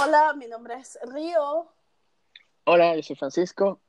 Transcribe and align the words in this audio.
Hola, 0.00 0.32
mi 0.34 0.46
nombre 0.46 0.74
es 0.74 0.96
Río. 1.02 1.66
Hola, 2.64 2.94
yo 2.94 3.02
soy 3.02 3.16
Francisco. 3.16 3.80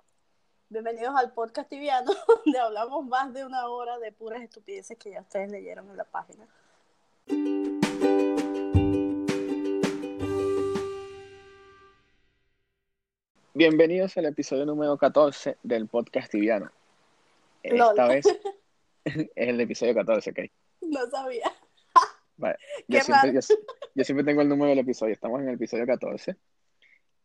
Bienvenidos 0.70 1.13
al 1.16 1.33
podcast 1.33 1.70
tibiano, 1.70 2.12
donde 2.46 2.58
hablamos 2.58 3.05
más 3.05 3.32
de 3.32 3.46
una 3.46 3.67
hora 3.67 4.00
de 4.00 4.11
puras 4.11 4.42
estupideces 4.42 4.98
que 4.98 5.11
ya 5.11 5.22
ustedes 5.22 5.51
leyeron 5.51 5.87
en 5.92 5.98
la 5.98 6.06
página. 6.06 6.48
Bienvenidos 13.54 14.18
al 14.18 14.26
episodio 14.26 14.66
número 14.66 14.98
14 14.98 15.57
del 15.62 15.88
podcast 15.88 16.32
tibiano. 16.32 16.71
Esta 17.62 18.07
vez 18.07 18.26
es 19.05 19.30
el 19.36 19.62
episodio 19.62 19.94
14, 19.94 20.32
¿ok? 20.32 20.39
No 20.82 21.05
sabía. 21.12 21.52
Vale. 22.40 22.58
Yo 22.88 23.02
siempre, 23.02 23.34
yo, 23.34 23.40
yo 23.96 24.04
siempre 24.04 24.24
tengo 24.26 24.42
el 24.42 24.48
número 24.50 24.70
del 24.70 24.80
episodio, 24.80 25.14
estamos 25.14 25.42
en 25.42 25.50
el 25.50 25.55
episodio 25.55 25.86
14. 25.86 26.36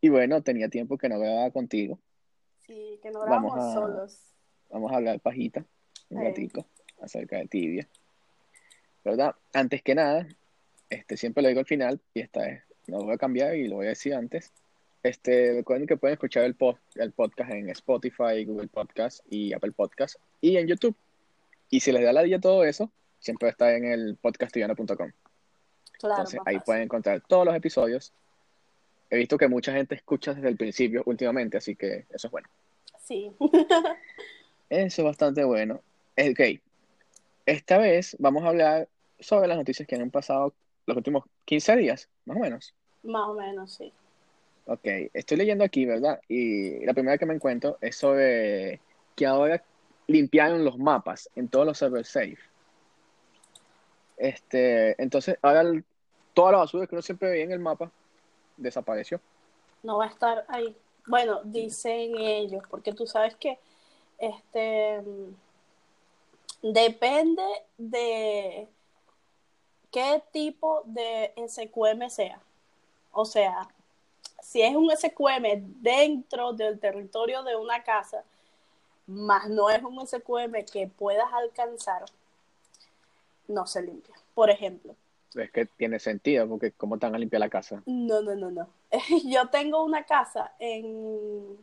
Y 0.00 0.08
bueno, 0.08 0.42
tenía 0.42 0.68
tiempo 0.68 0.98
que 0.98 1.08
no 1.08 1.18
grababa 1.18 1.50
contigo. 1.50 1.98
Sí, 2.66 2.98
que 3.02 3.10
no 3.10 3.20
Vamos 3.20 3.54
grabamos 3.54 3.58
a- 3.58 3.72
solos. 3.74 4.20
Vamos 4.70 4.92
a 4.92 4.96
hablar 4.96 5.20
pajita 5.20 5.64
un 6.10 6.20
Ey. 6.20 6.28
ratico 6.28 6.66
acerca 7.00 7.36
de 7.38 7.46
tibia. 7.46 7.88
¿Verdad? 9.04 9.34
Antes 9.52 9.82
que 9.82 9.94
nada, 9.94 10.26
este, 10.90 11.16
siempre 11.16 11.42
lo 11.42 11.48
digo 11.48 11.60
al 11.60 11.66
final 11.66 12.00
y 12.12 12.20
esta 12.20 12.40
vez 12.40 12.62
no 12.88 12.98
lo 12.98 13.04
voy 13.04 13.14
a 13.14 13.18
cambiar 13.18 13.54
y 13.54 13.68
lo 13.68 13.76
voy 13.76 13.86
a 13.86 13.90
decir 13.90 14.14
antes. 14.14 14.52
Este, 15.02 15.52
recuerden 15.54 15.86
que 15.86 15.96
pueden 15.96 16.14
escuchar 16.14 16.44
el, 16.44 16.56
pod- 16.58 16.78
el 16.96 17.12
podcast 17.12 17.50
en 17.52 17.68
Spotify, 17.70 18.44
Google 18.46 18.68
Podcast 18.68 19.20
y 19.30 19.52
Apple 19.52 19.72
Podcast 19.72 20.16
y 20.40 20.56
en 20.56 20.66
YouTube. 20.66 20.96
Y 21.70 21.80
si 21.80 21.92
les 21.92 22.02
da 22.02 22.12
la 22.12 22.22
día 22.22 22.40
todo 22.40 22.64
eso, 22.64 22.90
siempre 23.24 23.48
está 23.48 23.74
en 23.74 23.86
el 23.86 24.16
podcastiviano.com. 24.20 24.86
Claro, 24.96 25.10
Entonces 26.00 26.40
ahí 26.44 26.58
pueden 26.60 26.82
encontrar 26.82 27.22
todos 27.22 27.46
los 27.46 27.54
episodios. 27.54 28.12
He 29.08 29.16
visto 29.16 29.38
que 29.38 29.48
mucha 29.48 29.72
gente 29.72 29.94
escucha 29.94 30.34
desde 30.34 30.48
el 30.48 30.56
principio 30.56 31.02
últimamente, 31.06 31.56
así 31.56 31.74
que 31.74 32.04
eso 32.10 32.26
es 32.26 32.30
bueno. 32.30 32.48
Sí. 33.00 33.32
Eso 34.70 35.02
es 35.02 35.04
bastante 35.04 35.44
bueno. 35.44 35.80
Ok, 36.16 36.60
esta 37.46 37.78
vez 37.78 38.16
vamos 38.18 38.44
a 38.44 38.48
hablar 38.48 38.88
sobre 39.20 39.46
las 39.46 39.56
noticias 39.56 39.86
que 39.86 39.96
han 39.96 40.10
pasado 40.10 40.52
los 40.86 40.96
últimos 40.96 41.24
15 41.44 41.76
días, 41.76 42.08
más 42.24 42.36
o 42.36 42.40
menos. 42.40 42.74
más 43.02 43.28
o 43.28 43.34
menos, 43.34 43.72
sí. 43.72 43.92
Ok, 44.66 44.86
estoy 45.12 45.36
leyendo 45.36 45.64
aquí, 45.64 45.84
¿verdad? 45.84 46.20
Y 46.28 46.84
la 46.84 46.94
primera 46.94 47.18
que 47.18 47.26
me 47.26 47.34
encuentro 47.34 47.78
es 47.80 47.96
sobre 47.96 48.80
que 49.14 49.26
ahora 49.26 49.62
limpiaron 50.06 50.64
los 50.64 50.78
mapas 50.78 51.30
en 51.36 51.48
todos 51.48 51.66
los 51.66 51.78
servers 51.78 52.08
safe. 52.08 52.38
Este, 54.16 55.00
entonces, 55.02 55.38
ahora 55.42 55.62
el- 55.62 55.84
toda 56.34 56.52
la 56.52 56.58
basura 56.58 56.86
que 56.86 56.94
uno 56.94 57.02
siempre 57.02 57.30
veía 57.30 57.44
en 57.44 57.52
el 57.52 57.58
mapa 57.60 57.90
desapareció. 58.56 59.20
No 59.82 59.98
va 59.98 60.06
a 60.06 60.08
estar 60.08 60.44
ahí. 60.48 60.76
Bueno, 61.06 61.40
dicen 61.44 62.16
ellos, 62.18 62.62
porque 62.70 62.92
tú 62.92 63.06
sabes 63.06 63.36
que 63.36 63.58
este 64.18 65.00
mm, 65.02 65.34
depende 66.72 67.42
de 67.76 68.68
qué 69.90 70.22
tipo 70.32 70.82
de 70.86 71.32
SQM 71.36 72.08
sea. 72.10 72.40
O 73.12 73.24
sea, 73.24 73.68
si 74.40 74.62
es 74.62 74.74
un 74.74 74.90
SQM 74.90 75.62
dentro 75.82 76.52
del 76.52 76.78
territorio 76.80 77.42
de 77.42 77.56
una 77.56 77.82
casa, 77.84 78.24
más 79.06 79.48
no 79.48 79.68
es 79.70 79.82
un 79.82 80.00
SQM 80.00 80.64
que 80.64 80.88
puedas 80.88 81.30
alcanzar, 81.32 82.04
no 83.48 83.66
se 83.66 83.82
limpia. 83.82 84.14
Por 84.34 84.50
ejemplo, 84.50 84.94
Es 85.34 85.50
que 85.50 85.66
tiene 85.66 85.98
sentido, 85.98 86.48
porque 86.48 86.72
¿cómo 86.72 86.96
van 86.96 87.14
a 87.14 87.18
limpiar 87.18 87.40
la 87.40 87.48
casa? 87.48 87.82
no, 87.86 88.20
no, 88.22 88.34
no, 88.34 88.50
no. 88.50 88.68
Yo 89.24 89.48
tengo 89.48 89.84
una 89.84 90.04
casa 90.04 90.52
en... 90.58 91.56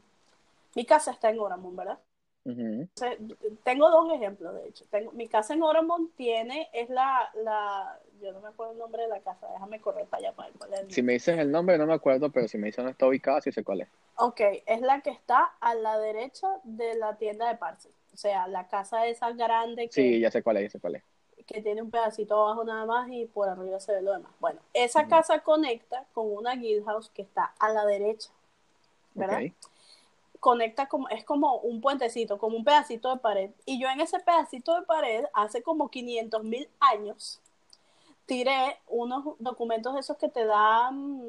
Mi 0.75 0.85
casa 0.85 1.11
está 1.11 1.29
en 1.29 1.39
Oramon, 1.39 1.75
¿verdad? 1.75 1.99
Entonces, 2.43 3.19
tengo 3.63 3.89
dos 3.89 4.11
ejemplos, 4.13 4.55
de 4.55 4.69
hecho. 4.69 4.85
Tengo, 4.89 5.11
mi 5.11 5.27
casa 5.27 5.53
en 5.53 5.61
Oramon 5.61 6.09
tiene, 6.15 6.69
es 6.73 6.89
la, 6.89 7.29
la, 7.35 7.99
yo 8.21 8.31
no 8.31 8.41
me 8.41 8.47
acuerdo 8.49 8.73
el 8.73 8.79
nombre 8.79 9.03
de 9.03 9.09
la 9.09 9.19
casa, 9.19 9.47
déjame 9.53 9.79
correr 9.79 10.05
para 10.07 10.27
allá 10.27 10.35
para 10.35 10.49
ver 10.49 10.57
cuál 10.57 10.73
es 10.73 10.93
Si 10.95 11.01
me 11.03 11.13
dices 11.13 11.37
el 11.37 11.51
nombre, 11.51 11.77
no 11.77 11.85
me 11.85 11.93
acuerdo, 11.93 12.31
pero 12.31 12.47
si 12.47 12.57
me 12.57 12.67
dices 12.67 12.77
dónde 12.77 12.93
está 12.93 13.07
ubicada, 13.07 13.41
sí 13.41 13.51
sé 13.51 13.63
cuál 13.63 13.81
es. 13.81 13.89
Ok, 14.15 14.41
es 14.65 14.81
la 14.81 15.01
que 15.01 15.11
está 15.11 15.53
a 15.59 15.75
la 15.75 15.99
derecha 15.99 16.47
de 16.63 16.95
la 16.95 17.15
tienda 17.17 17.47
de 17.47 17.57
Parcel. 17.57 17.91
O 18.13 18.17
sea, 18.17 18.47
la 18.47 18.67
casa 18.67 19.05
esa 19.07 19.31
grande 19.31 19.87
que, 19.87 19.93
Sí, 19.93 20.19
ya 20.19 20.31
sé 20.31 20.41
cuál 20.43 20.57
es, 20.57 20.63
ya 20.63 20.69
sé 20.71 20.79
cuál 20.79 20.95
es. 20.95 21.03
Que 21.43 21.61
tiene 21.61 21.81
un 21.81 21.91
pedacito 21.91 22.35
abajo 22.35 22.63
nada 22.63 22.85
más 22.85 23.09
y 23.09 23.25
por 23.25 23.49
arriba 23.49 23.79
se 23.79 23.93
ve 23.93 24.01
lo 24.01 24.13
demás. 24.13 24.31
Bueno, 24.39 24.59
esa 24.73 25.07
casa 25.07 25.39
conecta 25.39 26.05
con 26.13 26.31
una 26.31 26.55
guild 26.55 26.85
house 26.85 27.09
que 27.09 27.21
está 27.21 27.53
a 27.59 27.69
la 27.69 27.85
derecha, 27.85 28.29
¿verdad? 29.13 29.41
Conecta 30.39 30.87
como, 30.87 31.07
es 31.09 31.23
como 31.23 31.57
un 31.57 31.81
puentecito, 31.81 32.37
como 32.37 32.57
un 32.57 32.63
pedacito 32.63 33.13
de 33.13 33.19
pared. 33.19 33.51
Y 33.65 33.79
yo 33.79 33.89
en 33.89 34.01
ese 34.01 34.19
pedacito 34.19 34.79
de 34.79 34.85
pared, 34.85 35.25
hace 35.33 35.61
como 35.61 35.89
500 35.89 36.43
mil 36.43 36.67
años, 36.79 37.39
tiré 38.25 38.79
unos 38.87 39.35
documentos 39.39 39.93
de 39.93 39.99
esos 39.99 40.17
que 40.17 40.29
te 40.29 40.45
dan, 40.45 41.21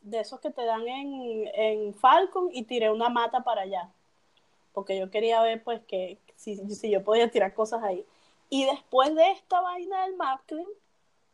de 0.00 0.20
esos 0.20 0.40
que 0.40 0.50
te 0.50 0.64
dan 0.64 0.88
en, 0.88 1.48
en 1.54 1.94
Falcon 1.94 2.48
y 2.52 2.64
tiré 2.64 2.90
una 2.90 3.08
mata 3.08 3.44
para 3.44 3.62
allá. 3.62 3.90
Porque 4.72 4.98
yo 4.98 5.10
quería 5.10 5.42
ver 5.42 5.62
pues 5.62 5.82
que 5.82 6.18
si, 6.34 6.56
si 6.74 6.90
yo 6.90 7.04
podía 7.04 7.30
tirar 7.30 7.54
cosas 7.54 7.82
ahí. 7.82 8.04
Y 8.52 8.66
después 8.66 9.14
de 9.14 9.30
esta 9.30 9.62
vaina 9.62 10.04
del 10.04 10.14
Mapclean, 10.14 10.66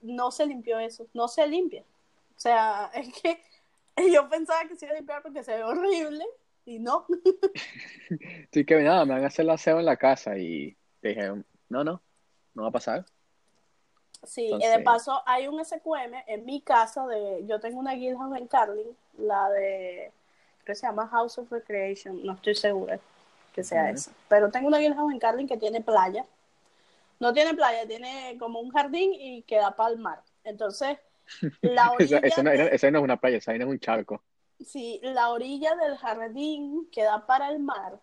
no 0.02 0.30
se 0.30 0.46
limpió 0.46 0.78
eso, 0.78 1.04
no 1.14 1.26
se 1.26 1.44
limpia. 1.48 1.82
O 2.36 2.40
sea, 2.40 2.92
es 2.94 3.12
que 3.20 3.42
yo 4.12 4.28
pensaba 4.28 4.68
que 4.68 4.76
se 4.76 4.86
iba 4.86 4.94
a 4.94 4.98
limpiar 4.98 5.20
porque 5.22 5.42
se 5.42 5.56
ve 5.56 5.64
horrible 5.64 6.24
y 6.64 6.78
no. 6.78 7.06
Así 8.52 8.64
que 8.64 8.76
nada, 8.82 9.04
me 9.04 9.14
van 9.14 9.24
a 9.24 9.26
hacer 9.26 9.42
el 9.42 9.50
aseo 9.50 9.80
en 9.80 9.86
la 9.86 9.96
casa 9.96 10.38
y 10.38 10.76
te 11.00 11.08
dijeron, 11.08 11.44
no, 11.68 11.82
no, 11.82 12.00
no 12.54 12.62
va 12.62 12.68
a 12.68 12.70
pasar. 12.70 13.04
Sí, 14.22 14.42
y 14.42 14.48
de 14.50 14.54
Entonces- 14.54 14.84
paso 14.84 15.20
hay 15.26 15.48
un 15.48 15.58
SQM 15.58 16.22
en 16.28 16.44
mi 16.44 16.60
casa 16.60 17.04
de, 17.08 17.44
yo 17.46 17.58
tengo 17.58 17.80
una 17.80 17.94
guild 17.94 18.16
house 18.16 18.38
en 18.38 18.46
Carling, 18.46 18.96
la 19.16 19.48
de, 19.50 20.12
creo 20.62 20.66
que 20.66 20.74
se 20.76 20.86
llama 20.86 21.08
House 21.08 21.36
of 21.38 21.50
Recreation, 21.50 22.24
no 22.24 22.34
estoy 22.34 22.54
segura 22.54 23.00
que 23.52 23.64
sea 23.64 23.86
Ujú. 23.86 23.94
esa, 23.94 24.12
pero 24.28 24.52
tengo 24.52 24.68
una 24.68 24.78
guild 24.78 24.94
house 24.94 25.12
en 25.12 25.18
Carling 25.18 25.48
que 25.48 25.56
tiene 25.56 25.80
playa, 25.80 26.24
no 27.20 27.32
tiene 27.32 27.54
playa, 27.54 27.86
tiene 27.86 28.36
como 28.38 28.60
un 28.60 28.70
jardín 28.70 29.12
y 29.14 29.42
queda 29.42 29.74
para 29.76 29.90
el 29.90 29.98
mar, 29.98 30.22
entonces 30.44 30.98
la 31.62 31.92
orilla, 31.92 32.18
esa 32.22 32.42
no, 32.42 32.50
de- 32.50 32.68
esa 32.74 32.90
no 32.90 32.98
es 32.98 33.04
una 33.04 33.16
playa, 33.18 33.38
esa 33.38 33.52
no 33.54 33.64
es 33.64 33.70
un 33.70 33.80
charco. 33.80 34.22
sí, 34.64 35.00
la 35.02 35.30
orilla 35.30 35.74
del 35.76 35.96
jardín 35.96 36.88
que 36.90 37.02
da 37.02 37.26
para 37.26 37.50
el 37.50 37.58
mar, 37.58 38.00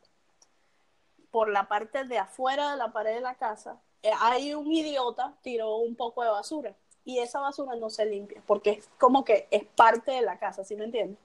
por 1.31 1.49
la 1.49 1.67
parte 1.67 2.05
de 2.05 2.17
afuera 2.17 2.71
de 2.71 2.77
la 2.77 2.91
pared 2.93 3.15
de 3.15 3.21
la 3.21 3.35
casa, 3.35 3.81
eh, 4.03 4.11
hay 4.21 4.53
un 4.53 4.71
idiota 4.71 5.33
tiró 5.41 5.77
un 5.77 5.95
poco 5.95 6.23
de 6.23 6.29
basura 6.29 6.75
y 7.03 7.19
esa 7.19 7.39
basura 7.39 7.75
no 7.75 7.89
se 7.89 8.05
limpia 8.05 8.41
porque 8.45 8.71
es 8.71 8.89
como 8.97 9.23
que 9.25 9.47
es 9.51 9.65
parte 9.65 10.11
de 10.11 10.21
la 10.21 10.39
casa, 10.39 10.63
¿sí 10.63 10.75
me 10.75 10.85
entiendes? 10.85 11.19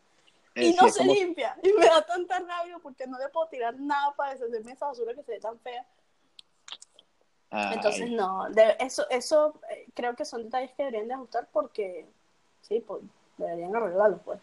Eh, 0.56 0.64
Y 0.66 0.70
sí, 0.72 0.76
no 0.80 0.88
se 0.88 0.98
como- 0.98 1.12
limpia 1.14 1.56
y 1.62 1.72
me 1.74 1.86
da 1.86 2.02
tanta 2.04 2.40
rabia 2.40 2.78
porque 2.82 3.06
no 3.06 3.18
le 3.18 3.28
puedo 3.28 3.46
tirar 3.48 3.78
nada 3.78 4.12
para 4.16 4.32
deshacerme 4.32 4.66
de 4.66 4.72
esa 4.72 4.86
basura 4.86 5.14
que 5.14 5.22
se 5.22 5.32
ve 5.32 5.38
tan 5.40 5.58
fea. 5.60 5.86
Ay, 7.50 7.75
Entonces 7.77 8.11
no, 8.11 8.49
de- 8.50 8.77
eso, 8.78 9.05
eso 9.11 9.55
eh, 9.71 9.87
creo 9.94 10.15
que 10.15 10.25
son 10.25 10.44
detalles 10.44 10.71
que 10.72 10.84
deberían 10.84 11.09
de 11.09 11.15
ajustar 11.15 11.49
porque 11.53 12.06
sí, 12.62 12.83
pues 12.87 13.03
deberían 13.38 13.75
arreglarlos 13.75 14.21
pues. 14.25 14.38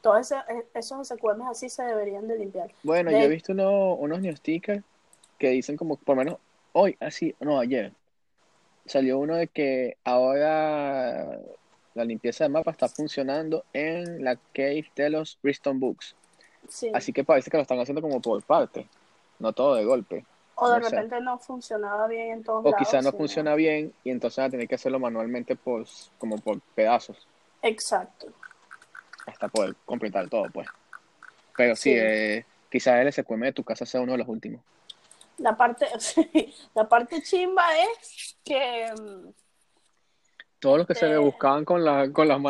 Todos 0.00 0.20
ese- 0.20 0.36
eh, 0.52 0.66
esos 0.74 1.10
SQM 1.10 1.42
así 1.48 1.68
se 1.68 1.82
deberían 1.84 2.26
de 2.28 2.38
limpiar. 2.38 2.70
Bueno, 2.82 3.10
de- 3.10 3.18
yo 3.20 3.24
he 3.24 3.28
visto 3.28 3.52
uno- 3.52 3.94
unos 3.94 4.20
new 4.20 4.34
stickers 4.36 4.82
que 5.38 5.50
dicen 5.50 5.76
como, 5.76 5.96
por 5.96 6.16
lo 6.16 6.24
menos 6.24 6.38
hoy, 6.72 6.96
así, 7.00 7.34
no, 7.40 7.58
ayer, 7.60 7.92
salió 8.86 9.18
uno 9.18 9.36
de 9.36 9.46
que 9.48 9.96
ahora 10.04 11.38
la 11.94 12.04
limpieza 12.04 12.44
de 12.44 12.50
mapa 12.50 12.70
está 12.70 12.88
funcionando 12.88 13.64
en 13.72 14.24
la 14.24 14.36
cave 14.52 14.86
de 14.96 15.10
los 15.10 15.38
Bristol 15.42 15.78
Books. 15.78 16.14
Sí. 16.68 16.90
Así 16.94 17.12
que 17.12 17.24
parece 17.24 17.50
que 17.50 17.56
lo 17.56 17.62
están 17.62 17.78
haciendo 17.80 18.02
como 18.02 18.20
por 18.20 18.42
parte, 18.42 18.88
no 19.38 19.52
todo 19.52 19.74
de 19.74 19.84
golpe. 19.84 20.24
O 20.60 20.70
de 20.70 20.80
no 20.80 20.88
sé. 20.88 20.96
repente 20.96 21.20
no 21.20 21.38
funcionaba 21.38 22.06
bien 22.08 22.30
en 22.32 22.44
todos 22.44 22.64
O 22.64 22.70
lados. 22.70 22.78
quizá 22.78 23.00
no 23.02 23.12
funciona 23.12 23.54
bien 23.54 23.92
y 24.04 24.10
entonces 24.10 24.40
va 24.42 24.46
a 24.46 24.50
tener 24.50 24.66
que 24.68 24.74
hacerlo 24.74 24.98
manualmente 24.98 25.56
por, 25.56 25.86
como 26.18 26.38
por 26.38 26.60
pedazos. 26.74 27.26
Exacto. 27.62 28.28
hasta 29.26 29.48
poder 29.48 29.74
completar 29.84 30.28
todo, 30.28 30.46
pues. 30.52 30.66
Pero 31.56 31.76
sí, 31.76 31.90
Sí. 31.92 31.96
eh, 31.98 32.46
quizás 32.70 33.00
el 33.00 33.08
SQM 33.12 33.40
de 33.46 33.52
tu 33.52 33.62
casa 33.64 33.84
sea 33.84 34.00
uno 34.00 34.12
de 34.12 34.18
los 34.18 34.28
últimos. 34.28 34.60
La 35.38 35.54
parte, 35.56 35.86
la 36.74 36.88
parte 36.88 37.20
chimba 37.22 37.64
es 37.78 38.36
que 38.44 38.90
mm, 38.98 39.28
Todos 40.60 40.78
los 40.78 40.86
que 40.86 40.94
se 40.94 41.04
Este- 41.06 41.14
rebuscaban 41.18 41.64
con, 41.64 41.84
la, 41.84 42.10
con 42.12 42.26
las. 42.26 42.40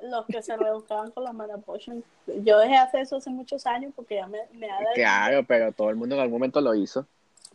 Los 0.00 0.26
que 0.26 0.42
se 0.42 0.56
rebuscaban 0.56 1.10
con 1.10 1.24
las 1.24 1.34
mana 1.34 1.58
potion, 1.58 2.04
yo 2.26 2.58
dejé 2.58 2.72
de 2.72 2.78
hacer 2.78 3.00
eso 3.00 3.16
hace 3.16 3.30
muchos 3.30 3.66
años 3.66 3.92
porque 3.96 4.16
ya 4.16 4.26
me, 4.26 4.38
me 4.52 4.68
da 4.68 4.78
de- 4.78 4.86
Claro, 4.94 5.44
pero 5.44 5.72
todo 5.72 5.90
el 5.90 5.96
mundo 5.96 6.14
en 6.14 6.20
algún 6.20 6.34
momento 6.38 6.60
lo 6.60 6.74
hizo. 6.74 7.06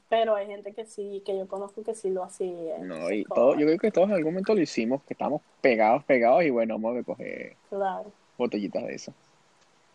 Pero 0.10 0.36
hay 0.36 0.46
gente 0.48 0.74
que 0.74 0.86
sí, 0.86 1.24
que 1.26 1.36
yo 1.38 1.48
conozco 1.48 1.82
que 1.84 1.96
sí 1.96 2.10
lo 2.10 2.24
hacía. 2.24 2.78
No, 2.80 3.10
y 3.10 3.24
todo, 3.24 3.54
yo 3.56 3.66
creo 3.66 3.80
que 3.80 3.92
todos 3.92 4.10
en 4.10 4.16
algún 4.16 4.34
momento 4.34 4.54
lo 4.54 4.62
hicimos, 4.62 5.02
que 5.04 5.14
estábamos 5.14 5.42
pegados, 5.62 6.04
pegados, 6.04 6.44
y 6.44 6.50
bueno, 6.52 6.76
vamos 6.76 6.92
a 6.94 6.98
recoger 6.98 7.56
Claro. 7.70 8.12
botellitas 8.38 8.84
de 8.84 8.94
eso. 8.96 9.14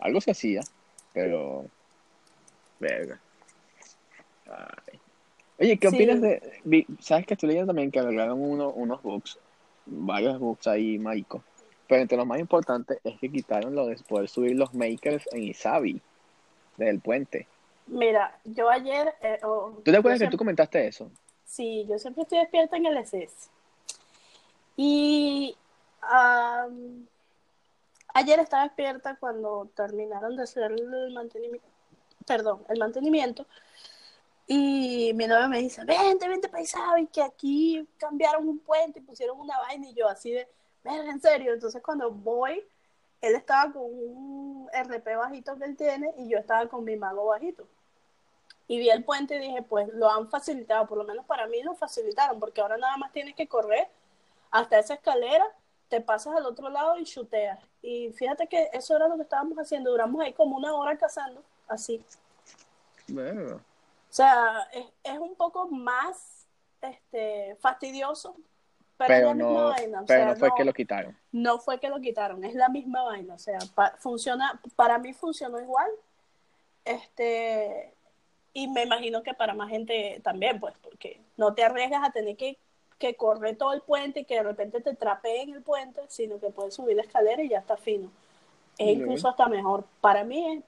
Algo 0.00 0.20
se 0.20 0.30
hacía, 0.32 0.62
pero. 1.12 1.66
Verga. 2.80 3.20
Ay. 4.46 4.98
Oye, 5.60 5.76
¿qué 5.78 5.90
Sí. 5.90 5.96
opinas 5.96 6.20
de. 6.20 6.86
¿Sabes 7.00 7.26
que 7.26 7.34
estoy 7.34 7.48
leyendo 7.48 7.68
también 7.68 7.90
que 7.90 7.98
agregaron 7.98 8.40
uno, 8.40 8.70
unos 8.70 9.02
books, 9.02 9.38
varios 9.86 10.38
books 10.38 10.66
ahí, 10.68 10.98
Maiko? 10.98 11.42
Pero 11.88 12.02
entre 12.02 12.18
los 12.18 12.26
más 12.26 12.38
importantes 12.38 13.00
es 13.02 13.18
que 13.18 13.32
quitaron 13.32 13.74
lo 13.74 13.86
de 13.86 13.96
poder 13.96 14.28
subir 14.28 14.56
los 14.56 14.74
makers 14.74 15.26
en 15.32 15.42
Isabi, 15.42 16.00
desde 16.76 16.90
el 16.90 17.00
puente. 17.00 17.48
Mira, 17.86 18.38
yo 18.44 18.68
ayer... 18.68 19.14
eh, 19.22 19.38
oh, 19.42 19.72
¿Tú 19.82 19.90
te 19.90 19.96
acuerdas 19.96 20.20
que 20.20 20.28
tú 20.28 20.36
comentaste 20.36 20.86
eso? 20.86 21.10
Sí, 21.46 21.86
yo 21.88 21.98
siempre 21.98 22.22
estoy 22.22 22.38
despierta 22.40 22.76
en 22.76 22.86
el 22.86 22.98
SS. 22.98 23.48
Y 24.76 25.56
am, 26.02 27.06
ayer 28.12 28.38
estaba 28.38 28.64
despierta 28.64 29.16
cuando 29.16 29.68
terminaron 29.74 30.36
de 30.36 30.42
hacer 30.42 30.70
el 30.70 31.12
mantenimiento, 31.12 31.66
perdón, 32.26 32.64
el 32.68 32.78
mantenimiento. 32.78 33.46
Y 34.46 35.12
mi 35.14 35.26
novio 35.26 35.48
me 35.48 35.58
dice, 35.58 35.84
vente, 35.84 36.28
vente 36.28 36.48
paisado, 36.48 36.98
y 36.98 37.06
que 37.06 37.22
aquí 37.22 37.86
cambiaron 37.96 38.48
un 38.48 38.58
puente 38.58 38.98
y 38.98 39.02
pusieron 39.02 39.40
una 39.40 39.58
vaina 39.58 39.88
y 39.88 39.94
yo 39.94 40.08
así 40.08 40.32
de, 40.32 40.46
verga, 40.84 41.10
en 41.10 41.20
serio. 41.20 41.52
Entonces 41.52 41.82
cuando 41.82 42.10
voy, 42.10 42.64
él 43.20 43.34
estaba 43.34 43.72
con 43.72 43.82
un 43.84 44.68
RP 44.72 45.16
bajito 45.16 45.56
que 45.56 45.64
él 45.64 45.76
tiene 45.76 46.14
y 46.18 46.28
yo 46.28 46.38
estaba 46.38 46.68
con 46.68 46.84
mi 46.84 46.96
mago 46.96 47.26
bajito. 47.26 47.66
Y 48.66 48.78
vi 48.78 48.90
el 48.90 49.02
puente 49.02 49.36
y 49.36 49.38
dije, 49.38 49.62
pues 49.62 49.88
lo 49.94 50.10
han 50.10 50.28
facilitado, 50.28 50.86
por 50.86 50.98
lo 50.98 51.04
menos 51.04 51.24
para 51.24 51.46
mí 51.46 51.62
lo 51.62 51.74
facilitaron, 51.74 52.38
porque 52.38 52.60
ahora 52.60 52.76
nada 52.76 52.96
más 52.98 53.12
tienes 53.12 53.34
que 53.34 53.48
correr 53.48 53.88
hasta 54.50 54.78
esa 54.78 54.94
escalera, 54.94 55.46
te 55.88 56.02
pasas 56.02 56.36
al 56.36 56.44
otro 56.44 56.68
lado 56.68 56.98
y 56.98 57.04
chuteas. 57.04 57.58
Y 57.80 58.12
fíjate 58.12 58.46
que 58.46 58.68
eso 58.72 58.94
era 58.94 59.08
lo 59.08 59.16
que 59.16 59.22
estábamos 59.22 59.56
haciendo, 59.58 59.90
duramos 59.90 60.20
ahí 60.22 60.34
como 60.34 60.56
una 60.56 60.74
hora 60.74 60.98
cazando, 60.98 61.42
así. 61.66 62.04
O 63.10 64.12
sea, 64.12 64.68
es, 64.72 64.86
es 65.02 65.18
un 65.18 65.34
poco 65.34 65.68
más 65.68 66.46
este, 66.82 67.56
fastidioso, 67.60 68.36
pero, 68.98 69.14
Pero 69.14 69.20
es 69.20 69.24
la 69.24 69.34
no, 69.34 69.46
misma 69.46 69.64
vaina. 69.66 70.02
O 70.02 70.06
pero 70.06 70.24
sea, 70.24 70.26
no 70.26 70.36
fue 70.36 70.50
no, 70.50 70.54
que 70.54 70.64
lo 70.64 70.74
quitaron. 70.74 71.16
no 71.32 71.58
fue 71.60 71.80
que 71.80 71.88
lo 71.90 72.00
quitaron, 72.00 72.44
es 72.44 72.54
la 72.54 72.68
misma 72.70 73.04
vaina. 73.04 73.34
O 73.34 73.38
sea, 73.38 73.58
pa- 73.74 73.96
funciona, 73.98 74.60
para 74.76 74.98
mí 74.98 75.12
funcionó 75.14 75.60
igual. 75.60 75.90
Este, 76.84 77.92
y 78.54 78.68
me 78.68 78.84
imagino 78.84 79.22
que 79.22 79.34
para 79.34 79.54
más 79.54 79.70
gente 79.70 80.20
también, 80.24 80.60
pues, 80.60 80.74
porque 80.82 81.20
no 81.36 81.54
te 81.54 81.64
arriesgas 81.64 82.02
a 82.08 82.12
tener 82.12 82.36
que, 82.36 82.58
que 82.98 83.14
correr 83.16 83.56
todo 83.56 83.72
el 83.74 83.82
puente 83.82 84.20
y 84.20 84.24
que 84.24 84.36
de 84.36 84.42
repente 84.44 84.80
te 84.80 84.94
trapeen 84.96 85.50
el 85.54 85.62
puente, 85.62 86.02
sino 86.08 86.40
que 86.40 86.50
puedes 86.50 86.74
subir 86.74 86.96
la 86.96 87.02
escalera 87.02 87.42
y 87.42 87.50
ya 87.50 87.58
está 87.60 87.76
fino. 87.76 88.10
Es 88.78 88.88
incluso 88.96 89.28
hasta 89.28 89.48
mejor. 89.48 89.84
Para 90.00 90.24
mí, 90.24 90.58
es- 90.58 90.64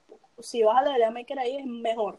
si 0.46 0.62
vas 0.62 0.78
a 0.78 0.82
la 0.82 0.98
de 1.06 1.10
Maker 1.12 1.38
ahí, 1.40 1.56
es 1.56 1.66
mejor. 1.66 2.18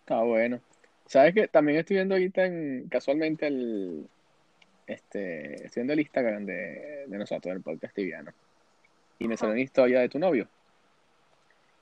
Está 0.00 0.22
bueno. 0.22 0.60
¿Sabes 1.06 1.34
que 1.34 1.48
También 1.48 1.78
estoy 1.78 1.96
viendo 1.96 2.14
ahorita 2.14 2.44
en, 2.44 2.88
casualmente 2.90 3.46
el, 3.46 4.08
este, 4.88 5.66
estoy 5.66 5.80
viendo 5.82 5.92
el 5.92 6.00
Instagram 6.00 6.46
de, 6.46 7.04
de 7.06 7.18
nosotros, 7.18 7.52
del 7.54 7.62
podcast 7.62 7.94
tibiano. 7.94 8.32
Y 9.18 9.28
me 9.28 9.36
salió 9.36 9.52
una 9.52 9.60
historia 9.60 10.00
de 10.00 10.08
tu 10.08 10.18
novio. 10.18 10.48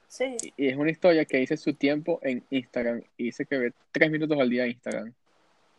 Sí. 0.09 0.37
Y, 0.57 0.69
es 0.69 0.77
una 0.77 0.91
historia 0.91 1.25
que 1.25 1.39
dice 1.39 1.57
su 1.57 1.75
tiempo 1.75 2.19
en 2.23 2.45
Instagram. 2.51 3.03
Y 3.17 3.25
dice 3.25 3.47
que 3.47 3.59
ve 3.59 3.73
tres 3.93 4.11
minutos 4.11 4.39
al 4.41 4.51
día 4.51 4.65
en 4.65 4.71
Instagram. 4.73 5.13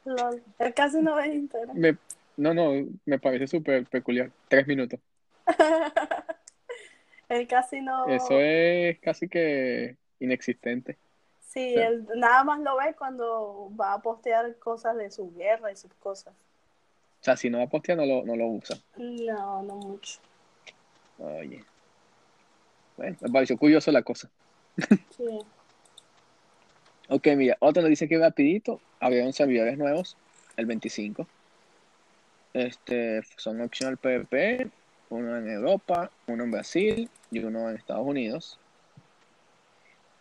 Lol. 0.06 0.42
Él 0.60 0.74
casi 0.74 1.02
no 1.02 1.16
ve 1.16 1.28
Instagram. 1.28 1.78
Me, 1.78 1.98
no, 2.38 2.54
no, 2.54 2.88
me 3.06 3.20
parece 3.20 3.48
súper 3.48 3.86
peculiar. 3.86 4.32
Tres 4.48 4.66
minutos. 4.66 5.00
Él 7.30 7.46
casi 7.48 7.82
no. 7.82 8.08
Eso 8.08 8.40
es 8.40 9.00
casi 9.00 9.28
que 9.28 9.98
inexistente. 10.20 10.94
Sí, 11.42 11.74
Sí. 11.74 11.76
él 11.76 12.08
nada 12.16 12.44
más 12.44 12.60
lo 12.60 12.78
ve 12.78 12.94
cuando 12.96 13.72
va 13.80 13.94
a 13.94 14.02
postear 14.02 14.58
cosas 14.60 14.96
de 14.96 15.10
su 15.10 15.34
guerra 15.34 15.72
y 15.72 15.76
sus 15.76 15.94
cosas. 15.96 16.34
O 17.28 17.30
sea, 17.30 17.36
si 17.36 17.50
no 17.50 17.58
va 17.58 17.66
a 17.66 17.68
postear, 17.68 17.98
no 17.98 18.06
lo, 18.06 18.24
no 18.24 18.38
lo 18.38 18.48
usa. 18.48 18.78
No, 18.96 19.62
no 19.62 19.76
mucho. 19.76 20.18
Oye. 21.18 21.62
Bueno, 22.96 23.18
me 23.20 23.30
pareció 23.30 23.58
curioso 23.58 23.92
la 23.92 24.02
cosa. 24.02 24.30
Sí. 25.10 25.26
Ok, 27.10 27.28
mira, 27.36 27.58
otro 27.60 27.82
nos 27.82 27.90
dice 27.90 28.08
que 28.08 28.18
rapidito 28.18 28.80
abrieron 29.02 29.34
servidores 29.34 29.78
nuevos 29.78 30.16
el 30.56 30.68
25. 30.68 31.28
Este, 32.54 33.22
son 33.36 33.60
optional 33.60 33.98
PvP, 33.98 34.70
uno 35.10 35.36
en 35.36 35.50
Europa, 35.50 36.10
uno 36.28 36.46
en 36.46 36.52
Brasil 36.52 37.10
y 37.30 37.40
uno 37.40 37.70
en 37.70 37.76
Estados 37.76 38.08
Unidos. 38.08 38.58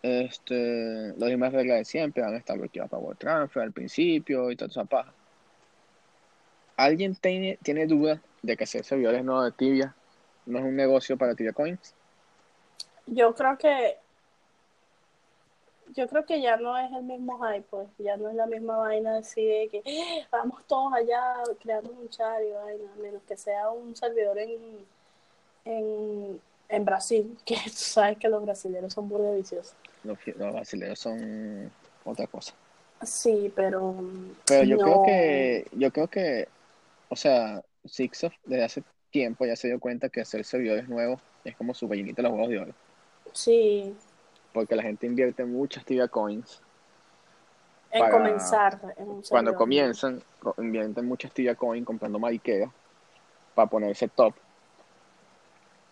Este, 0.02 1.14
las 1.16 1.30
mismas 1.30 1.52
reglas 1.52 1.78
de 1.78 1.84
siempre 1.84 2.24
van 2.24 2.34
a 2.34 2.38
estar 2.38 2.58
bloqueadas 2.58 2.90
para 2.90 3.00
World 3.00 3.20
Transfer 3.20 3.62
al 3.62 3.72
principio 3.72 4.50
y 4.50 4.56
toda 4.56 4.70
esa 4.72 4.84
paja. 4.84 5.12
¿Alguien 6.76 7.14
tiene, 7.14 7.58
tiene 7.62 7.86
duda 7.86 8.20
de 8.42 8.56
que 8.56 8.64
hacer 8.64 8.84
servidores 8.84 9.24
nuevos 9.24 9.44
de 9.46 9.52
Tibia 9.52 9.94
no 10.44 10.58
es 10.58 10.64
un 10.64 10.76
negocio 10.76 11.16
para 11.16 11.34
Tibia 11.34 11.52
Coins? 11.52 11.94
Yo 13.06 13.34
creo 13.34 13.56
que 13.56 13.96
yo 15.94 16.06
creo 16.08 16.26
que 16.26 16.40
ya 16.42 16.56
no 16.56 16.76
es 16.76 16.90
el 16.92 17.04
mismo 17.04 17.38
hype, 17.38 17.64
pues, 17.70 17.88
ya 17.98 18.16
no 18.16 18.28
es 18.28 18.34
la 18.34 18.46
misma 18.46 18.76
vaina 18.76 19.18
así 19.18 19.44
de 19.44 19.68
que 19.68 19.82
"Eh, 19.84 20.26
vamos 20.30 20.62
todos 20.66 20.92
allá 20.92 21.36
creando 21.60 21.90
un 21.92 22.08
chat 22.10 22.42
y 22.46 22.50
vaina, 22.52 22.92
a 22.92 23.00
menos 23.00 23.22
que 23.26 23.36
sea 23.36 23.70
un 23.70 23.94
servidor 23.96 24.38
en, 24.38 24.50
en, 25.64 26.40
en 26.68 26.84
Brasil, 26.84 27.38
que 27.46 27.54
tú 27.54 27.70
sabes 27.70 28.18
que 28.18 28.28
los 28.28 28.44
brasileños 28.44 28.92
son 28.92 29.08
burda 29.08 29.32
viciosos. 29.32 29.74
Los, 30.04 30.18
los 30.26 30.52
brasileños 30.52 30.98
son 30.98 31.70
otra 32.04 32.26
cosa. 32.26 32.52
Sí, 33.02 33.52
pero 33.54 33.94
Pero 34.46 34.64
yo 34.64 34.78
creo 34.78 34.96
no. 34.96 35.02
que, 35.04 35.66
yo 35.72 35.90
creo 35.92 36.08
que, 36.08 36.48
o 37.08 37.16
sea, 37.16 37.62
Sixof 37.84 38.32
desde 38.44 38.64
hace 38.64 38.82
tiempo 39.10 39.46
ya 39.46 39.56
se 39.56 39.68
dio 39.68 39.80
cuenta 39.80 40.08
que 40.08 40.20
hacer 40.20 40.44
servidores 40.44 40.88
nuevos 40.88 41.20
es 41.44 41.56
como 41.56 41.74
su 41.74 41.88
gallinita 41.88 42.22
de 42.22 42.28
los 42.28 42.32
huevos 42.36 42.50
de 42.50 42.58
oro. 42.58 42.74
Sí, 43.32 43.94
Porque 44.52 44.74
la 44.74 44.82
gente 44.82 45.06
invierte 45.06 45.44
muchas 45.44 45.84
Tibia 45.84 46.08
Coins. 46.08 46.60
en 47.92 48.00
Para- 48.00 48.12
comenzar 48.12 48.94
en 48.96 49.08
un 49.08 49.22
Cuando 49.22 49.54
comienzan, 49.54 50.22
co- 50.40 50.54
invierten 50.58 51.06
muchas 51.06 51.32
Tibia 51.32 51.54
Coins 51.54 51.86
comprando 51.86 52.18
mariqueras 52.18 52.70
para 53.54 53.68
ponerse 53.68 54.08
top. 54.08 54.34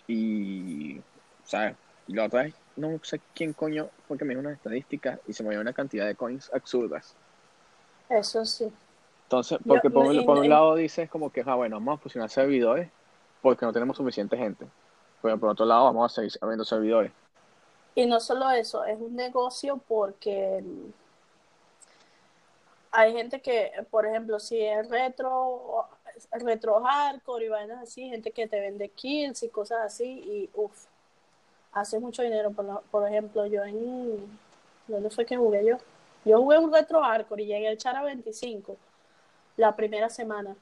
Y, 0.07 1.01
¿sabes? 1.45 1.77
Y 2.07 2.15
la 2.15 2.25
otra 2.25 2.43
vez, 2.45 2.55
no 2.77 2.99
sé 3.03 3.21
quién 3.35 3.53
coño, 3.55 3.89
porque 4.09 4.25
me 4.25 4.35
dio 4.35 4.41
unas 4.41 4.55
estadísticas 4.55 5.19
y 5.27 5.33
se 5.33 5.43
me 5.43 5.51
dio 5.51 5.61
una 5.61 5.73
cantidad 5.73 6.07
de 6.07 6.15
coins 6.15 6.51
absurdas. 6.53 7.15
Eso 8.11 8.45
sí. 8.45 8.71
Entonces, 9.35 9.59
porque 9.67 9.91
por, 9.91 10.07
un- 10.07 10.49
lado 10.49 10.75
dices 10.75 11.11
como 11.11 11.31
que, 11.31 11.43
ah, 11.47 11.55
bueno, 11.55 11.77
vamos 11.77 11.99
a 11.99 12.03
fusionar 12.03 12.31
servidores 12.31 12.89
porque 13.43 13.67
no 13.67 13.73
tenemos 13.73 13.97
suficiente 13.97 14.37
gente. 14.37 14.67
Pero 15.23 15.39
por 15.39 15.51
otro 15.51 15.67
lado, 15.67 15.85
vamos 15.85 16.13
a 16.13 16.15
seguir 16.15 16.33
abriendo 16.41 16.65
servidores. 16.65 17.13
Y 17.95 18.07
no 18.07 18.21
solo 18.21 18.51
eso, 18.51 18.85
es 18.85 18.99
un 19.01 19.15
negocio 19.15 19.81
porque 19.89 20.63
mm, 20.63 20.91
hay 22.93 23.13
gente 23.13 23.41
que, 23.41 23.73
por 23.91 24.07
ejemplo, 24.07 24.39
si 24.39 24.61
es 24.61 24.89
retro, 24.89 25.87
retro 26.33 26.81
hardcore 26.83 27.47
y 27.47 27.49
vainas 27.49 27.83
así, 27.83 28.09
gente 28.09 28.31
que 28.31 28.47
te 28.47 28.61
vende 28.61 28.89
kills 28.89 29.43
y 29.43 29.49
cosas 29.49 29.81
así, 29.85 30.05
y 30.05 30.51
uff, 30.55 30.87
hace 31.73 31.99
mucho 31.99 32.23
dinero. 32.23 32.53
Por 32.91 33.09
ejemplo, 33.09 33.47
yo 33.47 33.65
en. 33.65 34.39
¿Dónde 34.87 35.11
fue 35.11 35.25
que 35.27 35.37
jugué 35.37 35.65
yo? 35.67 35.79
Yo 36.25 36.39
jugué 36.41 36.59
un 36.59 36.73
retro 36.73 37.03
hardcore 37.03 37.43
y 37.43 37.47
llegué 37.47 37.69
a 37.69 37.73
echar 37.73 37.97
a 37.97 38.03
25 38.03 38.77
la 39.57 39.77
primera 39.77 40.09
semana. 40.11 40.57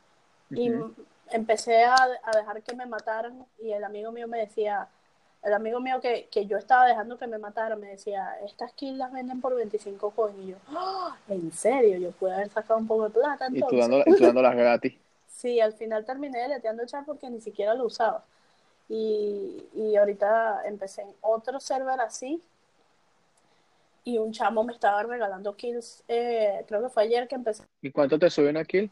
Y 0.55 0.71
empecé 1.31 1.85
a, 1.85 1.95
a 1.97 2.37
dejar 2.37 2.63
que 2.63 2.75
me 2.75 2.87
mataran 2.87 3.47
y 3.59 3.73
el 3.73 3.85
amigo 3.85 4.13
mío 4.13 4.29
me 4.29 4.39
decía, 4.39 4.89
el 5.43 5.55
amigo 5.55 5.81
mío 5.81 6.01
que, 6.01 6.29
que 6.31 6.47
yo 6.47 6.57
estaba 6.59 6.87
dejando 6.87 7.19
que 7.19 7.27
me 7.27 7.39
mataran 7.39 7.81
me 7.81 7.89
decía, 7.89 8.37
estas 8.45 8.73
kills 8.75 8.99
las 8.99 9.13
venden 9.13 9.41
por 9.41 9.55
25 9.55 10.11
coins 10.11 10.39
y 10.41 10.47
yo, 10.49 10.57
"Ah, 10.69 11.17
en 11.29 11.51
serio, 11.53 11.99
yo 11.99 12.11
pude 12.13 12.35
haber 12.35 12.51
sacado 12.51 12.79
un 12.79 12.87
poco 12.87 13.05
de 13.05 13.11
plata 13.11 13.49
Y 13.51 13.61
tú, 13.61 13.77
entonces. 13.77 13.79
dando, 13.79 14.01
y 14.07 14.15
tú 14.15 14.25
dándolas 14.25 14.57
gratis. 14.57 14.95
Sí, 15.29 15.59
al 15.61 15.73
final 15.73 16.05
terminé 16.05 16.39
deleteando 16.41 16.83
el 16.85 16.89
chat 16.89 17.05
porque 17.05 17.29
ni 17.29 17.41
siquiera 17.41 17.75
lo 17.75 17.87
usaba. 17.87 18.23
Y, 18.89 19.69
y 19.75 19.97
ahorita 19.97 20.63
empecé 20.67 21.03
en 21.03 21.15
otro 21.23 21.59
server 21.61 22.01
así 22.01 22.41
y 24.05 24.19
un 24.19 24.33
chamo 24.33 24.65
me 24.65 24.73
estaba 24.73 25.03
regalando 25.03 25.55
kills, 25.57 26.05
eh, 26.09 26.65
creo 26.67 26.83
que 26.83 26.89
fue 26.89 27.05
ayer 27.05 27.29
que 27.29 27.37
empecé 27.37 27.65
¿Y 27.81 27.91
cuánto 27.91 28.19
te 28.19 28.31
sube 28.31 28.51
una 28.51 28.65
kill? 28.65 28.91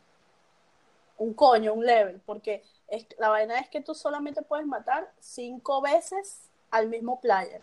un 1.21 1.35
coño, 1.35 1.75
un 1.75 1.85
level, 1.85 2.21
porque 2.25 2.62
es, 2.88 3.07
la 3.19 3.29
vaina 3.29 3.59
es 3.59 3.69
que 3.69 3.83
tú 3.83 3.95
solamente 3.95 4.43
puedes 4.43 4.67
matar 4.67 5.12
cinco 5.21 5.83
veces 5.83 6.49
al 6.71 6.88
mismo 6.88 7.21
player. 7.21 7.62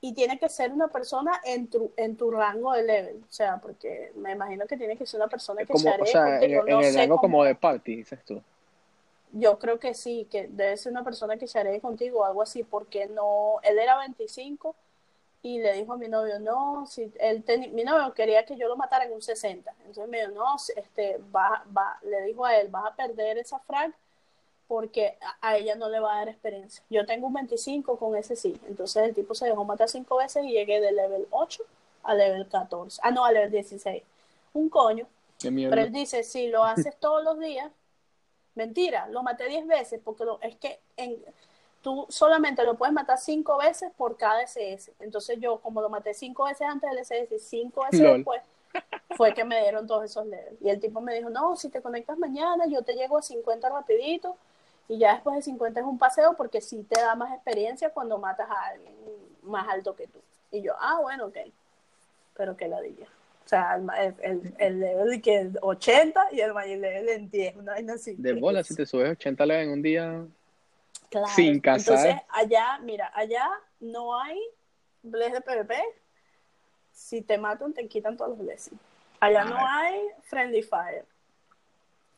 y 0.00 0.12
tiene 0.14 0.38
que 0.38 0.48
ser 0.48 0.72
una 0.72 0.88
persona 0.88 1.40
en 1.44 1.68
tu, 1.68 1.90
en 1.96 2.16
tu 2.16 2.30
rango 2.30 2.72
de 2.72 2.84
level. 2.84 3.16
O 3.28 3.32
sea, 3.32 3.58
porque 3.58 4.12
me 4.14 4.32
imagino 4.32 4.66
que 4.66 4.76
tiene 4.76 4.96
que 4.96 5.06
ser 5.06 5.20
una 5.20 5.28
persona 5.28 5.64
que 5.64 5.72
como, 5.72 5.90
o 6.00 6.06
sea, 6.06 6.40
en, 6.40 6.52
en 6.52 6.80
el 6.84 6.94
rango 6.94 7.16
como 7.16 7.42
de 7.44 7.54
party, 7.54 7.96
dices 7.96 8.20
tú. 8.24 8.40
Yo 9.32 9.58
creo 9.58 9.78
que 9.78 9.94
sí, 9.94 10.28
que 10.30 10.48
debe 10.48 10.76
ser 10.76 10.92
una 10.92 11.02
persona 11.02 11.36
que 11.36 11.46
se 11.48 11.58
haré 11.58 11.80
contigo 11.80 12.20
o 12.20 12.24
algo 12.24 12.42
así, 12.42 12.62
porque 12.62 13.06
no, 13.08 13.56
él 13.62 13.78
era 13.78 13.98
25 13.98 14.76
y 15.46 15.60
le 15.60 15.74
dijo 15.74 15.92
a 15.92 15.96
mi 15.96 16.08
novio, 16.08 16.40
no, 16.40 16.86
si 16.88 17.08
él 17.20 17.44
mi 17.72 17.84
novio 17.84 18.12
quería 18.14 18.44
que 18.44 18.56
yo 18.56 18.66
lo 18.66 18.76
matara 18.76 19.04
en 19.04 19.12
un 19.12 19.22
60. 19.22 19.72
Entonces 19.78 20.08
me 20.08 20.18
dijo, 20.18 20.32
no, 20.32 20.56
este, 20.74 21.20
va, 21.32 21.64
va, 21.74 22.00
le 22.02 22.22
dijo 22.22 22.44
a 22.44 22.56
él, 22.56 22.66
vas 22.66 22.86
a 22.86 22.96
perder 22.96 23.38
esa 23.38 23.60
frag 23.60 23.94
porque 24.66 25.16
a, 25.40 25.56
ella 25.56 25.76
no 25.76 25.88
le 25.88 26.00
va 26.00 26.14
a 26.14 26.18
dar 26.18 26.30
experiencia. 26.30 26.82
Yo 26.90 27.06
tengo 27.06 27.28
un 27.28 27.34
25 27.34 27.96
con 27.96 28.16
ese 28.16 28.34
sí. 28.34 28.60
Entonces 28.66 29.04
el 29.04 29.14
tipo 29.14 29.36
se 29.36 29.46
dejó 29.46 29.64
matar 29.64 29.88
cinco 29.88 30.16
veces 30.16 30.44
y 30.44 30.50
llegué 30.50 30.80
de 30.80 30.90
level 30.90 31.28
8 31.30 31.62
a 32.02 32.14
level 32.14 32.48
14. 32.48 33.00
Ah, 33.04 33.12
no, 33.12 33.24
a 33.24 33.30
level 33.30 33.52
16. 33.52 34.02
Un 34.52 34.68
coño. 34.68 35.06
Pero 35.40 35.80
él 35.80 35.92
dice, 35.92 36.24
si 36.24 36.48
lo 36.48 36.64
haces 36.64 36.98
todos 36.98 37.22
los 37.22 37.38
días, 37.38 37.70
mentira, 38.56 39.06
lo 39.10 39.22
maté 39.22 39.46
10 39.46 39.68
veces 39.68 40.00
porque 40.02 40.24
es 40.40 40.56
que 40.56 40.80
en, 40.96 41.24
tú 41.86 42.04
solamente 42.08 42.64
lo 42.64 42.74
puedes 42.74 42.92
matar 42.92 43.16
5 43.16 43.58
veces 43.58 43.92
por 43.96 44.16
cada 44.16 44.42
SS. 44.42 44.92
Entonces 44.98 45.38
yo, 45.38 45.60
como 45.60 45.80
lo 45.80 45.88
maté 45.88 46.14
5 46.14 46.46
veces 46.46 46.66
antes 46.66 46.90
del 46.90 46.98
SS 46.98 47.32
y 47.32 47.38
5 47.38 47.84
veces 47.84 48.00
después, 48.00 48.42
fue 49.16 49.32
que 49.32 49.44
me 49.44 49.60
dieron 49.60 49.86
todos 49.86 50.02
esos 50.02 50.26
levels. 50.26 50.60
Y 50.60 50.68
el 50.68 50.80
tipo 50.80 51.00
me 51.00 51.14
dijo, 51.14 51.30
no, 51.30 51.54
si 51.54 51.68
te 51.68 51.80
conectas 51.80 52.18
mañana, 52.18 52.66
yo 52.66 52.82
te 52.82 52.94
llego 52.94 53.18
a 53.18 53.22
50 53.22 53.68
rapidito 53.68 54.36
y 54.88 54.98
ya 54.98 55.12
después 55.14 55.36
de 55.36 55.42
50 55.42 55.78
es 55.78 55.86
un 55.86 55.96
paseo 55.96 56.34
porque 56.36 56.60
sí 56.60 56.84
te 56.90 57.00
da 57.00 57.14
más 57.14 57.32
experiencia 57.32 57.90
cuando 57.90 58.18
matas 58.18 58.50
a 58.50 58.66
alguien 58.66 58.92
más 59.42 59.68
alto 59.68 59.94
que 59.94 60.08
tú. 60.08 60.18
Y 60.50 60.62
yo, 60.62 60.74
ah, 60.80 60.98
bueno, 61.00 61.26
ok. 61.26 61.38
Pero 62.36 62.56
que 62.56 62.66
la 62.66 62.80
diga. 62.80 63.06
O 63.44 63.48
sea, 63.48 63.76
el, 63.76 64.14
el, 64.22 64.54
el 64.58 64.80
level 64.80 65.22
que 65.22 65.52
80 65.62 66.30
y 66.32 66.40
el 66.40 66.52
mayor 66.52 66.78
level 66.80 67.08
en 67.10 67.30
10, 67.30 67.56
una 67.58 67.74
vaina 67.74 67.92
así. 67.92 68.16
De 68.18 68.32
bola, 68.32 68.64
si 68.64 68.74
te 68.74 68.86
subes 68.86 69.12
80 69.12 69.46
level 69.46 69.66
en 69.66 69.70
un 69.70 69.82
día 69.82 70.26
claro. 71.10 71.28
sin 71.34 71.60
casar. 71.60 71.96
Entonces, 71.96 72.22
allá, 72.28 72.78
mira, 72.82 73.10
allá 73.14 73.48
no 73.80 74.18
hay 74.20 74.40
bless 75.02 75.32
de 75.32 75.40
PvP. 75.40 75.74
Si 76.92 77.22
te 77.22 77.38
matan, 77.38 77.72
te 77.72 77.86
quitan 77.88 78.16
todos 78.16 78.30
los 78.30 78.38
blessings. 78.38 78.80
Allá 79.20 79.44
no 79.44 79.56
hay 79.58 80.00
friendly 80.24 80.62
fire. 80.62 81.04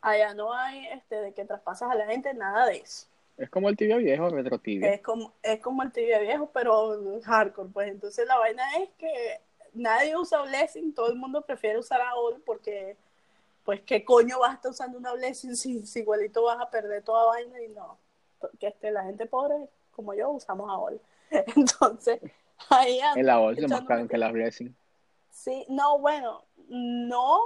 Allá 0.01 0.35
no 0.35 0.53
hay 0.53 0.87
este 0.89 1.17
de 1.17 1.33
que 1.33 1.45
traspasas 1.45 1.91
a 1.91 1.95
la 1.95 2.07
gente, 2.07 2.33
nada 2.35 2.67
de 2.67 2.79
eso. 2.79 3.07
Es 3.37 3.51
como 3.51 3.69
el 3.69 3.77
tibia 3.77 3.97
viejo, 3.97 4.29
retro 4.31 4.59
tibia. 4.59 4.93
Es 4.93 5.01
como, 5.01 5.33
es 5.43 5.61
como 5.61 5.83
el 5.83 5.93
tibia 5.93 6.19
viejo, 6.19 6.51
pero 6.53 6.99
hardcore, 7.25 7.71
pues. 7.73 7.89
Entonces 7.89 8.27
la 8.27 8.37
vaina 8.37 8.63
es 8.79 8.91
que 8.99 9.41
nadie 9.75 10.17
usa 10.17 10.43
Blessing, 10.43 10.93
todo 10.93 11.09
el 11.09 11.17
mundo 11.17 11.43
prefiere 11.43 11.79
usar 11.79 12.01
AOL 12.01 12.43
porque, 12.45 12.97
pues, 13.65 13.81
¿qué 13.83 14.05
coño 14.05 14.41
vas 14.41 14.51
a 14.51 14.55
estar 14.55 14.71
usando 14.71 14.99
una 14.99 15.13
Blessing 15.13 15.57
si, 15.57 15.83
igualito 15.95 16.43
vas 16.43 16.61
a 16.61 16.71
perder 16.71 17.03
toda 17.03 17.27
vaina 17.27 17.63
y 17.63 17.69
no? 17.69 17.97
Que 18.59 18.69
este, 18.69 18.91
la 18.91 19.05
gente 19.05 19.27
pobre, 19.27 19.55
como 19.93 20.15
yo, 20.15 20.31
usamos 20.31 20.71
AOL. 20.71 21.01
Entonces, 21.57 22.21
ahí 22.71 23.01
El 23.17 23.29
AOL 23.31 23.59
es 23.59 23.69
más 23.69 23.83
caro 23.83 24.09
que 24.09 24.19
la 24.19 24.31
Blessing. 24.31 24.75
Sí, 25.31 25.65
no, 25.69 25.99
bueno, 25.99 26.45
no, 26.69 27.41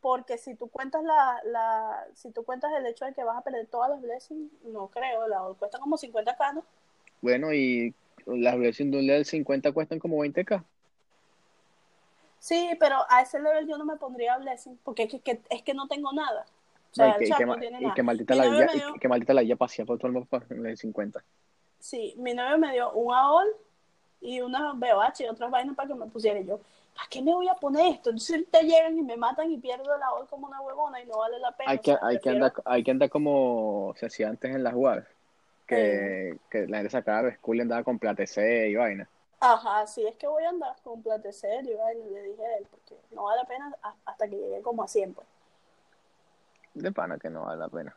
porque 0.00 0.38
si 0.38 0.54
tú 0.54 0.68
cuentas 0.68 1.02
la, 1.04 1.40
la, 1.44 2.06
si 2.14 2.30
tú 2.30 2.44
cuentas 2.44 2.72
el 2.76 2.86
hecho 2.86 3.04
de 3.04 3.14
que 3.14 3.24
vas 3.24 3.36
a 3.36 3.42
perder 3.42 3.66
todas 3.66 3.90
las 3.90 4.00
blessings, 4.00 4.50
no 4.64 4.88
creo, 4.88 5.28
la 5.28 5.42
cuesta 5.58 5.78
como 5.78 5.96
50k, 5.96 6.54
¿no? 6.54 6.64
Bueno, 7.20 7.52
y 7.52 7.94
las 8.26 8.56
blessings 8.56 8.90
de 8.90 8.98
un 8.98 9.06
level 9.06 9.24
50 9.24 9.72
cuestan 9.72 9.98
como 9.98 10.24
20k. 10.24 10.64
Sí, 12.40 12.70
pero 12.78 12.96
a 13.08 13.22
ese 13.22 13.40
level 13.40 13.66
yo 13.66 13.78
no 13.78 13.84
me 13.84 13.96
pondría 13.96 14.38
blessing, 14.38 14.78
porque 14.84 15.04
es 15.04 15.22
que, 15.22 15.40
es 15.50 15.62
que 15.62 15.74
no 15.74 15.88
tengo 15.88 16.12
nada. 16.12 16.46
Sea, 16.98 17.16
y, 17.16 17.18
que, 17.18 17.24
y, 17.24 17.92
que, 17.92 18.02
maldita 18.02 18.34
la 18.34 18.48
vida, 18.48 18.66
y 18.94 18.98
que 18.98 19.08
maldita 19.08 19.34
la 19.34 19.42
vida 19.42 19.56
pasea 19.56 19.84
por 19.84 19.98
todo 19.98 20.08
el 20.08 20.14
mundo 20.14 20.28
en 20.50 20.66
el 20.66 20.76
50. 20.76 21.22
Sí, 21.78 22.14
mi 22.18 22.34
novio 22.34 22.58
me 22.58 22.72
dio 22.72 22.92
un 22.92 23.14
AOL 23.14 23.46
y 24.20 24.40
una 24.40 24.72
BOH 24.72 25.20
y 25.20 25.26
otras 25.28 25.50
vainas 25.50 25.76
para 25.76 25.88
que 25.88 25.94
me 25.94 26.06
pusiera 26.06 26.40
yo 26.40 26.60
¿para 26.98 27.08
qué 27.08 27.22
me 27.22 27.32
voy 27.32 27.48
a 27.48 27.54
poner 27.54 27.92
esto? 27.92 28.10
Entonces 28.10 28.44
te 28.50 28.62
llegan 28.64 28.98
y 28.98 29.02
me 29.02 29.16
matan 29.16 29.52
y 29.52 29.58
pierdo 29.58 29.96
la 29.96 30.10
voz 30.10 30.28
como 30.28 30.48
una 30.48 30.60
huevona 30.60 31.00
y 31.00 31.06
no 31.06 31.18
vale 31.18 31.38
la 31.38 31.52
pena. 31.52 31.70
Hay 31.70 31.78
que, 31.78 31.96
hay 32.02 32.18
que, 32.18 32.30
andar, 32.30 32.52
hay 32.64 32.82
que 32.82 32.90
andar 32.90 33.08
como 33.08 33.94
se 33.96 34.06
hacía 34.06 34.28
antes 34.28 34.52
en 34.52 34.64
las 34.64 34.74
web, 34.74 35.06
que, 35.64 36.36
que 36.50 36.66
la 36.66 36.78
gente 36.78 36.90
sacaba 36.90 37.30
school 37.36 37.58
y 37.58 37.60
andaba 37.60 37.84
con 37.84 38.00
platecer 38.00 38.68
y 38.68 38.74
vaina. 38.74 39.08
Ajá, 39.38 39.86
sí, 39.86 40.04
es 40.04 40.16
que 40.16 40.26
voy 40.26 40.42
a 40.42 40.48
andar 40.48 40.74
con 40.82 41.00
platecer 41.00 41.64
y 41.64 41.74
vaina, 41.74 42.04
le 42.04 42.22
dije 42.24 42.44
a 42.44 42.56
él, 42.56 42.66
porque 42.68 42.96
no 43.12 43.22
vale 43.24 43.42
la 43.42 43.48
pena 43.48 43.76
hasta 44.04 44.28
que 44.28 44.36
llegue 44.36 44.60
como 44.62 44.82
a 44.82 44.88
100, 44.88 45.14
pues. 45.14 45.26
De 46.74 46.92
pana 46.92 47.18
que 47.18 47.30
no 47.30 47.44
vale 47.44 47.60
la 47.60 47.68
pena. 47.68 47.96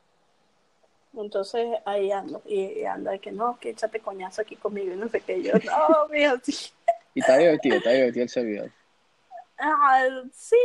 Entonces 1.14 1.78
ahí 1.86 2.12
ando, 2.12 2.42
y, 2.46 2.86
anda 2.86 3.18
que 3.18 3.32
no, 3.32 3.58
que 3.60 3.72
échate 3.72 4.00
coñazo 4.00 4.42
aquí 4.42 4.56
conmigo 4.56 4.94
y 4.94 4.98
no 4.98 5.10
sé 5.10 5.22
qué, 5.22 5.42
yo, 5.44 5.54
no, 5.54 6.08
mío, 6.10 6.40
sí. 6.42 6.72
Y 7.14 7.20
está 7.20 7.38
divertido, 7.38 7.78
está 7.78 7.90
divertido 7.90 8.24
el 8.24 8.30
servidor. 8.30 8.72
Ah, 9.58 10.08
sí, 10.34 10.56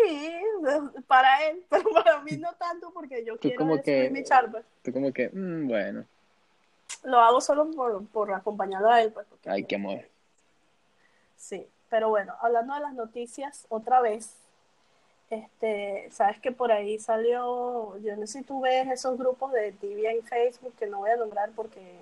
para 1.07 1.49
él, 1.49 1.65
pero 1.71 1.91
para 1.93 2.23
mí 2.23 2.33
no 2.39 2.53
tanto 2.55 2.91
porque 2.93 3.25
yo 3.25 3.37
quiero 3.39 3.59
como 3.59 3.83
que, 3.83 4.09
mi 4.11 4.23
charla. 4.23 4.63
Tú 4.83 4.93
como 4.93 5.13
que, 5.13 5.29
mm, 5.29 5.69
bueno. 5.69 6.05
Lo 7.03 7.21
hago 7.21 7.41
solo 7.41 7.71
por, 7.73 8.07
por 8.07 8.33
acompañarlo 8.33 8.91
a 8.91 9.03
él. 9.03 9.13
Pues, 9.13 9.27
Ay, 9.45 9.65
qué 9.65 9.75
amor. 9.75 10.01
Sí, 11.37 11.67
pero 11.91 12.09
bueno, 12.09 12.35
hablando 12.41 12.75
de 12.75 12.81
las 12.81 12.95
noticias, 12.95 13.67
otra 13.69 14.01
vez, 14.01 14.37
este, 15.31 16.09
sabes 16.11 16.39
que 16.41 16.53
por 16.53 16.71
ahí 16.71 16.99
salió, 16.99 17.99
yo 17.99 18.17
no 18.17 18.27
sé 18.27 18.39
si 18.39 18.45
tú 18.45 18.61
ves 18.61 18.89
esos 18.89 19.19
grupos 19.19 19.53
de 19.53 19.73
tibia 19.73 20.13
en 20.13 20.23
Facebook 20.23 20.75
que 20.79 20.87
no 20.87 20.99
voy 20.99 21.11
a 21.11 21.17
nombrar 21.17 21.51
porque... 21.57 21.99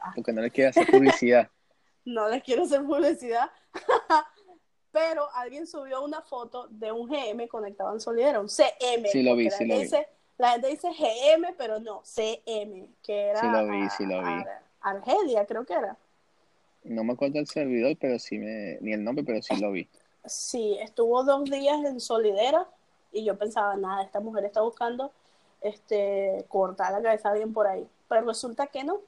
Ah. 0.00 0.12
Porque 0.14 0.32
no 0.32 0.42
les 0.42 0.52
quiero 0.52 0.70
hacer 0.70 0.86
publicidad. 0.86 1.48
no 2.04 2.28
les 2.28 2.42
quiero 2.42 2.64
hacer 2.64 2.82
publicidad, 2.84 3.50
pero 4.92 5.28
alguien 5.34 5.66
subió 5.66 6.02
una 6.02 6.22
foto 6.22 6.66
de 6.70 6.90
un 6.90 7.08
GM 7.08 7.46
conectado 7.48 7.92
en 7.92 8.00
Solidera, 8.00 8.40
un 8.40 8.48
CM. 8.48 9.08
Sí, 9.08 9.22
lo 9.22 9.36
vi, 9.36 9.50
sí 9.50 9.64
lo 9.66 9.78
vi. 9.78 9.88
La 10.38 10.52
gente 10.52 10.68
dice 10.68 10.88
GM, 10.88 11.54
pero 11.56 11.80
no, 11.80 12.02
CM, 12.04 12.88
que 13.02 13.26
era. 13.26 13.40
Sí, 13.40 13.46
lo 13.48 13.68
vi, 13.68 13.90
sí, 13.90 14.06
lo 14.06 14.22
vi. 14.22 14.44
Argelia, 14.80 15.44
creo 15.46 15.64
que 15.64 15.74
era. 15.74 15.96
No 16.84 17.02
me 17.02 17.12
acuerdo 17.12 17.40
el 17.40 17.46
servidor, 17.48 17.96
pero 18.00 18.18
sí 18.20 18.38
me. 18.38 18.78
ni 18.80 18.92
el 18.92 19.02
nombre, 19.02 19.24
pero 19.24 19.42
sí 19.42 19.56
lo 19.56 19.72
vi. 19.72 19.88
Sí, 20.28 20.76
estuvo 20.80 21.24
dos 21.24 21.44
días 21.44 21.84
en 21.84 22.00
Solidera 22.00 22.66
y 23.12 23.24
yo 23.24 23.36
pensaba, 23.36 23.76
nada, 23.76 24.02
esta 24.02 24.20
mujer 24.20 24.44
está 24.44 24.60
buscando 24.60 25.12
este 25.60 26.44
cortar 26.48 26.92
la 26.92 27.02
cabeza 27.02 27.32
bien 27.32 27.52
por 27.52 27.66
ahí. 27.66 27.88
Pero 28.08 28.26
resulta 28.26 28.66
que 28.66 28.84
no. 28.84 29.00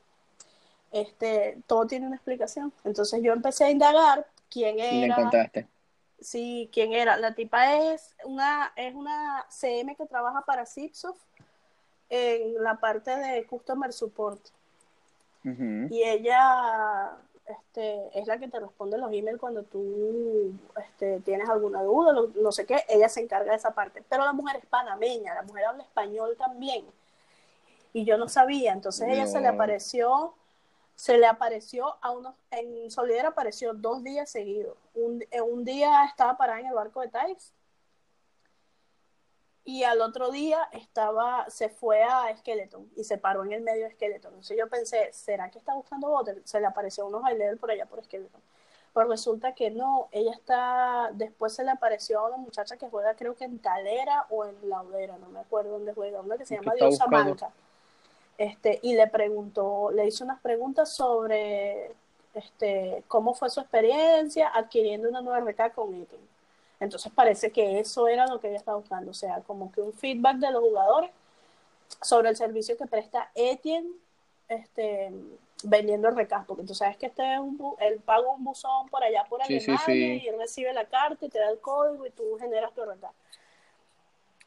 Este, 0.93 1.59
todo 1.67 1.87
tiene 1.87 2.07
una 2.07 2.17
explicación. 2.17 2.73
Entonces 2.85 3.23
yo 3.23 3.33
empecé 3.33 3.65
a 3.65 3.71
indagar 3.71 4.27
quién 4.50 4.79
era. 4.81 4.93
¿Y 4.93 5.05
encontraste? 5.05 5.69
Sí, 6.21 6.69
quién 6.73 6.93
era. 6.93 7.17
La 7.17 7.35
tipa 7.35 7.77
es 7.77 8.15
una, 8.25 8.73
es 8.77 8.95
una 8.95 9.47
CM 9.49 9.97
que 9.97 10.07
trabaja 10.07 10.43
para 10.43 10.67
Zipsoft 10.67 11.21
en 12.11 12.62
la 12.62 12.79
parte 12.81 13.17
de 13.17 13.47
Customer 13.47 13.93
Support. 13.93 14.41
Y 15.43 16.03
ella 16.03 17.12
este, 17.50 18.19
es 18.19 18.26
la 18.26 18.38
que 18.38 18.49
te 18.49 18.61
responde 18.61 18.99
los 18.99 19.12
emails 19.12 19.38
cuando 19.38 19.62
tú 19.62 20.52
este, 20.85 21.21
tienes 21.21 21.49
alguna 21.49 21.83
duda, 21.83 22.14
no, 22.35 22.52
sé 22.52 22.66
qué, 22.66 22.85
ella 22.88 23.09
se 23.09 23.21
encarga 23.21 23.50
de 23.50 23.57
esa 23.57 23.73
parte. 23.73 24.02
Pero 24.09 24.25
la 24.25 24.33
mujer 24.33 24.57
es 24.57 24.66
panameña, 24.66 25.35
la 25.35 25.42
mujer 25.42 25.64
habla 25.64 25.83
español 25.83 26.37
también. 26.38 26.85
Y 27.92 28.04
yo 28.04 28.16
no 28.19 28.28
sabía, 28.28 28.73
entonces 28.73 29.09
ella 29.09 29.26
se 29.26 29.40
le 29.40 29.49
apareció 29.49 30.35
se 30.95 31.16
le 31.16 31.26
apareció 31.26 31.97
a 32.02 32.11
unos, 32.11 32.35
en 32.50 32.90
Solidera 32.90 33.28
apareció 33.28 33.73
dos 33.73 34.04
días 34.04 34.28
seguidos. 34.28 34.76
Un, 34.95 35.25
un 35.49 35.64
día 35.64 36.04
estaba 36.04 36.37
parada 36.37 36.61
en 36.61 36.66
el 36.66 36.75
barco 36.75 37.00
de 37.00 37.09
Thais 37.09 37.54
y 39.64 39.85
al 39.85 40.00
otro 40.00 40.31
día 40.31 40.69
estaba, 40.73 41.49
se 41.49 41.69
fue 41.69 42.02
a 42.02 42.35
Skeleton 42.38 42.90
y 42.97 43.05
se 43.05 43.19
paró 43.19 43.45
en 43.45 43.52
el 43.52 43.62
medio 43.62 43.85
de 43.85 43.93
Skeleton. 43.93 44.33
Entonces 44.33 44.57
yo 44.59 44.69
pensé, 44.69 45.12
¿será 45.12 45.50
que 45.50 45.59
está 45.59 45.75
buscando 45.75 46.09
bote? 46.09 46.40
Se 46.45 46.61
le 46.61 46.67
apareció 46.67 47.07
unos 47.07 47.23
bailes 47.23 47.59
por 47.59 47.71
allá 47.71 47.87
por 47.87 48.02
Skeleton. 48.02 48.40
Pero 48.93 49.09
resulta 49.09 49.55
que 49.55 49.71
no, 49.71 50.09
ella 50.11 50.33
está, 50.33 51.11
después 51.12 51.55
se 51.55 51.62
le 51.62 51.71
apareció 51.71 52.19
a 52.21 52.29
una 52.29 52.38
muchacha 52.38 52.76
que 52.76 52.88
juega 52.88 53.14
creo 53.14 53.37
que 53.37 53.45
en 53.45 53.59
Talera 53.61 54.26
o 54.31 54.45
en 54.47 54.57
Laudera, 54.69 55.17
no 55.19 55.29
me 55.29 55.40
acuerdo 55.40 55.73
dónde 55.73 55.95
juega, 55.95 56.21
una 56.21 56.37
que 56.37 56.45
se 56.45 56.57
llama 56.57 56.75
Diosa 56.75 57.07
Manca 57.07 57.52
este, 58.40 58.79
y 58.81 58.95
le 58.95 59.07
preguntó, 59.07 59.90
le 59.90 60.07
hizo 60.07 60.25
unas 60.25 60.40
preguntas 60.40 60.90
sobre 60.97 61.93
este, 62.33 63.05
cómo 63.07 63.35
fue 63.35 63.50
su 63.50 63.61
experiencia 63.61 64.49
adquiriendo 64.49 65.11
una 65.11 65.21
nueva 65.21 65.40
RK 65.40 65.75
con 65.75 65.88
Etienne. 65.95 66.25
Entonces 66.81 67.13
parece 67.15 67.53
que 67.53 67.79
eso 67.79 68.09
era 68.09 68.27
lo 68.27 68.41
que 68.41 68.49
ella 68.49 68.57
estaba 68.57 68.79
buscando, 68.79 69.11
o 69.11 69.15
sea, 69.15 69.41
como 69.43 69.71
que 69.71 69.81
un 69.83 69.93
feedback 69.93 70.39
de 70.39 70.51
los 70.51 70.63
jugadores 70.63 71.11
sobre 72.03 72.31
el 72.31 72.37
servicio 72.37 72.77
que 72.77 72.87
presta 72.87 73.31
Etienne 73.35 73.91
este, 74.49 75.13
vendiendo 75.63 76.09
el 76.09 76.17
recast, 76.17 76.47
porque 76.47 76.65
tú 76.65 76.75
sabes 76.75 76.97
que 76.97 77.07
este 77.07 77.35
es 77.35 77.39
un 77.39 77.59
bu- 77.59 77.77
él 77.81 78.01
paga 78.01 78.29
un 78.31 78.43
buzón 78.43 78.89
por 78.89 79.03
allá 79.05 79.25
por 79.29 79.41
Sí, 79.45 79.61
sí, 79.61 79.71
Alemania 79.71 80.15
sí. 80.17 80.23
y 80.25 80.29
él 80.29 80.39
recibe 80.39 80.73
la 80.73 80.87
carta 80.87 81.25
y 81.25 81.29
te 81.29 81.39
da 81.39 81.51
el 81.51 81.61
código 81.61 82.07
y 82.07 82.11
tú 82.11 82.37
generas 82.41 82.73
tu 82.75 82.85
recast. 82.85 83.15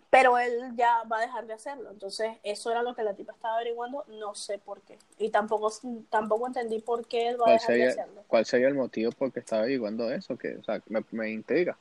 Pero 0.10 0.38
él 0.38 0.74
ya 0.76 1.04
va 1.12 1.18
a 1.18 1.22
dejar 1.22 1.48
de 1.48 1.54
hacerlo. 1.54 1.90
Entonces, 1.90 2.38
eso 2.44 2.70
era 2.70 2.84
lo 2.84 2.94
que 2.94 3.02
la 3.04 3.16
tipa 3.16 3.32
estaba 3.32 3.56
averiguando, 3.56 4.06
no 4.10 4.36
sé 4.36 4.60
por 4.60 4.82
qué. 4.82 5.00
Y 5.18 5.30
tampoco, 5.30 5.72
tampoco 6.10 6.46
entendí 6.46 6.80
por 6.80 7.08
qué 7.08 7.30
él 7.30 7.42
va 7.42 7.46
a 7.48 7.50
¿Cuál 7.50 7.60
dejar 7.60 7.76
de 7.78 7.88
hacerlo. 7.88 8.24
cuál 8.28 8.46
sería 8.46 8.68
el 8.68 8.76
motivo 8.76 9.12
por 9.12 9.32
qué 9.32 9.40
estaba 9.40 9.64
averiguando 9.64 10.12
eso? 10.12 10.38
Que, 10.38 10.58
o 10.58 10.64
sea, 10.64 10.82
me, 10.88 11.04
me 11.12 11.32
intriga. 11.32 11.78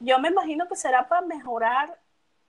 Yo 0.00 0.18
me 0.18 0.28
imagino 0.28 0.68
que 0.68 0.76
será 0.76 1.08
para 1.08 1.26
mejorar 1.26 1.98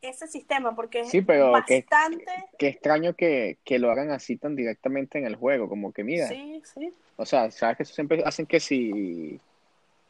ese 0.02 0.28
sistema, 0.28 0.76
porque 0.76 1.04
Sí, 1.06 1.20
es 1.20 1.26
pero 1.26 1.52
que- 1.66 1.86
bastante... 1.90 2.26
Qué 2.58 2.68
extraño 2.68 3.14
que, 3.16 3.58
que 3.64 3.80
lo 3.80 3.90
hagan 3.92 4.12
así 4.12 4.36
tan 4.38 4.56
directamente 4.56 5.18
en 5.18 5.26
el 5.26 5.36
juego, 5.36 5.70
como 5.70 5.92
que 5.94 6.04
mira, 6.04 6.28
Sí, 6.28 6.62
sí. 6.66 6.94
o 7.16 7.26
sea, 7.26 7.50
sabes 7.52 7.78
que 7.78 7.86
siempre 7.86 8.22
hacen 8.26 8.46
que 8.46 8.60
si 8.60 9.40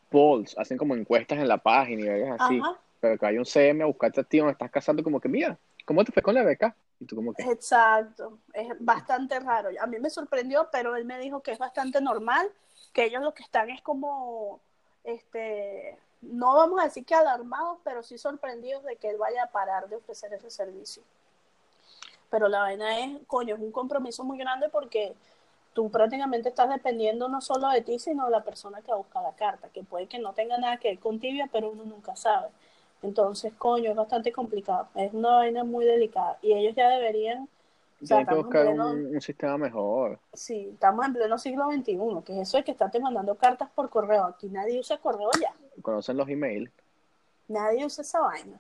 polls, 0.10 0.58
hacen 0.58 0.78
como 0.78 0.96
encuestas 0.96 1.38
en 1.38 1.48
la 1.48 1.58
página 1.60 2.02
y 2.02 2.06
vergas 2.06 2.42
así, 2.42 2.60
Ajá. 2.60 2.80
pero 3.00 3.18
que 3.20 3.26
hay 3.28 3.38
un 3.38 3.46
CM 3.46 3.84
a 3.84 3.88
buscarte 3.88 4.22
a 4.22 4.24
ti 4.24 4.40
donde 4.40 4.54
estás 4.54 4.72
casando 4.72 5.04
como 5.04 5.20
que 5.20 5.30
mira, 5.30 5.58
¿cómo 5.86 6.04
te 6.04 6.12
fue 6.12 6.24
con 6.24 6.34
la 6.34 6.44
beca? 6.44 6.76
Y 7.00 7.06
tú 7.06 7.16
como 7.16 7.34
que, 7.34 7.44
Exacto, 7.44 8.40
es 8.54 8.68
bastante 8.80 9.40
raro. 9.40 9.70
A 9.80 9.86
mí 9.86 10.00
me 10.00 10.10
sorprendió, 10.10 10.70
pero 10.72 10.96
él 10.96 11.06
me 11.06 11.20
dijo 11.20 11.42
que 11.42 11.52
es 11.52 11.60
bastante 11.60 12.02
normal, 12.02 12.52
que 12.94 13.06
ellos 13.06 13.22
lo 13.22 13.34
que 13.36 13.44
están 13.44 13.70
es 13.70 13.82
como, 13.82 14.60
este, 15.04 15.98
no 16.22 16.56
vamos 16.56 16.82
a 16.82 16.86
decir 16.86 17.06
que 17.06 17.16
alarmados, 17.16 17.78
pero 17.84 18.04
sí 18.04 18.18
sorprendidos 18.18 18.84
de 18.84 18.96
que 18.98 19.10
él 19.10 19.18
vaya 19.18 19.44
a 19.44 19.52
parar 19.52 19.88
de 19.88 19.96
ofrecer 19.96 20.34
ese 20.34 20.50
servicio. 20.50 21.04
Pero 22.30 22.48
la 22.48 22.60
vaina 22.60 23.00
es, 23.00 23.20
coño, 23.28 23.56
es 23.56 23.62
un 23.62 23.72
compromiso 23.72 24.24
muy 24.24 24.38
grande 24.38 24.70
porque 24.70 25.16
tú 25.74 25.90
prácticamente 25.90 26.50
estás 26.50 26.70
dependiendo 26.70 27.28
no 27.28 27.42
solo 27.42 27.70
de 27.70 27.82
ti, 27.82 28.00
sino 28.00 28.26
de 28.26 28.32
la 28.32 28.44
persona 28.44 28.82
que 28.82 28.94
busca 28.94 29.22
la 29.22 29.34
carta, 29.34 29.70
que 29.70 29.84
puede 29.84 30.08
que 30.08 30.20
no 30.20 30.34
tenga 30.34 30.58
nada 30.58 30.78
que 30.78 30.90
ver 30.90 31.00
con 31.00 31.20
tibia, 31.20 31.50
pero 31.52 31.72
uno 31.72 31.86
nunca 31.86 32.16
sabe. 32.16 32.50
Entonces, 33.02 33.54
coño, 33.58 33.90
es 33.92 33.96
bastante 33.96 34.32
complicado. 34.32 34.90
Es 34.96 35.14
una 35.14 35.36
vaina 35.36 35.64
muy 35.64 35.86
delicada. 35.86 36.38
Y 36.42 36.54
ellos 36.54 36.76
ya 36.76 36.90
deberían, 36.90 37.48
o 38.02 38.06
sea, 38.06 38.18
tienen 38.18 38.28
que 38.28 38.36
buscar 38.36 38.66
pleno, 38.66 38.92
un, 38.92 39.16
un 39.16 39.22
sistema 39.22 39.58
mejor. 39.58 40.20
sí, 40.34 40.70
estamos 40.74 41.06
en 41.06 41.14
pleno 41.14 41.38
siglo 41.38 41.72
XXI, 41.72 41.98
que 42.26 42.34
es 42.34 42.48
eso 42.48 42.58
de 42.58 42.64
que 42.64 42.72
estarte 42.72 43.00
mandando 43.00 43.36
cartas 43.36 43.70
por 43.74 43.90
correo. 43.90 44.26
Aquí 44.26 44.50
nadie 44.50 44.80
usa 44.80 44.98
correo 44.98 45.30
ya. 45.42 45.54
Conocen 45.82 46.18
los 46.18 46.30
emails. 46.30 46.72
Nadie 47.48 47.86
usa 47.86 48.02
esa 48.02 48.20
vaina. 48.20 48.60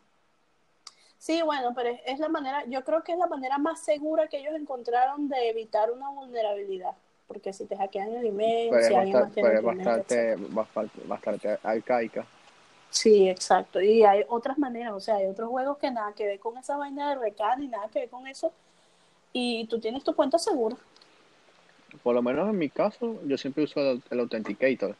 Sí, 1.18 1.42
bueno, 1.42 1.74
pero 1.76 1.90
es, 1.90 2.00
es 2.06 2.20
la 2.20 2.30
manera, 2.30 2.64
yo 2.66 2.84
creo 2.84 3.04
que 3.04 3.12
es 3.12 3.18
la 3.18 3.28
manera 3.28 3.58
más 3.58 3.82
segura 3.82 4.28
que 4.28 4.38
ellos 4.40 4.54
encontraron 4.56 5.28
de 5.28 5.50
evitar 5.50 5.92
una 5.92 6.10
vulnerabilidad. 6.10 6.96
Porque 7.28 7.54
si 7.54 7.66
te 7.66 7.78
hackean 7.78 8.14
el 8.14 8.26
email, 8.26 8.70
Pero 8.72 8.88
si 8.88 8.94
es 8.94 8.98
alguien 8.98 9.14
más 9.14 9.24
bastante, 9.26 9.34
tiene 9.34 9.50
pero 9.50 9.60
es 9.60 9.64
email, 9.64 9.86
bastante, 9.86 10.36
bastante, 10.50 11.02
bastante 11.06 11.60
arcaica. 11.62 12.26
Sí, 12.90 13.30
exacto. 13.30 13.80
Y 13.82 14.04
hay 14.04 14.26
otras 14.30 14.58
maneras, 14.58 14.94
o 14.94 15.00
sea, 15.00 15.18
hay 15.18 15.28
otros 15.28 15.50
juegos 15.50 15.78
que 15.78 15.92
nada 15.92 16.14
que 16.14 16.26
ver 16.26 16.40
con 16.40 16.58
esa 16.58 16.76
vaina 16.78 17.10
de 17.10 17.16
recan 17.16 17.60
ni 17.60 17.68
nada 17.68 17.88
que 17.90 18.00
ver 18.00 18.10
con 18.10 18.26
eso. 18.28 18.52
Y 19.32 19.68
tú 19.68 19.80
tienes 19.80 20.04
tu 20.04 20.16
cuenta 20.16 20.40
segura. 20.40 20.76
Por 22.02 22.16
lo 22.16 22.22
menos 22.22 22.50
en 22.50 22.58
mi 22.58 22.70
caso, 22.70 23.20
yo 23.26 23.38
siempre 23.38 23.66
uso 23.66 23.80
el, 23.80 24.02
el 24.10 24.20
Authenticator. 24.22 24.96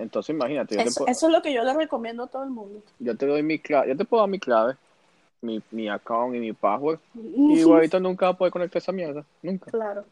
Entonces 0.00 0.34
imagínate, 0.34 0.74
yo 0.76 0.82
te, 0.82 0.88
Eso, 0.88 1.00
puedo- 1.00 1.10
eso 1.12 1.26
es 1.26 1.32
lo 1.32 1.42
que 1.42 1.52
yo 1.52 1.62
le 1.62 1.74
recomiendo 1.74 2.24
a 2.24 2.26
todo 2.26 2.42
el 2.44 2.50
mundo. 2.50 2.82
yo 2.98 3.16
te 3.16 3.26
doy 3.26 3.42
mi 3.42 3.58
clave, 3.58 3.88
yo 3.88 3.96
te 3.96 4.04
puedo 4.04 4.22
dar 4.22 4.30
mi 4.30 4.38
clave, 4.38 4.76
mi, 5.42 5.62
mi 5.70 5.88
account 5.88 6.34
y 6.36 6.38
mi 6.40 6.52
password. 6.52 6.98
Y 7.14 7.60
igualito 7.60 8.00
nunca 8.00 8.26
va 8.26 8.32
a 8.32 8.36
poder 8.38 8.52
conectar 8.52 8.80
esa 8.80 8.92
mierda. 8.92 9.24
Nunca. 9.42 9.70
Claro. 9.70 10.04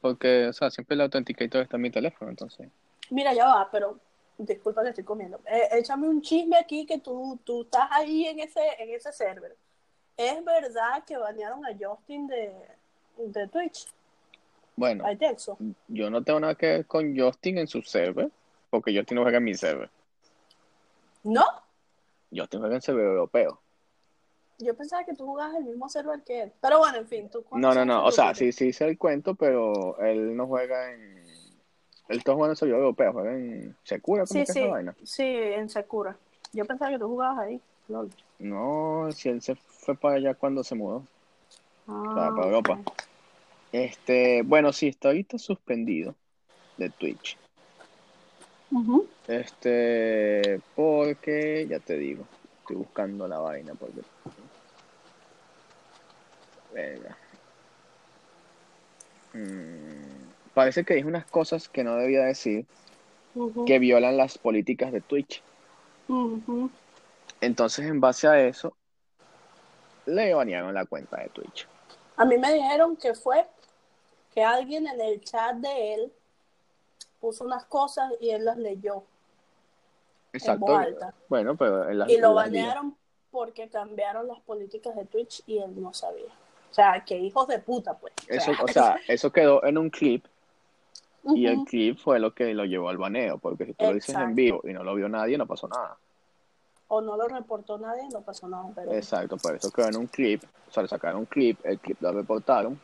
Porque, 0.00 0.48
o 0.48 0.52
sea, 0.52 0.70
siempre 0.70 0.94
el 0.94 1.02
Authenticator 1.02 1.62
está 1.62 1.76
en 1.76 1.82
mi 1.82 1.90
teléfono, 1.90 2.30
entonces. 2.30 2.68
Mira, 3.10 3.32
ya 3.34 3.46
va, 3.46 3.68
pero 3.70 3.98
disculpa 4.36 4.82
que 4.82 4.88
estoy 4.88 5.04
comiendo. 5.04 5.38
Eh, 5.46 5.68
échame 5.78 6.08
un 6.08 6.20
chisme 6.22 6.56
aquí 6.56 6.84
que 6.86 6.98
tú, 6.98 7.38
tú 7.44 7.62
estás 7.62 7.88
ahí 7.92 8.26
en 8.26 8.40
ese, 8.40 8.60
en 8.78 8.90
ese 8.90 9.12
server. 9.12 9.54
¿Es 10.16 10.44
verdad 10.44 11.04
que 11.06 11.16
banearon 11.16 11.64
a 11.64 11.70
Justin 11.78 12.26
de, 12.26 12.52
de 13.18 13.48
Twitch? 13.48 13.86
Bueno, 14.82 15.04
yo 15.86 16.10
no 16.10 16.24
tengo 16.24 16.40
nada 16.40 16.56
que 16.56 16.66
ver 16.66 16.86
con 16.86 17.16
Justin 17.16 17.58
en 17.58 17.68
su 17.68 17.82
server, 17.82 18.28
porque 18.68 18.92
Justin 18.92 19.14
no 19.14 19.22
juega 19.22 19.38
en 19.38 19.44
mi 19.44 19.54
server. 19.54 19.88
¿No? 21.22 21.44
Justin 22.34 22.58
juega 22.58 22.74
en 22.74 22.82
server 22.82 23.04
europeo. 23.04 23.60
Yo 24.58 24.74
pensaba 24.74 25.04
que 25.04 25.14
tú 25.14 25.24
jugabas 25.24 25.54
el 25.54 25.66
mismo 25.66 25.88
server 25.88 26.20
que 26.24 26.42
él. 26.42 26.52
Pero 26.60 26.78
bueno, 26.80 26.98
en 26.98 27.06
fin, 27.06 27.28
tú 27.30 27.44
No, 27.52 27.72
no, 27.72 27.84
no. 27.84 28.04
O 28.04 28.10
sea, 28.10 28.34
sí 28.34 28.50
sí, 28.50 28.72
sé 28.72 28.86
el 28.86 28.98
cuento, 28.98 29.36
pero 29.36 29.96
él 30.00 30.36
no 30.36 30.48
juega 30.48 30.92
en. 30.92 31.22
Él 32.08 32.18
está 32.18 32.34
jugando 32.34 32.54
en 32.54 32.56
server 32.56 32.74
europeo, 32.74 33.12
juega 33.12 33.32
en 33.34 33.76
Secura, 33.84 34.24
¿cómo 34.26 34.40
Sí, 34.40 34.44
que 34.44 34.52
sí, 34.52 34.58
esa 34.62 34.68
vaina? 34.68 34.96
sí, 35.04 35.22
en 35.22 35.70
Sakura. 35.70 36.16
Yo 36.52 36.64
pensaba 36.64 36.90
que 36.90 36.98
tú 36.98 37.06
jugabas 37.06 37.38
ahí. 37.38 37.60
Lol. 37.86 38.10
No, 38.40 39.10
si 39.12 39.28
él 39.28 39.40
se 39.42 39.54
fue 39.54 39.94
para 39.94 40.16
allá 40.16 40.34
cuando 40.34 40.64
se 40.64 40.74
mudó. 40.74 41.04
Ah, 41.86 42.32
para 42.34 42.48
Europa. 42.48 42.80
ok. 42.84 43.11
Este, 43.72 44.42
bueno, 44.42 44.72
sí, 44.72 44.88
está 44.88 45.08
ahorita 45.08 45.38
suspendido 45.38 46.14
de 46.76 46.90
Twitch. 46.90 47.38
Este, 49.26 50.60
porque, 50.74 51.66
ya 51.68 51.78
te 51.78 51.96
digo, 51.96 52.26
estoy 52.60 52.76
buscando 52.76 53.26
la 53.26 53.38
vaina 53.38 53.74
porque... 53.74 54.02
Venga. 56.74 57.16
Mm, 59.34 60.28
parece 60.54 60.84
que 60.84 60.94
dijo 60.94 61.08
unas 61.08 61.26
cosas 61.26 61.68
que 61.68 61.84
no 61.84 61.96
debía 61.96 62.24
decir 62.24 62.66
que 63.66 63.78
violan 63.78 64.16
las 64.16 64.36
políticas 64.38 64.92
de 64.92 65.00
Twitch. 65.00 65.42
Entonces, 67.40 67.86
en 67.86 68.00
base 68.00 68.28
a 68.28 68.46
eso, 68.46 68.76
le 70.06 70.34
banearon 70.34 70.74
la 70.74 70.84
cuenta 70.84 71.18
de 71.18 71.28
Twitch. 71.28 71.66
A 72.16 72.24
mí 72.24 72.36
me 72.36 72.52
dijeron 72.52 72.96
que 72.96 73.14
fue 73.14 73.46
que 74.32 74.42
alguien 74.42 74.86
en 74.86 75.00
el 75.00 75.20
chat 75.20 75.56
de 75.56 75.94
él 75.94 76.12
puso 77.20 77.44
unas 77.44 77.64
cosas 77.64 78.12
y 78.20 78.30
él 78.30 78.44
las 78.44 78.56
leyó 78.56 79.04
Exacto. 80.32 80.66
en 80.66 80.72
voz 80.72 80.86
alta. 80.86 81.14
Bueno, 81.28 81.56
pero 81.56 82.08
Y 82.08 82.18
lo 82.18 82.34
banearon 82.34 82.96
porque 83.30 83.68
cambiaron 83.68 84.26
las 84.26 84.40
políticas 84.40 84.96
de 84.96 85.04
Twitch 85.04 85.42
y 85.46 85.58
él 85.58 85.80
no 85.80 85.92
sabía. 85.92 86.32
O 86.70 86.74
sea, 86.74 87.04
que 87.04 87.18
hijos 87.18 87.46
de 87.48 87.58
puta, 87.58 87.94
pues. 87.94 88.12
Eso, 88.28 88.52
o 88.62 88.68
sea, 88.68 88.98
eso 89.08 89.30
quedó 89.30 89.64
en 89.64 89.78
un 89.78 89.90
clip 89.90 90.24
y 91.24 91.46
el 91.46 91.64
clip 91.64 91.98
fue 91.98 92.18
lo 92.18 92.34
que 92.34 92.52
lo 92.54 92.64
llevó 92.64 92.88
al 92.88 92.98
baneo, 92.98 93.38
porque 93.38 93.66
si 93.66 93.74
tú 93.74 93.84
lo 93.84 93.94
dices 93.94 94.14
en 94.14 94.34
vivo 94.34 94.60
y 94.64 94.72
no 94.72 94.82
lo 94.82 94.94
vio 94.94 95.08
nadie, 95.08 95.38
no 95.38 95.46
pasó 95.46 95.68
nada. 95.68 95.96
o 96.88 97.00
no 97.00 97.16
lo 97.16 97.28
reportó 97.28 97.78
nadie, 97.78 98.02
no 98.12 98.22
pasó 98.22 98.48
nada. 98.48 98.68
Pero 98.74 98.92
Exacto, 98.92 99.36
por 99.36 99.54
eso 99.54 99.70
quedó 99.70 99.88
en 99.88 99.96
un 99.96 100.06
clip, 100.06 100.42
o 100.68 100.72
sea, 100.72 100.82
le 100.82 100.88
sacaron 100.88 101.20
un 101.20 101.26
clip, 101.26 101.58
el 101.64 101.78
clip 101.78 102.00
lo 102.00 102.12
reportaron 102.12 102.80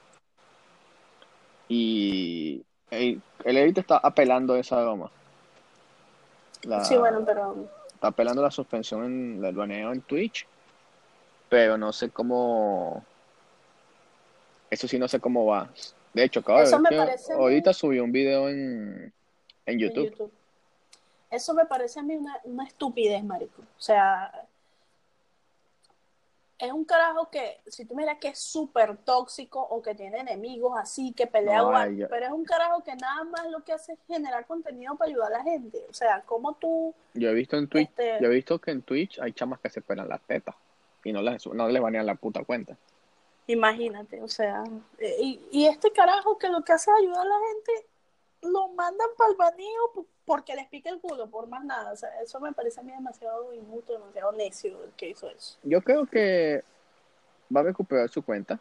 y 1.68 2.62
el, 2.90 3.20
el 3.44 3.56
edit 3.58 3.78
está 3.78 3.98
apelando 3.98 4.56
esa 4.56 4.80
broma. 4.82 5.10
La- 6.64 6.84
sí, 6.84 6.96
bueno, 6.96 7.24
pero 7.24 7.68
Está 7.94 8.08
apelando 8.08 8.42
la 8.42 8.50
suspensión 8.50 9.04
en, 9.04 9.40
del 9.40 9.54
baneo 9.56 9.92
en 9.92 10.02
Twitch, 10.02 10.46
pero 11.48 11.76
no 11.76 11.92
sé 11.92 12.10
cómo... 12.10 13.04
Eso 14.70 14.86
sí, 14.86 14.98
no 14.98 15.08
sé 15.08 15.18
cómo 15.18 15.46
va. 15.46 15.68
De 16.14 16.24
hecho, 16.24 16.40
acabo 16.40 16.58
de 16.58 16.64
Eso 16.64 16.78
me 16.78 16.90
parece 16.90 17.34
muy- 17.34 17.42
ahorita 17.42 17.72
subió 17.72 18.04
un 18.04 18.12
video 18.12 18.48
en, 18.48 19.04
en 19.04 19.12
en 19.66 19.78
YouTube. 19.78 20.10
YouTube. 20.10 20.32
Eso 21.30 21.54
me 21.54 21.66
parece 21.66 22.00
a 22.00 22.02
mí 22.02 22.14
una, 22.16 22.38
una 22.44 22.64
estupidez, 22.64 23.22
marico. 23.24 23.62
O 23.62 23.80
sea, 23.80 24.32
es 26.58 26.72
un 26.72 26.84
carajo 26.84 27.30
que, 27.30 27.60
si 27.66 27.84
tú 27.84 27.94
miras 27.94 28.18
que 28.18 28.28
es 28.28 28.38
súper 28.38 28.96
tóxico 28.98 29.60
o 29.60 29.80
que 29.80 29.94
tiene 29.94 30.18
enemigos 30.18 30.76
así, 30.76 31.12
que 31.12 31.26
pelea 31.26 31.58
No, 31.62 31.76
ay, 31.76 32.04
pero 32.10 32.26
es 32.26 32.32
un 32.32 32.44
carajo 32.44 32.82
que 32.82 32.94
nada 32.96 33.22
más 33.24 33.46
lo 33.48 33.62
que 33.62 33.72
hace 33.72 33.92
es 33.92 33.98
generar 34.08 34.44
contenido 34.46 34.96
para 34.96 35.10
ayudar 35.10 35.32
a 35.34 35.38
la 35.38 35.44
gente. 35.44 35.84
O 35.88 35.92
sea, 35.94 36.22
como 36.22 36.54
tú, 36.54 36.92
Yo 37.14 37.30
he 37.30 37.34
visto 37.34 37.56
en 37.56 37.68
Twitch, 37.68 37.88
Este- 37.90 38.18
yo 38.20 38.26
he 38.26 38.34
visto 38.34 38.58
que 38.58 38.72
en 38.72 38.82
Twitch 38.82 39.20
hay 39.20 39.32
chamas 39.32 39.60
que 39.60 39.70
se 39.70 39.80
pelan 39.82 40.08
las 40.08 40.20
tetas 40.22 40.56
y 41.04 41.12
no 41.12 41.22
les, 41.22 41.46
no 41.46 41.68
les 41.68 41.80
banean 41.80 42.06
la 42.06 42.16
puta 42.16 42.42
cuenta. 42.44 42.76
imagínate, 43.46 44.20
o 44.22 44.28
sea, 44.28 44.62
y, 45.00 45.40
y 45.50 45.66
este 45.66 45.90
carajo 45.92 46.36
que 46.38 46.48
lo 46.48 46.62
que 46.62 46.72
hace 46.72 46.90
es 46.90 46.96
ayudar 46.98 47.20
a 47.22 47.24
la 47.24 47.38
gente, 47.48 47.86
lo 48.42 48.68
mandan 48.68 49.08
para 49.16 49.30
el 49.30 49.36
baneo 49.36 50.06
porque 50.24 50.54
les 50.54 50.68
pica 50.68 50.90
el 50.90 51.00
culo, 51.00 51.28
por 51.28 51.46
más 51.48 51.64
nada. 51.64 51.92
O 51.92 51.96
sea, 51.96 52.08
eso 52.22 52.38
me 52.40 52.52
parece 52.52 52.80
a 52.80 52.82
mí 52.82 52.92
demasiado 52.92 53.52
injusto, 53.54 53.92
demasiado 53.94 54.32
necio 54.32 54.84
el 54.84 54.92
que 54.92 55.10
hizo 55.10 55.28
eso. 55.30 55.58
Yo 55.62 55.80
creo 55.82 56.06
que 56.06 56.62
va 57.54 57.60
a 57.60 57.64
recuperar 57.64 58.08
su 58.08 58.22
cuenta. 58.22 58.60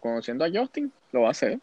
Conociendo 0.00 0.44
a 0.44 0.48
Justin, 0.52 0.92
lo 1.12 1.22
va 1.22 1.28
a 1.28 1.30
hacer, 1.30 1.60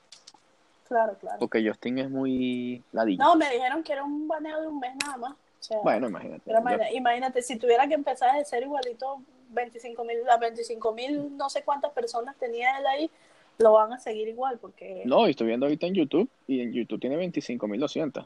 Claro, 0.87 1.13
claro. 1.19 1.37
porque 1.39 1.63
Justin 1.67 1.99
es 1.99 2.09
muy 2.09 2.81
ladillo. 2.93 3.21
No, 3.23 3.35
me 3.35 3.49
dijeron 3.51 3.83
que 3.83 3.91
era 3.93 4.03
un 4.03 4.27
baneo 4.27 4.61
de 4.61 4.67
un 4.67 4.79
mes 4.79 4.95
nada 5.05 5.17
más. 5.17 5.31
O 5.33 5.35
sea, 5.63 5.77
Bueno, 5.83 6.07
imagínate. 6.07 6.49
Yo- 6.49 6.95
imagínate, 6.95 7.41
si 7.41 7.57
tuviera 7.57 7.85
que 7.87 7.93
empezar 7.95 8.35
de 8.37 8.45
ser 8.45 8.63
igualito, 8.63 9.21
25 9.49 10.03
mil, 10.05 10.23
las 10.23 10.39
25 10.39 10.93
mil, 10.93 11.35
no 11.35 11.49
sé 11.49 11.63
cuántas 11.63 11.91
personas 11.91 12.35
tenía 12.37 12.77
él 12.79 12.87
ahí, 12.87 13.11
lo 13.59 13.73
van 13.73 13.91
a 13.91 13.99
seguir 13.99 14.27
igual 14.29 14.57
porque 14.59 15.03
No, 15.05 15.27
y 15.27 15.31
estoy 15.31 15.47
viendo 15.47 15.65
ahorita 15.65 15.85
en 15.85 15.93
YouTube 15.93 16.29
y 16.47 16.61
en 16.61 16.71
YouTube 16.71 16.99
tiene 16.99 17.17
25.200. 17.17 18.25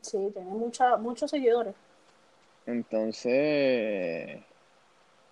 sí, 0.00 0.30
tiene 0.32 0.50
mucha, 0.50 0.96
muchos 0.96 1.30
seguidores. 1.30 1.74
Entonces, 2.66 4.40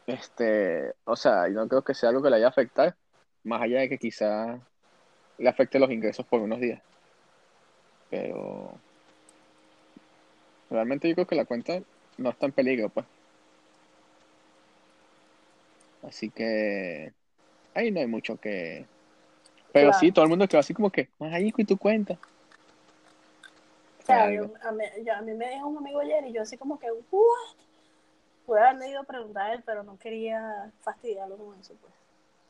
este, 0.07 0.93
o 1.05 1.17
sea, 1.17 1.49
yo 1.49 1.55
no 1.55 1.69
creo 1.69 1.83
que 1.83 1.95
sea 1.95 2.11
algo 2.11 2.23
que 2.23 2.29
le 2.29 2.37
vaya 2.37 2.47
a 2.47 2.51
afectar, 2.51 2.95
más 3.45 3.63
allá 3.63 3.81
de 3.81 3.89
que 3.89 3.99
quizá 3.99 4.61
le 5.39 5.49
afecte 5.49 5.79
los 5.79 5.91
ingresos 5.91 6.27
por 6.27 6.41
unos 6.41 6.61
días. 6.61 6.83
Pero 8.11 8.73
realmente 10.69 11.09
yo 11.09 11.15
creo 11.15 11.27
que 11.27 11.37
la 11.37 11.45
cuenta 11.47 11.81
no 12.19 12.31
está 12.31 12.47
en 12.47 12.53
peligro, 12.53 12.91
pues. 12.91 13.07
Así 16.03 16.29
que 16.29 17.13
ahí 17.75 17.91
no 17.91 18.01
hay 18.01 18.07
mucho 18.07 18.37
que... 18.39 18.85
Pero 19.73 19.89
Claro. 19.89 19.99
sí, 20.01 20.13
todo 20.13 20.25
el 20.25 20.29
mundo 20.31 20.49
quedó 20.49 20.61
así 20.61 20.73
como 20.75 20.91
que, 20.91 21.09
Marico, 21.19 21.61
¿y 21.61 21.65
tu 21.65 21.77
cuenta? 21.77 22.15
O 24.03 24.07
sea, 24.07 24.25
Algo. 24.25 24.47
yo- 24.47 24.69
a, 24.69 24.73
mí, 24.73 24.85
yo- 25.05 25.15
a 25.15 25.21
mí 25.23 25.35
me 25.35 25.51
dijo 25.51 25.67
un 25.67 25.77
amigo 25.79 26.01
ayer 26.01 26.25
y 26.27 26.33
yo 26.33 26.43
así 26.43 26.57
como 26.57 26.79
que, 26.79 26.87
¿what? 26.91 27.57
Pude 28.47 28.61
haberle 28.61 28.89
ido 28.91 29.01
a 29.01 29.05
preguntar 29.05 29.51
a 29.51 29.55
él, 29.55 29.63
pero 29.67 29.83
no 29.83 29.99
quería 29.99 30.73
fastidiarlo 30.81 31.37
con 31.37 31.59
eso, 31.61 31.75
pues. 31.81 31.93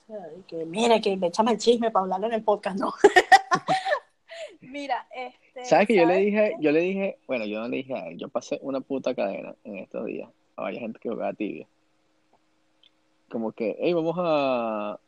O 0.08 0.12
sea, 0.12 0.32
y 0.38 0.42
que, 0.42 0.64
mira, 0.64 1.00
que 1.00 1.18
échame 1.20 1.50
el 1.52 1.58
chisme 1.58 1.90
para 1.90 2.04
hablarlo 2.04 2.28
en 2.28 2.34
el 2.34 2.42
podcast, 2.44 2.78
no. 2.78 2.92
mira, 4.60 5.06
este... 5.12 5.64
¿Sabes 5.64 5.88
que 5.88 5.96
yo 5.96 6.06
le 6.06 6.16
dije, 6.18 6.54
qué? 6.56 6.62
yo 6.62 6.70
le 6.72 6.80
dije, 6.80 7.18
bueno, 7.26 7.44
yo 7.46 7.58
no 7.60 7.68
le 7.68 7.78
dije 7.78 7.94
a 7.94 8.06
él, 8.06 8.16
yo 8.18 8.28
pasé 8.28 8.58
una 8.62 8.80
puta 8.80 9.14
cadena 9.14 9.54
en 9.64 9.78
estos 9.78 10.06
días 10.06 10.30
a 10.56 10.62
varias 10.62 10.82
gente 10.82 10.98
que 11.00 11.08
jugaba 11.08 11.32
tibia. 11.32 11.66
Como 13.28 13.52
que, 13.52 13.76
hey, 13.80 13.92
vamos 13.92 14.14
a... 14.18 14.98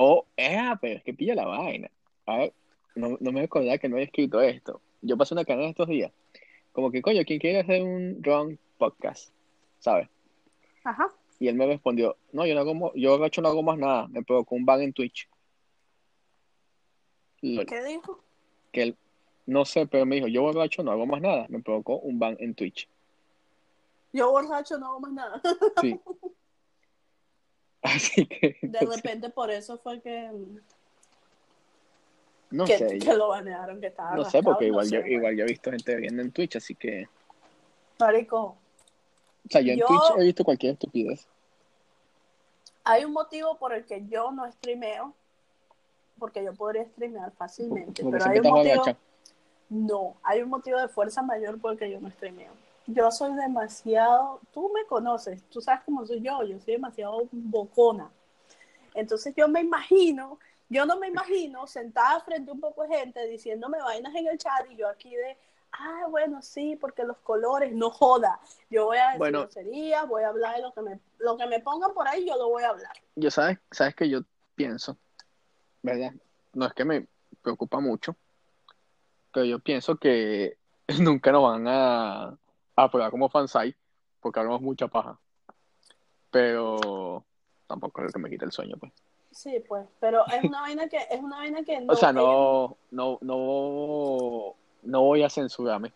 Oh, 0.00 0.26
eh, 0.36 0.56
pero 0.80 0.98
es 0.98 1.02
que 1.02 1.12
pilla 1.12 1.34
la 1.34 1.44
vaina. 1.44 1.90
A 2.26 2.36
ver, 2.36 2.52
no, 2.94 3.16
no 3.18 3.32
me 3.32 3.42
acordaba 3.42 3.78
que 3.78 3.88
no 3.88 3.96
había 3.96 4.06
escrito 4.06 4.40
esto. 4.40 4.80
Yo 5.02 5.16
pasé 5.16 5.34
una 5.34 5.44
cadena 5.44 5.70
estos 5.70 5.88
días. 5.88 6.12
Como 6.70 6.92
que, 6.92 7.02
coño, 7.02 7.24
¿quién 7.26 7.40
quiere 7.40 7.58
hacer 7.58 7.82
un 7.82 8.22
wrong 8.22 8.56
podcast? 8.78 9.32
¿Sabes? 9.80 10.08
Ajá. 10.84 11.08
Y 11.40 11.48
él 11.48 11.56
me 11.56 11.66
respondió, 11.66 12.16
no, 12.30 12.46
yo 12.46 12.54
no 12.54 12.60
hago, 12.60 12.94
yo 12.94 13.18
de 13.18 13.26
hecho 13.26 13.42
no 13.42 13.48
hago 13.48 13.64
más 13.64 13.76
nada, 13.76 14.06
me 14.06 14.22
provocó 14.22 14.54
un 14.54 14.64
ban 14.64 14.82
en 14.82 14.92
Twitch. 14.92 15.28
Lol. 17.40 17.66
¿Qué 17.66 17.82
dijo? 17.82 18.22
que 18.70 18.82
él, 18.82 18.96
no 19.46 19.64
sé, 19.64 19.88
pero 19.88 20.06
me 20.06 20.14
dijo, 20.14 20.28
yo 20.28 20.42
borracho 20.42 20.84
no 20.84 20.92
hago 20.92 21.06
más 21.06 21.20
nada, 21.20 21.46
me 21.48 21.60
provocó 21.60 21.98
un 21.98 22.20
ban 22.20 22.36
en 22.38 22.54
Twitch. 22.54 22.88
Yo 24.12 24.30
borracho 24.30 24.78
no 24.78 24.86
hago 24.86 25.00
más 25.00 25.12
nada. 25.12 25.42
Sí. 25.80 25.98
Así 27.82 28.26
que, 28.26 28.56
De 28.62 28.80
repente 28.80 29.30
por 29.30 29.50
eso 29.50 29.78
fue 29.78 30.00
que, 30.00 30.30
no 32.50 32.64
que, 32.64 32.78
sé, 32.78 32.98
que 32.98 33.14
lo 33.14 33.28
banearon, 33.28 33.80
que 33.80 33.86
estaba 33.88 34.16
no 34.16 34.24
sé, 34.24 34.42
porque 34.42 34.66
igual 34.66 34.90
yo, 34.90 35.00
pues. 35.00 35.12
igual 35.12 35.36
yo 35.36 35.44
he 35.44 35.48
visto 35.48 35.70
gente 35.70 35.94
viendo 35.96 36.22
en 36.22 36.32
Twitch, 36.32 36.56
así 36.56 36.74
que, 36.74 37.08
Marico, 37.98 38.40
o 38.40 38.56
sea, 39.50 39.60
yo 39.60 39.72
en 39.72 39.78
Yo- 39.78 39.86
Twitch 39.86 40.02
he 40.18 40.24
visto 40.24 40.44
cualquier 40.44 40.72
estupidez. 40.72 41.28
hay 42.84 43.04
un 43.04 43.12
motivo 43.12 43.56
por 43.58 43.72
el 43.74 43.84
que 43.84 44.04
yo 44.06 44.32
no 44.32 44.50
streameo, 44.50 45.14
porque 46.18 46.42
yo 46.42 46.52
podría 46.54 46.84
streamear 46.86 47.30
fácilmente, 47.32 48.02
Porque 48.02 48.18
pero 48.18 48.30
hay 48.30 48.38
un 48.40 48.48
motivo, 48.50 48.84
no, 49.68 50.16
hay 50.24 50.42
un 50.42 50.48
motivo 50.48 50.80
de 50.80 50.88
fuerza 50.88 51.22
mayor 51.22 51.60
por 51.60 51.72
el 51.72 51.78
que 51.78 51.90
yo 51.90 52.00
no 52.00 52.10
streameo. 52.10 52.52
Yo 52.90 53.10
soy 53.10 53.34
demasiado, 53.34 54.40
tú 54.50 54.72
me 54.74 54.86
conoces, 54.86 55.42
tú 55.50 55.60
sabes 55.60 55.82
cómo 55.84 56.06
soy 56.06 56.22
yo, 56.22 56.42
yo 56.42 56.58
soy 56.58 56.72
demasiado 56.74 57.28
bocona. 57.30 58.10
Entonces 58.94 59.34
yo 59.36 59.46
me 59.46 59.60
imagino, 59.60 60.38
yo 60.70 60.86
no 60.86 60.98
me 60.98 61.08
imagino 61.08 61.66
sentada 61.66 62.20
frente 62.20 62.50
a 62.50 62.54
un 62.54 62.60
poco 62.60 62.84
de 62.84 62.96
gente 62.96 63.26
diciéndome 63.26 63.76
vainas 63.78 64.14
en 64.14 64.28
el 64.28 64.38
chat 64.38 64.70
y 64.70 64.76
yo 64.76 64.88
aquí 64.88 65.14
de, 65.14 65.36
ah, 65.72 66.06
bueno, 66.08 66.40
sí, 66.40 66.76
porque 66.80 67.04
los 67.04 67.18
colores, 67.18 67.74
no 67.74 67.90
joda. 67.90 68.40
Yo 68.70 68.86
voy 68.86 68.96
a 68.96 69.08
decir 69.08 69.18
Bueno. 69.18 69.40
groserías, 69.40 70.08
voy 70.08 70.22
a 70.22 70.28
hablar 70.28 70.56
de 70.56 70.62
lo 70.62 70.72
que 70.72 70.80
me, 70.80 70.98
lo 71.18 71.36
que 71.36 71.46
me 71.46 71.60
pongan 71.60 71.92
por 71.92 72.08
ahí, 72.08 72.26
yo 72.26 72.38
lo 72.38 72.48
voy 72.48 72.62
a 72.62 72.70
hablar. 72.70 72.92
Yo 73.16 73.30
sabes, 73.30 73.58
sabes 73.70 73.94
que 73.94 74.08
yo 74.08 74.22
pienso, 74.54 74.96
¿verdad? 75.82 76.12
No 76.54 76.64
es 76.64 76.72
que 76.72 76.86
me 76.86 77.06
preocupa 77.42 77.80
mucho, 77.80 78.16
pero 79.30 79.44
yo 79.44 79.58
pienso 79.58 79.96
que 79.96 80.56
nunca 81.00 81.32
nos 81.32 81.42
van 81.42 81.68
a, 81.68 82.38
a 82.84 82.90
probar 82.90 83.10
como 83.10 83.28
fansite, 83.28 83.76
porque 84.20 84.38
hablamos 84.38 84.60
mucha 84.60 84.86
paja. 84.88 85.18
Pero 86.30 87.24
tampoco 87.66 88.00
es 88.00 88.06
lo 88.06 88.12
que 88.12 88.18
me 88.20 88.30
quita 88.30 88.44
el 88.44 88.52
sueño, 88.52 88.76
pues. 88.78 88.92
Sí, 89.30 89.62
pues, 89.66 89.86
pero 90.00 90.26
es 90.26 90.42
una 90.44 90.62
vaina 90.62 90.88
que, 90.88 90.96
es 90.96 91.20
una 91.20 91.36
vaina 91.36 91.62
que 91.62 91.80
no, 91.80 91.92
O 91.92 91.96
sea, 91.96 92.12
no, 92.12 92.76
no, 92.90 93.18
no, 93.20 94.54
no 94.82 95.02
voy 95.02 95.22
a 95.22 95.30
censurarme. 95.30 95.92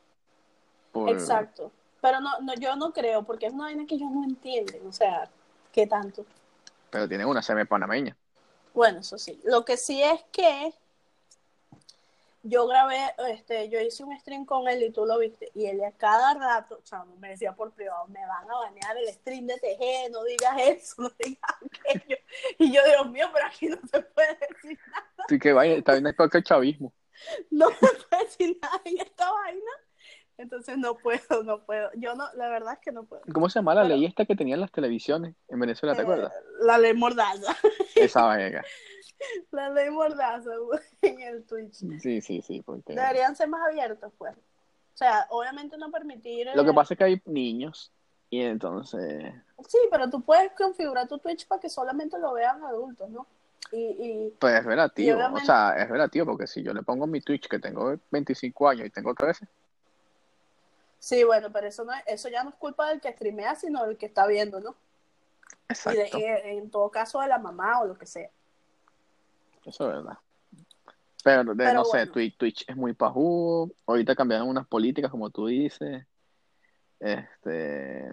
Por... 0.91 1.09
Exacto. 1.11 1.71
Pero 2.01 2.21
no, 2.21 2.31
no, 2.41 2.55
yo 2.55 2.75
no 2.77 2.93
creo, 2.93 3.23
porque 3.23 3.47
es 3.47 3.53
una 3.53 3.65
vaina 3.65 3.87
que 3.87 3.95
ellos 3.95 4.11
no 4.11 4.25
entienden, 4.25 4.87
o 4.87 4.93
sea, 4.93 5.31
¿qué 5.71 5.87
tanto? 5.87 6.25
Pero 6.91 7.09
tienen 7.09 7.29
una 7.29 7.43
semi 7.43 7.65
panameña. 7.65 8.17
Bueno, 8.75 9.01
eso 9.01 9.19
sí. 9.19 9.41
Lo 9.45 9.65
que 9.65 9.77
sí 9.77 10.03
es 10.03 10.23
que 10.33 10.75
yo 12.45 12.67
grabé, 12.67 12.99
este, 13.31 13.69
yo 13.69 13.81
hice 13.81 14.03
un 14.05 14.19
stream 14.19 14.45
con 14.45 14.67
él 14.69 14.83
y 14.83 14.91
tú 14.91 15.07
lo 15.07 15.19
viste, 15.19 15.51
y 15.55 15.67
él 15.67 15.83
a 15.85 15.93
cada 15.93 16.35
rato, 16.35 16.81
chamo, 16.83 17.17
me 17.17 17.31
decía 17.31 17.55
por 17.55 17.73
privado, 17.73 18.07
me 18.09 18.25
van 18.27 18.51
a 18.51 18.55
banear 18.55 18.97
el 18.97 19.09
stream 19.15 19.47
de 19.47 19.55
TG, 19.59 20.11
no 20.11 20.25
digas 20.25 20.57
eso, 20.61 21.03
no 21.03 21.11
digas 21.19 21.57
aquello. 21.65 22.17
Y 22.59 22.73
yo, 22.73 22.81
Dios 22.85 23.11
mío, 23.11 23.29
pero 23.33 23.47
aquí 23.47 23.69
no 23.69 23.77
se 23.91 24.01
puede 24.01 24.37
decir 24.49 24.79
nada, 24.91 25.07
Así 25.25 25.39
que 25.39 25.53
vaya, 25.53 25.75
está 25.75 25.93
bien 25.93 26.07
es 26.07 26.15
el 26.35 26.43
chavismo. 26.45 26.93
no 27.51 27.69
se 27.71 27.77
puede 28.09 28.25
decir 28.25 28.59
nada 28.61 28.81
en 28.85 28.99
esta 29.01 29.31
vaina. 29.31 29.71
Entonces 30.39 30.77
no 30.79 30.97
puedo, 30.97 31.43
no 31.45 31.65
puedo. 31.65 31.91
Yo 31.95 32.15
no, 32.17 32.25
la 32.35 32.49
verdad 32.49 32.73
es 32.73 32.81
que 32.81 32.91
no 32.91 33.05
puedo. 33.05 33.23
¿Cómo 33.33 33.49
se 33.49 33.59
llama 33.61 33.75
la 33.75 33.83
Pero- 33.83 33.95
ley 33.95 34.07
esta 34.07 34.25
que 34.25 34.35
tenían 34.35 34.61
las 34.61 34.73
televisiones 34.73 35.37
en 35.49 35.61
Venezuela? 35.61 35.95
¿Te 35.95 36.01
Eh, 36.01 36.03
acuerdas? 36.03 36.33
la 36.63 36.79
ley 36.79 36.95
mordaza, 36.95 37.55
Esa 37.95 38.23
vaina. 38.23 38.65
la 39.51 39.71
ley 39.71 39.91
mordaza 39.91 40.51
en 41.03 41.21
el 41.21 41.45
Twitch. 41.45 41.75
Sí, 42.01 42.21
sí, 42.21 42.43
sí, 42.43 42.63
porque... 42.65 42.95
Deberían 42.95 43.35
ser 43.37 43.49
más 43.49 43.67
abiertos, 43.69 44.13
pues. 44.19 44.35
O 44.35 44.97
sea, 44.97 45.27
obviamente 45.31 45.77
no 45.79 45.91
permitir. 45.91 46.49
Lo 46.55 46.65
que 46.65 46.73
pasa 46.73 46.95
es 46.95 46.99
que 46.99 47.05
hay 47.05 47.23
niños 47.25 47.91
y 48.31 48.43
entonces... 48.43 49.33
Sí, 49.69 49.79
pero 49.91 50.09
tú 50.11 50.21
puedes 50.23 50.53
configurar 50.53 51.09
tu 51.09 51.19
Twitch 51.19 51.47
para 51.47 51.61
que 51.61 51.69
solamente 51.69 52.19
lo 52.19 52.33
vean 52.33 52.63
adultos, 52.65 53.09
¿no? 53.11 53.27
Y, 53.71 53.79
y 53.79 54.35
Pues 54.39 54.55
es 54.59 54.65
relativo, 54.65 55.17
obviamente- 55.17 55.43
o 55.43 55.47
sea, 55.47 55.75
es 55.79 55.89
relativo 55.89 56.27
porque 56.27 56.47
si 56.47 56.63
yo 56.63 56.75
le 56.75 56.83
pongo 56.83 57.07
mi 57.07 57.21
Twitch 57.23 57.49
que 57.49 57.59
tengo 57.59 57.97
25 58.11 58.69
años 58.69 58.87
y 58.87 58.91
tengo 58.91 59.15
13, 59.15 59.47
sí, 60.99 61.25
bueno, 61.25 61.51
pero 61.51 61.67
eso 61.69 61.85
no 61.85 61.93
es- 61.95 62.03
eso 62.07 62.29
ya 62.29 62.45
no 62.45 62.51
es 62.51 62.57
culpa 62.57 62.89
del 62.91 63.01
que 63.01 63.13
streamea, 63.13 63.55
sino 63.55 63.85
del 63.87 63.97
que 63.97 64.07
está 64.07 64.27
viendo, 64.27 64.61
¿no? 64.61 64.71
Y 64.71 65.97
de- 65.97 66.03
exacto, 66.03 66.19
en 66.19 66.71
todo 66.71 66.91
caso 66.91 67.21
de 67.21 67.29
la 67.29 67.39
mamá 67.39 67.81
o 67.81 67.87
lo 67.87 67.97
que 67.97 68.07
sea. 68.07 68.29
Eso 69.65 69.89
es 69.89 69.97
verdad. 69.97 70.19
Pero, 71.25 71.45
de, 71.45 71.55
Pero 71.55 71.73
no 71.75 71.85
sé. 71.85 72.07
Twitch, 72.09 72.37
Twitch 72.37 72.65
es 72.69 72.77
muy 72.77 72.95
pajudo, 72.95 73.71
ahorita 73.87 74.15
cambiaron 74.17 74.49
unas 74.49 74.67
políticas 74.67 75.11
como 75.11 75.31
tú 75.31 75.47
dices, 75.47 76.05
este, 76.99 78.11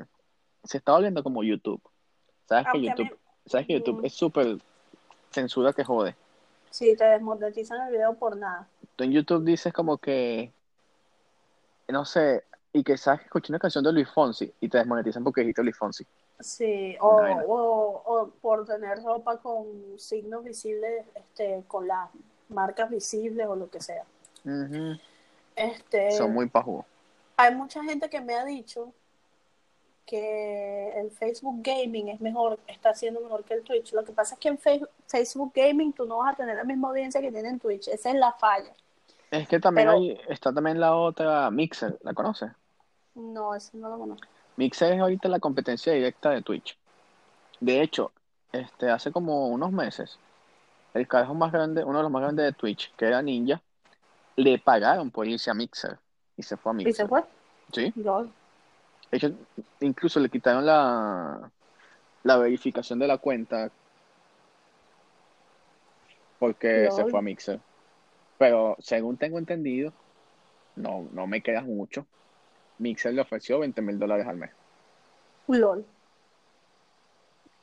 se 0.63 0.77
está 0.77 0.91
volviendo 0.93 1.23
como 1.23 1.43
YouTube. 1.43 1.81
¿Sabes 2.47 2.65
que 2.65 2.69
Aunque 2.71 2.87
YouTube, 3.03 3.19
sabes 3.45 3.67
que 3.67 3.73
YouTube 3.73 4.01
Mm. 4.01 4.05
es 4.05 4.13
súper 4.13 4.57
censura 5.31 5.73
que 5.73 5.83
jode? 5.83 6.15
sí, 6.71 6.95
te 6.95 7.03
desmonetizan 7.03 7.87
el 7.87 7.93
video 7.93 8.13
por 8.13 8.37
nada. 8.37 8.67
Tú 8.95 9.03
en 9.03 9.11
YouTube 9.11 9.43
dices 9.43 9.73
como 9.73 9.97
que, 9.97 10.51
no 11.87 12.05
sé, 12.05 12.43
y 12.73 12.83
que 12.83 12.95
sabes 12.97 13.21
que 13.21 13.25
escuché 13.25 13.51
una 13.51 13.57
canción 13.59 13.83
de 13.83 13.91
Luis 13.91 14.07
Fonsi 14.09 14.53
y 14.59 14.69
te 14.69 14.77
desmonetizan 14.77 15.23
porque 15.23 15.41
dijiste 15.41 15.63
Luis 15.63 15.75
Fonsi. 15.77 16.05
Sí, 16.39 16.95
o, 17.01 17.07
o, 17.47 18.03
o 18.05 18.29
por 18.41 18.65
tener 18.65 19.03
ropa 19.03 19.37
con 19.37 19.65
signos 19.97 20.43
visibles, 20.43 21.05
este, 21.15 21.63
con 21.67 21.87
las 21.87 22.09
marcas 22.47 22.89
visibles 22.89 23.45
o 23.47 23.55
lo 23.55 23.69
que 23.69 23.81
sea. 23.81 24.05
Este, 25.55 26.11
Son 26.11 26.33
muy 26.33 26.47
pajudos. 26.47 26.85
hay 27.37 27.53
mucha 27.55 27.83
gente 27.83 28.09
que 28.09 28.21
me 28.21 28.35
ha 28.35 28.45
dicho 28.45 28.93
que 30.05 30.91
el 30.99 31.11
Facebook 31.11 31.61
Gaming 31.61 32.07
es 32.09 32.19
mejor, 32.21 32.57
está 32.67 32.95
siendo 32.95 33.19
mejor 33.21 33.43
que 33.43 33.53
el 33.55 33.61
Twitch. 33.63 33.93
Lo 33.93 34.03
que 34.03 34.11
pasa 34.11 34.33
es 34.35 34.39
que 34.39 34.47
en 34.47 34.57
Fe- 34.57 34.81
Facebook 35.07 35.51
Gaming 35.53 35.93
tú 35.93 36.05
no 36.05 36.17
vas 36.19 36.33
a 36.33 36.37
tener 36.37 36.55
la 36.55 36.63
misma 36.63 36.89
audiencia 36.89 37.21
que 37.21 37.31
tiene 37.31 37.49
en 37.49 37.59
Twitch. 37.59 37.87
Esa 37.89 38.09
es 38.09 38.15
la 38.15 38.31
falla. 38.33 38.73
Es 39.29 39.47
que 39.47 39.59
también 39.59 39.87
Pero- 39.87 39.99
hay, 39.99 40.19
está 40.29 40.51
también 40.51 40.79
la 40.79 40.95
otra 40.95 41.51
Mixer, 41.51 41.99
¿la 42.01 42.13
conoces? 42.15 42.49
No, 43.13 43.53
ese 43.53 43.77
no 43.77 43.89
lo 43.89 43.99
conozco. 43.99 44.27
Mixer 44.59 44.91
es 44.91 44.99
ahorita 44.99 45.29
la 45.29 45.39
competencia 45.39 45.93
directa 45.93 46.31
de 46.31 46.41
Twitch. 46.41 46.77
De 47.61 47.81
hecho, 47.81 48.11
este, 48.51 48.89
hace 48.89 49.09
como 49.09 49.47
unos 49.47 49.71
meses, 49.71 50.19
el 50.93 51.07
carajo 51.07 51.33
más 51.33 51.53
grande, 51.53 51.85
uno 51.85 51.99
de 51.99 52.03
los 52.03 52.11
más 52.11 52.21
grandes 52.21 52.43
de 52.43 52.51
Twitch, 52.51 52.93
que 52.97 53.05
era 53.05 53.21
Ninja, 53.21 53.61
le 54.35 54.59
pagaron 54.59 55.11
por 55.11 55.25
irse 55.29 55.49
a 55.49 55.53
Mixer 55.53 55.97
y 56.35 56.43
se 56.43 56.57
fue 56.57 56.73
a 56.73 56.73
¿Y 56.73 56.77
Mixer. 56.77 56.93
se 56.93 57.07
fue? 57.07 57.23
Sí, 57.71 57.93
hecho, 59.11 59.31
incluso 59.79 60.19
le 60.19 60.27
quitaron 60.27 60.65
la, 60.65 61.49
la 62.23 62.37
verificación 62.37 62.99
de 62.99 63.07
la 63.07 63.17
cuenta. 63.17 63.71
porque 66.37 66.89
se 66.91 67.05
fue 67.05 67.19
a 67.19 67.21
Mixer. 67.21 67.61
Pero 68.37 68.75
según 68.79 69.15
tengo 69.15 69.39
entendido, 69.39 69.93
no, 70.75 71.07
no 71.13 71.27
me 71.27 71.41
queda 71.41 71.61
mucho. 71.61 72.05
Mixer 72.79 73.13
le 73.13 73.21
ofreció 73.21 73.59
20 73.59 73.81
mil 73.81 73.99
dólares 73.99 74.25
al 74.27 74.37
mes. 74.37 74.51
LOL. 75.47 75.85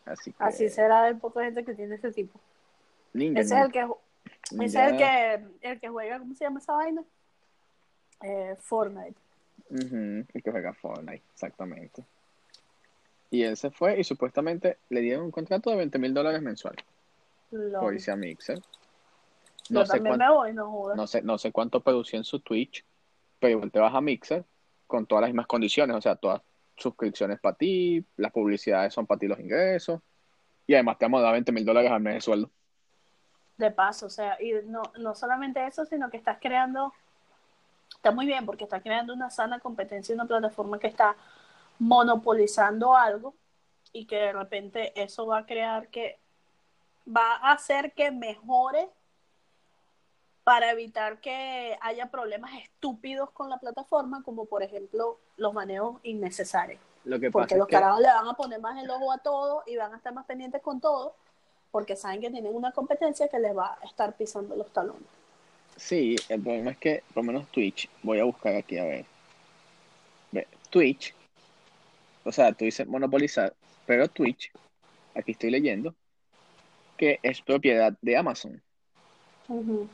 Así 0.05 0.33
que, 0.33 0.45
Así 0.45 0.69
será 0.69 1.09
el 1.09 1.19
poco 1.19 1.41
gente 1.41 1.65
que 1.65 1.75
tiene 1.75 1.97
ese 1.97 2.13
tipo. 2.13 2.39
Ninja, 3.13 3.41
Ese 3.41 3.55
es 3.59 3.65
el 3.65 3.73
que, 3.73 3.81
ese 3.81 4.65
es 4.65 4.75
el 4.93 4.97
que, 4.97 5.45
el 5.63 5.81
que 5.81 5.89
juega, 5.89 6.19
¿cómo 6.19 6.35
se 6.35 6.45
llama 6.45 6.61
esa 6.61 6.75
vaina? 6.75 7.03
Eh, 8.23 8.57
Fortnite. 8.61 9.17
Ujú, 9.71 10.25
el 10.33 10.43
que 10.45 10.51
juega 10.51 10.73
Fortnite, 10.75 11.23
exactamente. 11.33 12.05
Y 13.31 13.43
él 13.43 13.57
se 13.57 13.71
fue 13.71 13.99
y 13.99 14.05
supuestamente 14.05 14.79
le 14.91 15.01
dieron 15.01 15.25
un 15.25 15.31
contrato 15.33 15.71
de 15.71 15.77
20 15.77 15.99
mil 15.99 16.15
dólares 16.15 16.41
mensuales 16.41 16.85
LOL. 17.51 17.81
por 17.81 17.95
irse 17.95 18.13
a 18.13 18.17
Mixer. 18.17 18.59
Yo 18.59 19.81
No 19.81 19.87
sé, 19.87 19.95
también 19.95 20.17
cuán- 20.17 20.29
me 20.31 20.35
voy, 20.35 20.53
no 20.53 20.95
no 20.95 21.07
sé, 21.09 21.23
no 21.23 21.37
sé 21.39 21.51
cuánto 21.51 21.81
producía 21.81 22.19
en 22.19 22.25
su 22.25 22.39
Twitch, 22.39 22.85
pero 23.41 23.53
igual 23.53 23.73
te 23.73 23.81
vas 23.81 23.93
a 23.95 24.01
Mixer 24.01 24.45
con 24.87 25.07
todas 25.07 25.22
las 25.22 25.31
mismas 25.31 25.46
condiciones, 25.46 25.96
o 25.96 26.01
sea, 26.01 26.16
todas 26.16 26.42
suscripciones 26.77 27.40
para 27.40 27.57
ti, 27.57 28.05
las 28.16 28.33
publicidades 28.33 28.92
son 28.92 29.07
para 29.07 29.18
ti 29.18 29.27
los 29.27 29.40
ingresos, 29.40 30.01
y 30.66 30.75
además 30.75 30.99
te 30.99 31.05
vamos 31.05 31.20
a 31.20 31.25
dar 31.25 31.33
20 31.33 31.53
mil 31.53 31.64
dólares 31.64 31.90
al 31.90 32.01
mes 32.01 32.14
de 32.14 32.20
sueldo. 32.20 32.51
De 33.57 33.70
paso, 33.70 34.07
o 34.07 34.11
sea, 34.11 34.37
y 34.42 34.53
no, 34.66 34.83
no 34.99 35.14
solamente 35.14 35.64
eso, 35.66 35.87
sino 35.87 36.11
que 36.11 36.18
estás 36.18 36.38
creando, 36.40 36.92
está 37.94 38.11
muy 38.11 38.27
bien 38.27 38.44
porque 38.44 38.64
estás 38.64 38.83
creando 38.83 39.14
una 39.14 39.31
sana 39.31 39.61
competencia 39.61 40.12
en 40.12 40.20
una 40.20 40.29
plataforma 40.29 40.79
que 40.79 40.88
está 40.88 41.16
monopolizando 41.79 42.94
algo 42.94 43.35
y 43.92 44.07
que 44.07 44.16
de 44.16 44.33
repente 44.33 44.92
eso 45.01 45.27
va 45.27 45.38
a 45.38 45.46
crear 45.46 45.88
que, 45.88 46.18
va 47.09 47.37
a 47.37 47.53
hacer 47.53 47.92
que 47.92 48.11
mejore 48.11 48.88
para 50.47 50.71
evitar 50.71 51.19
que 51.19 51.77
haya 51.81 52.09
problemas 52.09 52.53
estúpidos 52.63 53.33
con 53.33 53.51
la 53.51 53.59
plataforma, 53.59 54.23
como 54.23 54.45
por 54.45 54.63
ejemplo 54.63 55.19
los 55.37 55.53
manejos 55.53 55.99
innecesarios. 56.05 56.79
Lo 57.03 57.19
que 57.19 57.33
Porque 57.33 57.57
los 57.57 57.67
que, 57.67 57.75
carajos 57.75 58.01
le 58.01 58.07
van 58.07 58.29
a 58.29 58.35
poner 58.35 58.61
más 58.61 58.81
el 58.81 58.89
ojo 58.89 59.11
a 59.11 59.19
todo 59.19 59.65
y 59.67 59.77
van 59.77 59.93
a 59.93 59.97
estar 59.97 60.15
más 60.15 60.25
pendientes 60.25 60.63
con 60.63 60.81
todo, 60.81 61.17
porque 61.73 61.97
saben 61.97 62.21
que 62.21 62.31
tienen 62.31 62.55
una 62.55 62.71
competencia 62.71 63.27
que 63.27 63.41
les 63.41 63.57
va 63.57 63.77
a 63.83 63.85
estar 63.87 64.17
pisando 64.17 64.55
los 64.55 64.73
talones. 64.73 65.03
sí, 65.75 66.15
el 66.29 66.41
problema 66.41 66.71
es 66.71 66.77
que, 66.77 67.03
por 67.09 67.25
lo 67.25 67.33
menos 67.33 67.49
Twitch, 67.49 67.91
voy 68.05 68.21
a 68.21 68.25
buscar 68.25 68.55
aquí 68.55 68.79
a 68.79 68.85
ver. 68.85 69.05
Ve, 70.31 70.47
Twitch, 70.71 71.13
o 72.23 72.31
sea, 72.31 72.53
tú 72.53 72.67
dices 72.67 72.87
monopolizar, 72.87 73.53
pero 73.85 74.07
Twitch, 74.07 74.53
aquí 75.17 75.33
estoy 75.33 75.51
leyendo, 75.51 75.93
que 76.97 77.19
es 77.25 77.43
propiedad 77.43 77.93
de 78.01 78.17
Amazon. 78.17 78.63
Ujú, 79.49 79.89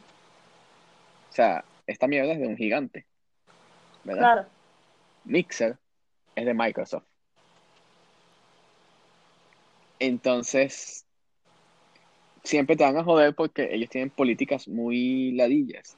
O 1.32 1.34
sea, 1.34 1.64
esta 1.86 2.06
mierda 2.06 2.34
es 2.34 2.40
de 2.40 2.46
un 2.46 2.58
gigante, 2.58 3.06
¿verdad? 4.04 4.20
Claro, 4.20 4.48
Mixer 5.24 5.78
es 6.34 6.44
de 6.44 6.52
Microsoft. 6.52 7.06
Entonces, 9.98 11.06
siempre 12.44 12.76
te 12.76 12.84
van 12.84 12.98
a 12.98 13.02
joder 13.04 13.34
porque 13.34 13.74
ellos 13.74 13.88
tienen 13.88 14.10
políticas 14.10 14.68
muy 14.68 15.32
ladillas. 15.32 15.96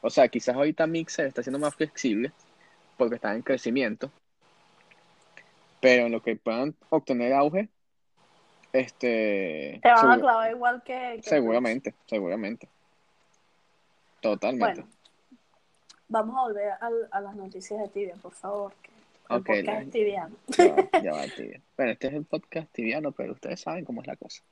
O 0.00 0.10
sea, 0.10 0.26
quizás 0.26 0.56
ahorita 0.56 0.88
Mixer 0.88 1.26
está 1.26 1.44
siendo 1.44 1.60
más 1.60 1.76
flexible 1.76 2.32
porque 2.96 3.14
está 3.14 3.32
en 3.32 3.42
crecimiento, 3.42 4.10
pero 5.80 6.06
en 6.06 6.12
lo 6.12 6.20
que 6.20 6.34
puedan 6.34 6.74
obtener 6.88 7.32
auge, 7.32 7.68
este, 8.72 9.78
te 9.80 9.88
van 9.88 10.10
a 10.10 10.18
clavar 10.18 10.50
igual 10.50 10.82
que... 10.82 11.20
que 11.22 11.30
seguramente, 11.30 11.94
seguramente. 12.06 12.73
Totalmente. 14.24 14.80
Bueno, 14.80 14.88
vamos 16.08 16.36
a 16.38 16.42
volver 16.42 16.72
a, 17.10 17.20
las 17.20 17.36
noticias 17.36 17.78
de 17.80 17.88
Tibia, 17.88 18.14
por 18.22 18.32
favor. 18.32 18.72
el 19.28 19.42
podcast 19.42 19.64
la- 19.66 19.80
es 19.82 19.90
tibiano. 19.90 20.36
Ya 20.56 20.74
va, 20.74 20.88
ya 21.02 21.12
va, 21.12 21.24
tibia. 21.26 21.60
Bueno, 21.76 21.92
este 21.92 22.06
es 22.08 22.14
el 22.14 22.24
podcast 22.24 22.72
tibiano, 22.72 23.12
pero 23.12 23.32
ustedes 23.34 23.60
saben 23.60 23.84
cómo 23.84 24.00
es 24.00 24.06
la 24.06 24.16
cosa. 24.16 24.42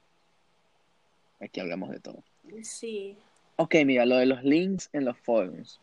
Aquí 1.40 1.58
hablamos 1.60 1.90
de 1.90 2.00
todo. 2.00 2.22
Sí, 2.62 3.16
Ok, 3.56 3.76
mira, 3.84 4.04
lo 4.06 4.16
de 4.16 4.26
los 4.26 4.42
links 4.44 4.88
en 4.92 5.04
los 5.04 5.16
forums. 5.18 5.78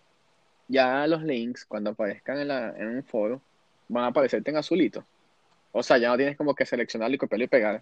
Ya 0.67 1.05
los 1.07 1.23
links, 1.23 1.65
cuando 1.65 1.91
aparezcan 1.91 2.39
en, 2.39 2.47
la, 2.49 2.69
en 2.77 2.87
un 2.89 3.03
foro, 3.03 3.41
van 3.87 4.03
a 4.05 4.07
aparecerte 4.07 4.51
en 4.51 4.57
azulito. 4.57 5.03
O 5.71 5.81
sea, 5.81 5.97
ya 5.97 6.09
no 6.09 6.17
tienes 6.17 6.35
como 6.37 6.53
que 6.55 6.65
seleccionarlo 6.65 7.15
y 7.15 7.17
copiarlo 7.17 7.45
y 7.45 7.47
pegar 7.47 7.81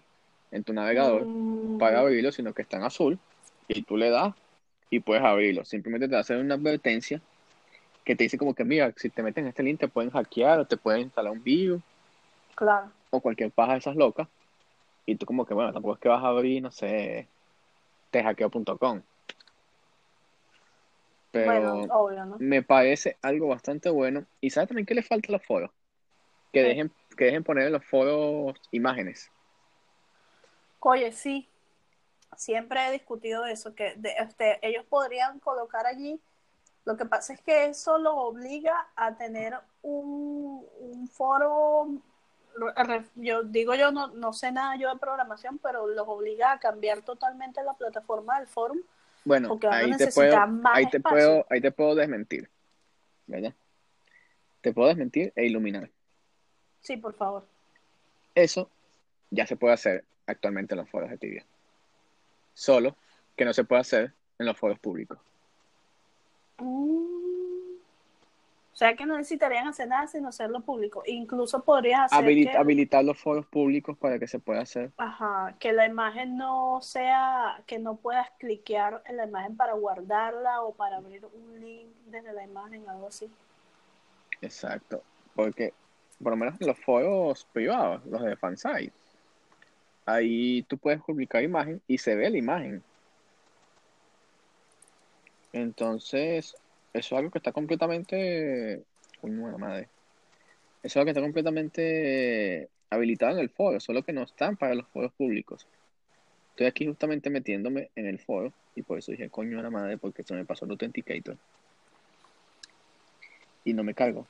en 0.50 0.64
tu 0.64 0.72
navegador 0.72 1.24
Mm, 1.26 1.78
para 1.78 2.00
abrirlo, 2.00 2.32
sino 2.32 2.54
que 2.54 2.62
está 2.62 2.76
en 2.78 2.84
azul 2.84 3.18
y 3.66 3.82
tú 3.82 3.96
le 3.96 4.08
das 4.10 4.34
y 4.90 5.00
puedes 5.00 5.22
abrirlo. 5.24 5.64
Simplemente 5.64 6.06
te 6.08 6.12
va 6.12 6.18
a 6.18 6.20
hacer 6.22 6.38
una 6.38 6.54
advertencia 6.54 7.20
que 8.04 8.16
te 8.16 8.24
dice 8.24 8.38
como 8.38 8.54
que, 8.54 8.64
mira, 8.64 8.92
si 8.96 9.10
te 9.10 9.22
meten 9.22 9.44
en 9.44 9.48
este 9.50 9.62
link 9.62 9.78
te 9.80 9.88
pueden 9.88 10.10
hackear 10.10 10.60
o 10.60 10.66
te 10.66 10.76
pueden 10.76 11.02
instalar 11.02 11.32
un 11.32 11.42
virus 11.42 11.82
claro. 12.54 12.90
o 13.10 13.20
cualquier 13.20 13.50
paja 13.50 13.72
de 13.72 13.78
esas 13.78 13.96
locas. 13.96 14.28
Y 15.06 15.16
tú 15.16 15.26
como 15.26 15.46
que, 15.46 15.54
bueno, 15.54 15.72
tampoco 15.72 15.94
es 15.94 16.00
que 16.00 16.08
vas 16.08 16.22
a 16.22 16.28
abrir, 16.28 16.62
no 16.62 16.70
sé, 16.70 17.26
tejaqueo.com. 18.10 19.02
Pero 21.30 21.74
Bueno, 21.74 21.94
obvio, 21.94 22.24
¿no? 22.24 22.36
me 22.38 22.62
parece 22.62 23.16
algo 23.22 23.48
bastante 23.48 23.90
bueno. 23.90 24.24
Y 24.40 24.50
¿sabes 24.50 24.68
también 24.68 24.86
qué 24.86 24.94
le 24.94 25.02
falta 25.02 25.28
a 25.28 25.32
los 25.32 25.44
foros? 25.44 25.70
Que 26.52 26.62
¿Qué? 26.62 26.68
dejen, 26.68 26.90
que 27.16 27.26
dejen 27.26 27.44
poner 27.44 27.66
en 27.66 27.72
los 27.72 27.84
foros 27.84 28.58
imágenes. 28.70 29.30
Oye, 30.80 31.12
sí, 31.12 31.47
siempre 32.36 32.86
he 32.86 32.92
discutido 32.92 33.44
eso, 33.46 33.74
que 33.74 33.94
de- 33.96 34.14
este, 34.18 34.58
ellos 34.66 34.84
podrían 34.86 35.38
colocar 35.40 35.86
allí, 35.86 36.20
lo 36.84 36.96
que 36.96 37.04
pasa 37.04 37.32
es 37.34 37.40
que 37.42 37.66
eso 37.66 37.98
lo 37.98 38.16
obliga 38.16 38.88
a 38.96 39.14
tener 39.16 39.54
un, 39.82 40.64
un 40.80 41.08
foro, 41.08 41.88
yo 43.16 43.42
digo 43.44 43.74
yo 43.74 43.92
no, 43.92 44.08
no 44.08 44.32
sé 44.32 44.52
nada 44.52 44.76
yo 44.76 44.92
de 44.92 44.98
programación, 44.98 45.58
pero 45.58 45.86
los 45.86 46.08
obliga 46.08 46.52
a 46.52 46.58
cambiar 46.58 47.02
totalmente 47.02 47.62
la 47.62 47.74
plataforma 47.74 48.38
del 48.38 48.48
forum, 48.48 48.78
Bueno, 49.24 49.48
porque 49.48 49.68
ahí 49.68 49.96
te 49.96 50.08
puedo, 50.08 50.46
más 50.46 50.76
ahí 50.76 50.86
te 50.86 51.00
puedo, 51.00 51.46
ahí 51.50 51.60
te 51.60 51.72
puedo 51.72 51.94
desmentir. 51.94 52.48
¿Verdad? 53.26 53.52
Te 54.62 54.72
puedo 54.72 54.88
desmentir 54.88 55.32
e 55.36 55.44
iluminar. 55.44 55.90
Sí, 56.80 56.96
por 56.96 57.14
favor. 57.14 57.46
Eso 58.34 58.70
ya 59.30 59.46
se 59.46 59.56
puede 59.56 59.74
hacer 59.74 60.04
actualmente 60.26 60.74
en 60.74 60.78
los 60.78 60.88
foros 60.88 61.10
de 61.10 61.18
Tibia. 61.18 61.44
Solo 62.58 62.96
que 63.36 63.44
no 63.44 63.52
se 63.52 63.62
puede 63.62 63.82
hacer 63.82 64.12
en 64.36 64.46
los 64.46 64.58
foros 64.58 64.80
públicos. 64.80 65.16
Mm. 66.58 67.76
O 68.72 68.76
sea 68.76 68.96
que 68.96 69.06
no 69.06 69.16
necesitarían 69.16 69.68
hacer 69.68 69.86
nada 69.86 70.08
sino 70.08 70.28
hacerlo 70.28 70.58
público. 70.60 71.04
Incluso 71.06 71.62
podrías 71.62 72.12
hacer 72.12 72.24
que, 72.24 72.50
habilitar 72.50 73.04
los 73.04 73.16
foros 73.16 73.46
públicos 73.46 73.96
para 73.96 74.18
que 74.18 74.26
se 74.26 74.40
pueda 74.40 74.62
hacer. 74.62 74.90
ajá, 74.96 75.54
que 75.60 75.72
la 75.72 75.86
imagen 75.86 76.36
no 76.36 76.80
sea, 76.82 77.62
que 77.64 77.78
no 77.78 77.94
puedas 77.94 78.28
cliquear 78.40 79.04
en 79.06 79.18
la 79.18 79.26
imagen 79.26 79.56
para 79.56 79.74
guardarla 79.74 80.62
o 80.62 80.72
para 80.72 80.96
abrir 80.96 81.24
un 81.26 81.60
link 81.60 81.86
desde 82.06 82.32
la 82.32 82.42
imagen, 82.42 82.88
algo 82.88 83.06
así. 83.06 83.30
Exacto. 84.42 85.04
Porque, 85.36 85.72
por 86.20 86.32
lo 86.32 86.36
menos 86.36 86.60
en 86.60 86.66
los 86.66 86.78
foros 86.80 87.46
privados, 87.52 88.04
los 88.06 88.20
de 88.20 88.36
fansite, 88.36 88.92
ahí 90.08 90.62
tú 90.62 90.78
puedes 90.78 91.02
publicar 91.02 91.42
imagen 91.42 91.82
y 91.86 91.98
se 91.98 92.16
ve 92.16 92.30
la 92.30 92.38
imagen. 92.38 92.82
Entonces, 95.52 96.56
eso 96.92 97.14
es 97.14 97.18
algo 97.18 97.30
que 97.30 97.38
está 97.38 97.52
completamente. 97.52 98.82
Uy, 99.22 99.30
la 99.30 99.58
madre. 99.58 99.88
Eso 100.82 100.86
es 100.86 100.96
algo 100.96 101.06
que 101.06 101.10
está 101.10 101.20
completamente 101.20 102.68
habilitado 102.90 103.32
en 103.32 103.40
el 103.40 103.50
foro, 103.50 103.80
solo 103.80 104.02
que 104.02 104.12
no 104.12 104.22
están 104.22 104.56
para 104.56 104.74
los 104.74 104.88
foros 104.88 105.12
públicos. 105.12 105.66
Estoy 106.50 106.66
aquí 106.66 106.86
justamente 106.86 107.30
metiéndome 107.30 107.90
en 107.94 108.06
el 108.06 108.18
foro 108.18 108.52
y 108.74 108.82
por 108.82 108.98
eso 108.98 109.12
dije, 109.12 109.28
coño 109.28 109.60
a 109.60 109.62
la 109.62 109.70
madre, 109.70 109.98
porque 109.98 110.22
se 110.22 110.34
me 110.34 110.44
pasó 110.44 110.64
el 110.64 110.72
Authenticator. 110.72 111.36
Y 113.64 113.74
no 113.74 113.84
me 113.84 113.94
cargo. 113.94 114.26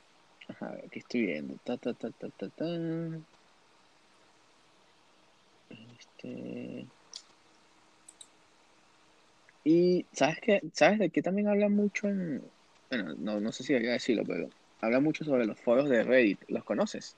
Ajá, 0.47 0.75
aquí 0.85 0.99
estoy 0.99 1.27
viendo. 1.27 1.55
Ta, 1.63 1.77
ta, 1.77 1.93
ta, 1.93 2.09
ta, 2.11 2.29
ta, 2.29 2.49
ta. 2.49 2.65
Este. 5.99 6.87
Y, 9.63 10.05
¿sabes 10.13 10.39
qué? 10.41 10.61
¿Sabes 10.73 10.99
de 10.99 11.09
qué 11.09 11.21
también 11.21 11.47
habla 11.47 11.69
mucho 11.69 12.07
en. 12.07 12.41
Bueno, 12.89 13.13
no, 13.19 13.39
no 13.39 13.51
sé 13.51 13.63
si 13.63 13.73
debería 13.73 13.93
decirlo, 13.93 14.23
pero 14.25 14.49
habla 14.81 14.99
mucho 14.99 15.23
sobre 15.23 15.45
los 15.45 15.59
foros 15.59 15.89
de 15.89 16.03
Reddit. 16.03 16.39
¿Los 16.47 16.63
conoces? 16.63 17.15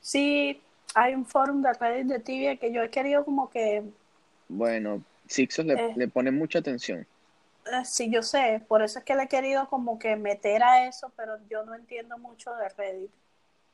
Sí, 0.00 0.60
hay 0.94 1.14
un 1.14 1.26
forum 1.26 1.62
de 1.62 1.72
Reddit 1.72 2.06
de 2.06 2.18
Tibia 2.20 2.56
que 2.56 2.72
yo 2.72 2.82
he 2.82 2.90
querido 2.90 3.24
como 3.24 3.50
que, 3.50 3.82
Bueno, 4.48 5.02
Sixos 5.26 5.64
le, 5.66 5.74
Eh. 5.74 5.92
le 5.96 6.08
pone 6.08 6.30
mucha 6.30 6.58
atención. 6.60 7.06
eh, 7.66 7.84
sí, 7.84 8.10
yo 8.10 8.22
sé, 8.22 8.62
por 8.68 8.82
eso 8.82 8.98
es 8.98 9.04
que 9.04 9.14
le 9.14 9.24
he 9.24 9.28
querido 9.28 9.68
como 9.68 9.98
que 9.98 10.16
meter 10.16 10.62
a 10.62 10.86
eso, 10.88 11.12
pero 11.16 11.38
yo 11.48 11.64
no 11.64 11.74
entiendo 11.74 12.18
mucho 12.18 12.52
de 12.56 12.68
Reddit. 12.70 13.10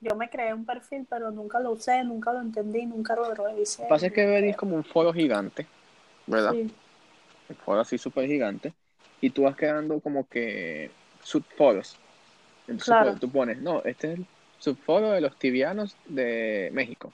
Yo 0.09 0.15
me 0.15 0.31
creé 0.31 0.55
un 0.55 0.65
perfil, 0.65 1.05
pero 1.09 1.33
nunca 1.33 1.59
lo 1.59 1.73
usé, 1.73 2.05
nunca 2.05 2.33
lo 2.33 2.41
entendí, 2.41 2.87
nunca 2.87 3.17
lo 3.17 3.35
revisé. 3.35 3.83
Lo 3.83 3.89
que 3.89 3.95
pasa 3.95 4.07
es 4.07 4.13
que 4.13 4.25
Reddit 4.25 4.51
es 4.51 4.57
como 4.57 4.77
un 4.77 4.85
foro 4.85 5.13
gigante, 5.13 5.67
¿verdad? 6.27 6.53
Sí, 6.53 6.71
el 7.49 7.57
foro 7.57 7.81
así 7.81 7.99
súper 7.99 8.27
gigante, 8.27 8.73
y 9.21 9.31
tú 9.31 9.43
vas 9.43 9.57
quedando 9.57 9.99
como 10.01 10.29
que 10.29 10.91
subforos. 11.23 11.97
Entonces 12.69 12.87
Claro. 12.87 13.11
pues, 13.11 13.21
tú 13.21 13.31
pones, 13.31 13.59
no, 13.59 13.83
este 13.85 14.13
es 14.13 14.19
el 14.21 14.27
subforo 14.59 15.11
de 15.11 15.21
los 15.21 15.37
tibianos 15.39 15.97
de 16.07 16.71
México. 16.73 17.13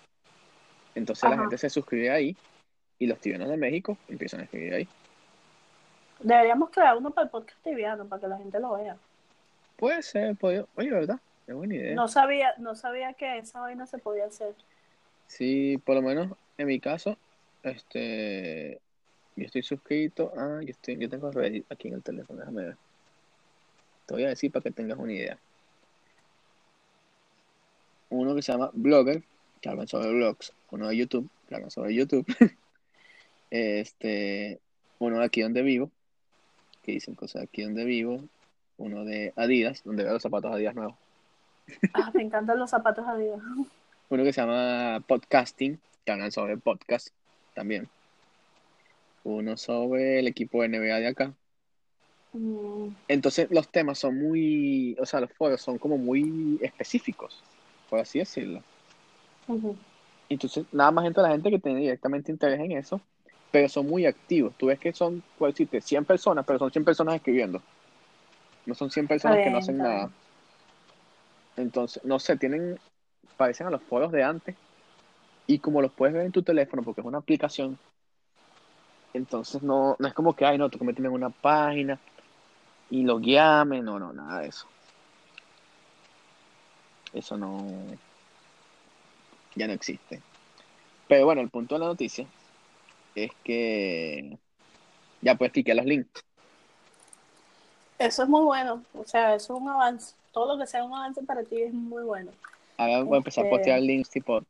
Entonces 0.95 1.31
la 1.31 1.39
gente 1.39 1.57
se 1.57 1.71
suscribe 1.71 2.11
ahí 2.11 2.37
y 2.99 3.07
los 3.07 3.19
tibianos 3.19 3.49
de 3.49 3.57
México 3.57 3.97
empiezan 4.09 4.41
a 4.41 4.45
escribir 4.45 4.75
ahí. 4.75 4.89
Deberíamos 6.21 6.69
crear 6.71 6.97
uno 6.97 7.11
para 7.11 7.25
el 7.25 7.31
podcast 7.31 7.59
tibiano, 7.63 8.05
para 8.05 8.21
que 8.21 8.29
la 8.29 8.37
gente 8.37 8.61
lo 8.61 8.75
vea. 8.75 8.97
Puede 9.77 10.03
ser, 10.03 10.37
puede- 10.37 10.67
oye, 10.77 10.91
¿verdad? 10.91 11.19
Es 11.47 11.55
buena 11.55 11.75
idea. 11.75 11.95
No 11.95 12.09
sabía, 12.09 12.55
no 12.59 12.75
sabía 12.75 13.15
que 13.15 13.39
esa 13.39 13.61
vaina 13.61 13.87
se 13.87 13.99
podía 13.99 14.27
hacer. 14.27 14.55
Sí, 15.27 15.81
por 15.85 15.97
lo 15.97 16.03
menos 16.03 16.37
en 16.59 16.67
mi 16.67 16.79
caso, 16.79 17.17
este, 17.63 18.81
yo 19.37 19.45
estoy 19.47 19.63
suscrito, 19.63 20.33
ah, 20.37 20.61
yo 20.63 20.71
estoy, 20.71 20.97
yo 20.99 21.09
tengo 21.09 21.31
Reddit 21.31 21.71
aquí 21.71 21.89
en 21.89 21.95
el 21.95 22.03
teléfono, 22.03 22.41
déjame 22.41 22.65
ver. 22.65 22.77
Te 24.07 24.15
voy 24.15 24.25
a 24.25 24.29
decir 24.29 24.53
para 24.53 24.63
que 24.63 24.71
tengas 24.71 24.99
una 24.99 25.13
idea. 25.13 25.39
Uno 28.11 28.35
que 28.35 28.43
se 28.43 28.53
llama 28.53 28.71
Blogger, 28.75 29.23
que 29.61 29.69
hablan 29.69 29.89
sobre 29.89 30.13
blogs, 30.13 30.53
uno 30.71 30.89
de 30.89 30.97
YouTube, 30.97 31.31
que 31.49 31.55
hablan 31.55 31.71
sobre 31.71 31.95
YouTube, 31.95 32.27
este, 33.51 34.61
uno 34.99 35.19
de 35.19 35.25
aquí 35.25 35.41
donde 35.41 35.63
vivo, 35.63 35.91
que 36.83 36.93
dicen 36.93 37.15
cosas 37.15 37.45
aquí 37.45 37.63
donde 37.63 37.85
vivo, 37.85 38.23
uno 38.77 39.05
de 39.05 39.33
Adidas, 39.37 39.83
donde 39.85 40.05
veo 40.05 40.13
los 40.13 40.23
zapatos 40.23 40.53
Adidas 40.53 40.75
nuevos. 40.75 40.97
Ah, 41.95 42.11
me 42.15 42.23
encantan 42.23 42.59
los 42.59 42.71
zapatos 42.71 43.07
Adidas. 43.07 43.41
Uno 44.09 44.25
que 44.25 44.33
se 44.33 44.41
llama 44.41 45.01
Podcasting, 45.07 45.81
que 46.05 46.13
hablan 46.13 46.33
sobre 46.33 46.57
podcast 46.59 47.09
también. 47.55 47.89
Uno 49.25 49.57
sobre 49.57 50.19
el 50.19 50.27
equipo 50.27 50.61
de 50.63 50.69
NBA 50.69 50.99
de 51.01 51.07
acá. 51.09 51.35
Mm, 52.33 52.89
Entonces 53.09 53.49
los 53.51 53.71
temas 53.71 53.99
son 53.99 54.19
muy, 54.19 54.97
o 55.01 55.07
sea, 55.07 55.21
los 55.21 55.33
foros 55.33 55.61
son 55.61 55.79
como 55.79 55.99
muy 55.99 56.59
específicos, 56.63 57.43
por 57.89 58.01
así 58.01 58.19
decirlo. 58.19 58.63
ujú. 59.49 59.77
Entonces 60.29 60.65
nada 60.73 60.91
más 60.91 61.07
entra 61.07 61.23
la 61.23 61.31
gente 61.31 61.51
que 61.51 61.59
tiene 61.59 61.81
directamente 61.81 62.33
interés 62.33 62.61
en 62.61 62.73
eso, 62.73 63.01
pero 63.51 63.69
son 63.69 63.87
muy 63.87 64.07
activos. 64.07 64.55
Tú 64.57 64.67
ves 64.67 64.79
que 64.79 64.93
son, 64.93 65.23
por 65.37 65.51
decirte, 65.51 65.81
100 65.81 66.05
personas, 66.05 66.45
pero 66.47 66.59
son 66.59 66.71
100 66.73 66.85
personas 66.85 67.17
escribiendo. 67.17 67.63
No 68.65 68.75
son 68.75 68.91
100 68.91 69.07
personas 69.09 69.41
que 69.41 69.51
no 69.51 69.59
hacen 69.59 69.79
nada. 69.79 70.11
Entonces, 71.57 72.05
no 72.05 72.19
sé, 72.19 72.37
tienen, 72.37 72.79
parecen 73.37 73.67
a 73.67 73.71
los 73.71 73.83
foros 73.83 74.13
de 74.13 74.23
antes. 74.23 74.57
Y 75.47 75.59
como 75.59 75.83
los 75.83 75.93
puedes 75.93 76.15
ver 76.15 76.25
en 76.25 76.33
tu 76.33 76.43
teléfono, 76.43 76.83
porque 76.83 77.01
es 77.01 77.07
una 77.07 77.19
aplicación, 77.19 77.79
entonces 79.13 79.63
no, 79.63 79.97
no 79.99 80.09
es 80.09 80.15
como 80.15 80.35
que, 80.35 80.45
ay, 80.45 80.57
no, 80.59 80.71
tú 80.71 80.79
que 80.79 80.85
meterme 80.85 81.09
en 81.09 81.15
una 81.15 81.31
página 81.31 82.01
y 82.91 83.03
lo 83.03 83.19
guiame, 83.19 83.81
no, 83.81 83.99
no, 83.99 84.13
nada 84.13 84.41
de 84.41 84.49
eso. 84.49 84.67
Eso 87.13 87.37
no, 87.37 87.67
ya 89.55 89.67
no 89.67 89.73
existe. 89.73 90.23
Pero 91.09 91.27
bueno, 91.27 91.43
el 91.43 91.51
punto 91.51 91.75
de 91.75 91.81
la 91.81 91.87
noticia 91.87 92.27
es 93.15 93.31
que 93.45 94.39
ya 95.21 95.35
puedes 95.37 95.53
clicar 95.53 95.77
los 95.77 95.87
links. 95.87 96.25
Eso 98.03 98.23
es 98.25 98.29
muy 98.29 98.43
bueno. 98.43 98.83
O 98.95 99.05
sea, 99.05 99.35
eso 99.35 99.55
es 99.55 99.61
un 99.61 99.69
avance. 99.69 100.15
Todo 100.33 100.55
lo 100.55 100.61
que 100.61 100.67
sea 100.67 100.83
un 100.85 100.93
avance 100.95 101.23
para 101.23 101.43
ti 101.45 101.63
es 101.63 101.73
muy 101.73 102.03
bueno. 102.05 102.31
Ahora 102.77 103.03
voy 103.03 103.15
a 103.15 103.19
empezar 103.19 103.45
a 103.45 103.47
Este- 103.49 103.57
postear 103.57 103.81
links 103.81 104.11
tipo 104.11 104.41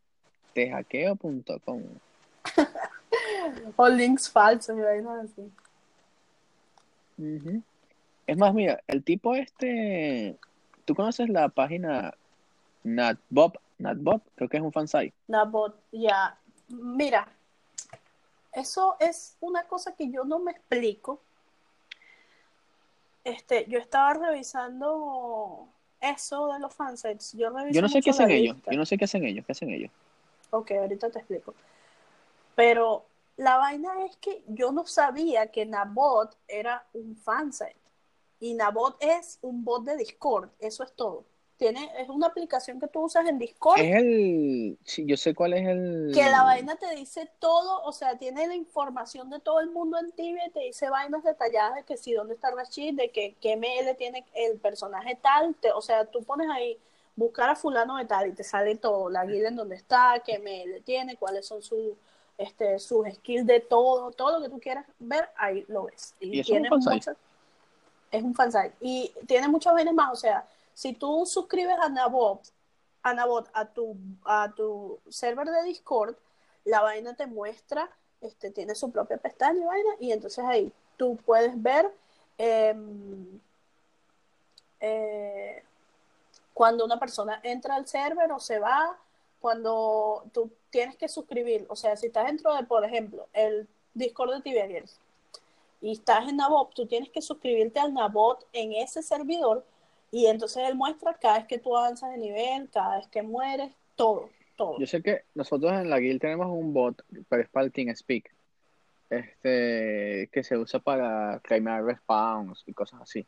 tejaqueo.com. 0.55 1.83
O 3.77 3.89
links 3.89 4.31
falsos 4.31 4.77
y 4.77 4.81
vainas 4.81 5.25
así. 5.31 5.53
Ujú. 7.19 7.63
Es 8.27 8.37
más, 8.39 8.55
mira, 8.55 8.81
el 8.87 9.05
tipo 9.05 9.35
este, 9.35 10.37
¿tú 10.87 10.95
conoces 10.95 11.29
la 11.29 11.49
página 11.51 12.15
Natbob? 12.85 13.59
Natbob, 13.79 14.23
creo 14.37 14.49
que 14.49 14.57
es 14.57 14.63
un 14.63 14.73
fansite. 14.73 15.13
Nabot, 15.29 15.77
ya. 15.93 16.39
Mira, 16.69 17.29
eso 18.53 18.97
es 19.01 19.37
una 19.41 19.65
cosa 19.65 19.95
que 19.95 20.11
yo 20.11 20.25
no 20.25 20.39
me 20.39 20.53
explico. 20.53 21.21
Este, 23.25 23.67
yo 23.69 23.79
estaba 23.79 24.15
revisando 24.15 25.69
eso 26.01 26.49
de 26.49 26.59
los 26.59 26.75
fansites. 26.75 27.33
Yo 27.33 27.51
Yo 27.71 27.83
no 27.83 27.89
sé 27.89 28.03
qué 28.03 28.11
hacen 28.11 28.31
ellos, 28.31 28.57
yo 28.71 28.77
no 28.77 28.85
sé 28.85 28.99
qué 28.99 29.05
hacen 29.05 29.25
ellos, 29.25 29.47
qué 29.47 29.53
hacen 29.53 29.71
ellos. 29.71 29.91
Ok, 30.51 30.73
ahorita 30.73 31.11
te 31.11 31.19
explico. 31.21 31.55
Pero 32.55 33.07
la 33.37 33.57
vaina 33.57 34.05
es 34.05 34.17
que 34.17 34.43
yo 34.49 34.73
no 34.73 34.87
sabía 34.87 35.47
que 35.47 35.65
Nabot 35.65 36.37
era 36.49 36.87
un 36.93 37.17
fansite. 37.17 37.77
Y 38.41 38.55
Nabot 38.55 38.97
es 39.01 39.39
un 39.43 39.65
bot 39.65 39.85
de 39.85 39.97
Discord, 39.97 40.51
eso 40.59 40.83
es 40.83 40.93
todo. 40.95 41.25
Tiene, 41.63 41.93
es 41.99 42.09
una 42.09 42.27
aplicación 42.27 42.81
que 42.81 42.89
tú 42.89 43.03
usas 43.03 43.29
en 43.29 43.39
Discord 43.39 43.79
Es 43.81 43.95
el, 43.97 44.79
sí, 44.85 45.05
yo 45.07 45.17
sé 45.17 45.33
cuál 45.33 45.53
es 45.53 45.67
el, 45.69 46.11
que 46.13 46.25
la 46.29 46.43
vaina 46.43 46.75
te 46.75 46.93
dice 46.97 47.31
todo, 47.39 47.83
o 47.85 47.93
sea, 47.93 48.19
tiene 48.19 48.49
la 48.49 48.57
información 48.57 49.31
de 49.31 49.39
todo 49.39 49.61
el 49.61 49.71
mundo 49.71 49.97
en 49.99 50.11
Tibia, 50.11 50.51
te 50.53 50.59
dice 50.61 50.91
vainas 50.91 51.23
detalladas 51.23 51.77
de 51.77 51.83
que 51.85 51.97
si 51.97 52.13
dónde 52.15 52.35
está 52.35 52.51
Rashid, 52.51 52.97
de 52.97 53.11
que 53.11 53.37
qué 53.41 53.53
ML 53.57 53.95
tiene 53.97 54.25
el 54.35 54.59
personaje 54.59 55.17
tal, 55.23 55.55
te- 55.55 55.71
o 55.71 55.81
sea, 55.81 56.05
tú 56.07 56.25
pones 56.25 56.49
ahí 56.51 56.77
buscar 57.15 57.49
a 57.51 57.55
fulano 57.55 57.97
de 57.97 58.07
tal 58.07 58.29
y 58.29 58.33
te 58.33 58.43
sale 58.43 58.75
todo, 58.75 59.09
la 59.09 59.25
guía 59.25 59.47
en 59.47 59.55
donde 59.55 59.77
está, 59.77 60.21
qué 60.27 60.41
ML 60.41 60.81
tiene, 60.83 61.17
cuáles 61.17 61.47
son 61.47 61.63
sus 61.63 61.93
este, 62.39 62.81
sus 62.81 63.07
skills 63.07 63.47
de 63.47 63.61
todo, 63.61 64.11
todo 64.11 64.39
lo 64.39 64.45
que 64.45 64.51
tú 64.51 64.59
quieras 64.59 64.85
ver, 64.99 65.29
ahí 65.37 65.65
lo 65.69 65.85
ves. 65.85 66.15
¿Y 66.19 66.39
un 66.41 66.45
tiene 66.45 66.71
muchas- 66.71 67.17
es 68.11 68.23
un 68.23 68.35
fansite. 68.35 68.73
Y 68.81 69.13
tiene 69.29 69.47
muchas 69.49 69.75
vainas 69.75 69.95
más, 69.95 70.13
o 70.13 70.17
sea, 70.17 70.45
si 70.75 70.93
tú 70.93 71.27
suscribes 71.27 71.77
a 71.81 71.89
Nabot, 71.89 72.41
a 73.03 73.15
Nabot 73.15 73.49
a 73.53 73.67
tu, 73.67 73.97
a 74.25 74.53
tu 74.55 74.99
server 75.09 75.49
de 75.49 75.63
Discord, 75.65 76.17
la 76.65 76.83
vaina 76.83 77.15
te 77.15 77.27
muestra, 77.27 77.91
este, 78.21 78.51
tiene 78.51 78.75
su 78.75 78.91
propia 78.91 79.17
pestaña 79.17 79.63
y 79.63 79.65
vaina, 79.65 79.91
y 80.01 80.13
entonces 80.13 80.45
ahí 80.45 80.73
tú 80.97 81.17
puedes 81.25 81.61
ver 81.61 81.93
em, 82.39 83.41
eh, 84.81 85.63
cuando 86.55 86.85
una 86.85 86.99
persona 86.99 87.41
entra 87.43 87.75
al 87.75 87.87
server 87.87 88.31
o 88.33 88.39
se 88.39 88.59
va, 88.59 88.97
cuando 89.41 90.25
tú 90.33 90.51
tienes 90.71 90.97
que 90.97 91.09
suscribir, 91.09 91.67
o 91.69 91.77
sea, 91.77 91.97
si 91.97 92.07
estás 92.07 92.27
dentro 92.27 92.55
de, 92.55 92.63
por 92.63 92.85
ejemplo, 92.85 93.27
el 93.33 93.67
Discord 93.95 94.35
de 94.35 94.41
Tiberians 94.43 95.01
y 95.81 95.93
estás 95.93 96.29
en 96.29 96.37
Nabot, 96.37 96.73
tú 96.73 96.87
tienes 96.87 97.11
que 97.11 97.21
suscribirte 97.21 97.81
al 97.81 97.93
Nabot 97.93 98.47
en 98.53 98.73
ese 98.73 99.03
servidor 99.03 99.65
y 100.13 100.27
entonces 100.27 100.69
él 100.69 100.77
muestra 100.77 101.15
cada 101.15 101.39
vez 101.39 101.47
que 101.47 101.59
tú 101.59 101.75
avanzas 101.75 102.11
de 102.11 102.19
nivel, 102.19 102.69
cada 102.71 102.99
vez 102.99 103.09
que 103.09 103.23
mueres, 103.23 103.73
todo, 103.97 104.29
todo. 104.57 104.79
Yo 104.79 104.87
sé 104.87 105.03
que 105.03 105.23
nosotros 105.35 105.73
en 105.73 105.89
la 105.89 105.99
guild 105.99 106.21
tenemos 106.21 106.49
un 106.49 106.75
bot, 106.75 107.03
pero 107.31 107.43
es 107.43 107.49
para 107.49 107.65
el 107.65 107.73
TeamSpeak, 107.73 108.31
este, 109.09 110.29
que 110.31 110.45
se 110.45 110.59
usa 110.59 110.81
para 110.81 111.41
claimar 111.41 111.83
respawns 111.83 112.63
y 112.67 112.75
cosas 112.75 113.01
así. 113.01 113.27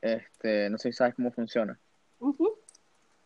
Este, 0.00 0.70
no 0.70 0.78
sé 0.78 0.90
si 0.90 0.96
sabes 0.96 1.14
cómo 1.14 1.30
funciona. 1.30 1.78
Ujú. 2.18 2.56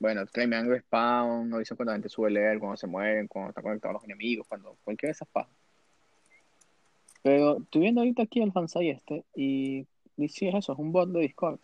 Bueno, 0.01 0.27
claiman 0.27 0.69
respawn, 0.69 1.49
nos 1.49 1.61
dicen 1.61 1.77
cuando 1.77 1.93
la 1.93 1.97
gente 1.97 2.09
sube 2.09 2.31
level, 2.31 2.59
cuando 2.59 2.77
se 2.77 2.89
mueren, 2.89 3.29
cuando 3.29 3.51
están 3.51 3.63
conectados 3.63 3.95
los 3.95 4.05
enemigos, 4.05 4.49
cuando 4.49 4.77
cualquiera 4.83 5.11
de 5.11 5.13
esas 5.13 5.29
pajas. 5.29 5.55
Pero 7.23 7.59
estoy 7.59 7.83
viendo 7.83 8.01
ahorita 8.01 8.25
aquí 8.25 8.43
el 8.43 8.53
fansite 8.53 8.91
este 8.91 9.25
y, 9.35 9.87
y 10.17 10.29
sí 10.29 10.49
es 10.49 10.57
eso, 10.57 10.73
es 10.73 10.79
un 10.79 10.91
bot 10.91 11.09
de 11.09 11.21
Discord. 11.21 11.61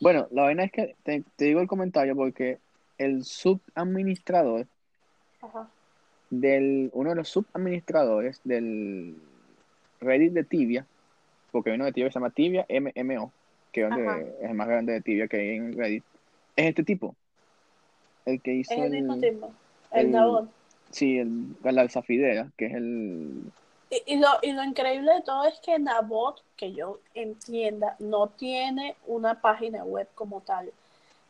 Bueno, 0.00 0.26
la 0.30 0.42
vaina 0.44 0.64
es 0.64 0.72
que 0.72 0.96
te, 1.02 1.22
te 1.36 1.44
digo 1.44 1.60
el 1.60 1.68
comentario 1.68 2.16
porque 2.16 2.58
el 2.98 3.24
subadministrador 3.24 4.66
Ajá. 5.42 5.68
del, 6.30 6.90
uno 6.94 7.10
de 7.10 7.16
los 7.16 7.28
subadministradores 7.28 8.40
del 8.44 9.16
Reddit 10.00 10.32
de 10.32 10.44
Tibia, 10.44 10.86
porque 11.52 11.70
hay 11.70 11.76
uno 11.76 11.84
de 11.84 11.92
Tibia 11.92 12.08
que 12.08 12.12
se 12.12 12.18
llama 12.18 12.30
Tibia 12.30 12.66
MMO, 12.68 13.32
que 13.72 13.82
es, 13.82 13.90
donde- 13.90 14.36
es 14.40 14.48
el 14.50 14.54
más 14.54 14.68
grande 14.68 14.94
de 14.94 15.00
Tibia 15.02 15.28
que 15.28 15.36
hay 15.36 15.56
en 15.56 15.76
Reddit, 15.76 16.04
es 16.56 16.66
este 16.66 16.82
tipo. 16.82 17.14
El 18.24 18.40
que 18.40 18.54
hizo 18.54 18.72
Es 18.72 18.80
el 18.80 18.90
mismo 18.90 19.14
el, 19.14 19.20
tiempo. 19.20 19.52
El, 19.92 20.06
el- 20.06 20.12
Nabot. 20.12 20.48
sí, 20.90 21.18
el, 21.18 21.56
la 21.62 21.82
alzafidera, 21.82 22.50
que 22.56 22.66
es 22.66 22.74
el, 22.74 23.42
Y, 23.90 24.16
lo, 24.16 24.28
y 24.42 24.52
lo 24.52 24.62
increíble 24.62 25.14
de 25.14 25.22
todo 25.22 25.44
es 25.44 25.58
que 25.60 25.78
Nabot, 25.78 26.44
que 26.56 26.72
yo 26.72 27.00
entienda, 27.14 27.96
no 27.98 28.28
tiene 28.28 28.96
una 29.06 29.40
página 29.40 29.82
web 29.82 30.08
como 30.14 30.42
tal, 30.42 30.72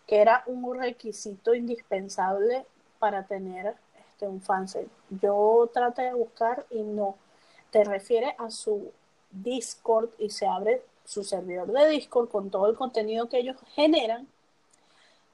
que 0.06 0.18
era 0.18 0.44
un 0.46 0.78
requisito 0.78 1.54
indispensable 1.54 2.66
para 2.98 3.26
tener 3.26 3.76
este, 3.98 4.28
un 4.28 4.42
fansite. 4.42 4.90
Yo 5.08 5.70
traté 5.72 6.02
de 6.02 6.14
buscar 6.14 6.66
y 6.70 6.82
no. 6.82 7.16
Te 7.70 7.82
refiere 7.84 8.34
a 8.38 8.50
su 8.50 8.92
Discord 9.30 10.10
y 10.18 10.28
se 10.28 10.46
abre 10.46 10.82
su 11.04 11.24
servidor 11.24 11.72
de 11.72 11.88
Discord 11.88 12.28
con 12.28 12.50
todo 12.50 12.68
el 12.68 12.76
contenido 12.76 13.28
que 13.28 13.38
ellos 13.38 13.56
generan, 13.74 14.28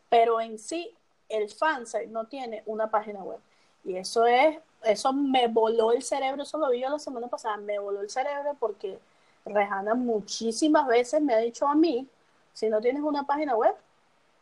pero 0.09 0.41
en 0.41 0.59
sí 0.59 0.95
el 1.29 1.51
fansite 1.51 2.07
no 2.07 2.27
tiene 2.27 2.63
una 2.67 2.89
página 2.89 3.23
web. 3.25 3.41
Y 3.85 3.97
eso 3.97 4.27
es 4.27 4.59
eso 4.85 5.13
me 5.13 5.49
voló 5.49 5.93
el 5.93 6.03
cerebro, 6.03 6.43
eso 6.43 6.59
lo 6.59 6.71
vi 6.71 6.81
yo 6.81 6.89
la 6.91 6.99
semana 6.99 7.27
pasada, 7.29 7.57
me 7.57 7.79
voló 7.79 8.01
el 8.01 8.11
cerebro 8.11 8.55
porque 8.59 8.99
Rejana 9.45 9.95
muchísimas 9.95 10.87
veces 10.87 11.21
me 11.23 11.35
ha 11.35 11.39
dicho 11.39 11.67
a 11.67 11.75
mí, 11.75 12.07
si 12.53 12.69
no 12.69 12.81
tienes 12.81 13.03
una 13.03 13.25
página 13.25 13.55
web, 13.57 13.75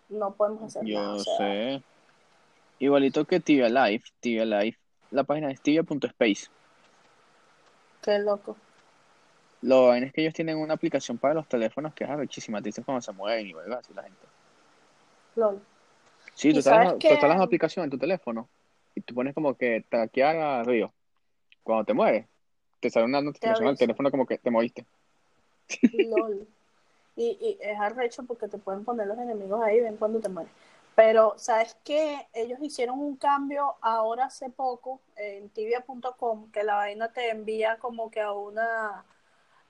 no 0.08 0.32
podemos 0.32 0.62
hacer 0.64 0.84
Yo 0.84 0.98
nada. 1.00 1.14
o 1.14 1.18
sea, 1.18 1.36
sé. 1.36 1.82
Igualito 2.78 3.24
que 3.24 3.40
Tibia 3.40 3.68
Live, 3.68 4.04
Tibia 4.20 4.44
Live, 4.44 4.78
la 5.10 5.24
página 5.24 5.50
es 5.50 5.60
tibia.space. 5.60 6.48
Qué 8.02 8.18
loco. 8.18 8.56
Lo 9.62 9.86
bueno 9.86 10.06
es 10.06 10.12
que 10.12 10.20
ellos 10.20 10.34
tienen 10.34 10.58
una 10.58 10.74
aplicación 10.74 11.16
para 11.16 11.32
los 11.34 11.48
teléfonos 11.48 11.94
que 11.94 12.04
es 12.04 12.10
arrechísima, 12.10 12.60
te 12.60 12.68
dicen 12.68 12.84
cuando 12.84 13.00
se 13.00 13.12
mueven 13.12 13.46
y 13.46 13.52
vuelve 13.54 13.74
así 13.74 13.94
la 13.94 14.02
gente. 14.02 14.26
Lol. 15.36 15.60
Sí, 16.34 16.52
tú 16.52 16.60
sabes 16.60 16.80
instalas, 16.80 16.92
tú 16.94 16.98
que- 16.98 17.10
instalas 17.14 17.38
la 17.38 17.44
aplicación 17.44 17.84
en 17.84 17.90
tu 17.90 17.98
teléfono 17.98 18.48
y 18.94 19.00
tú 19.00 19.14
pones 19.14 19.34
como 19.34 19.54
que 19.56 19.84
traquear 19.88 20.36
a 20.36 20.62
Río. 20.62 20.92
Cuando 21.62 21.84
te 21.84 21.94
mueres, 21.94 22.26
te 22.80 22.90
sale 22.90 23.06
una 23.06 23.20
notificación 23.22 23.68
al 23.68 23.78
teléfono 23.78 24.10
como 24.10 24.26
que 24.26 24.38
te 24.38 24.50
moriste. 24.50 24.84
LOL. 25.92 26.46
Y, 27.16 27.38
y 27.40 27.58
es 27.60 27.78
arrecho 27.78 28.24
porque 28.24 28.48
te 28.48 28.58
pueden 28.58 28.84
poner 28.84 29.06
los 29.06 29.18
enemigos 29.18 29.62
ahí, 29.62 29.80
ven 29.80 29.96
cuando 29.96 30.20
te 30.20 30.28
mueres. 30.28 30.52
Pero, 30.96 31.34
¿sabes 31.36 31.76
qué? 31.84 32.26
Ellos 32.32 32.58
hicieron 32.62 32.98
un 33.00 33.16
cambio 33.16 33.74
ahora 33.80 34.26
hace 34.26 34.50
poco 34.50 35.00
en 35.16 35.48
tibia.com 35.48 36.50
que 36.52 36.62
la 36.62 36.76
vaina 36.76 37.12
te 37.12 37.30
envía 37.30 37.78
como 37.78 38.10
que 38.10 38.20
a 38.20 38.32
una 38.32 39.04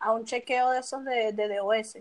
a 0.01 0.13
un 0.13 0.25
chequeo 0.27 0.71
de 0.71 0.81
esos 0.81 1.03
de, 1.05 1.33
de 1.33 1.57
DOS. 1.57 1.99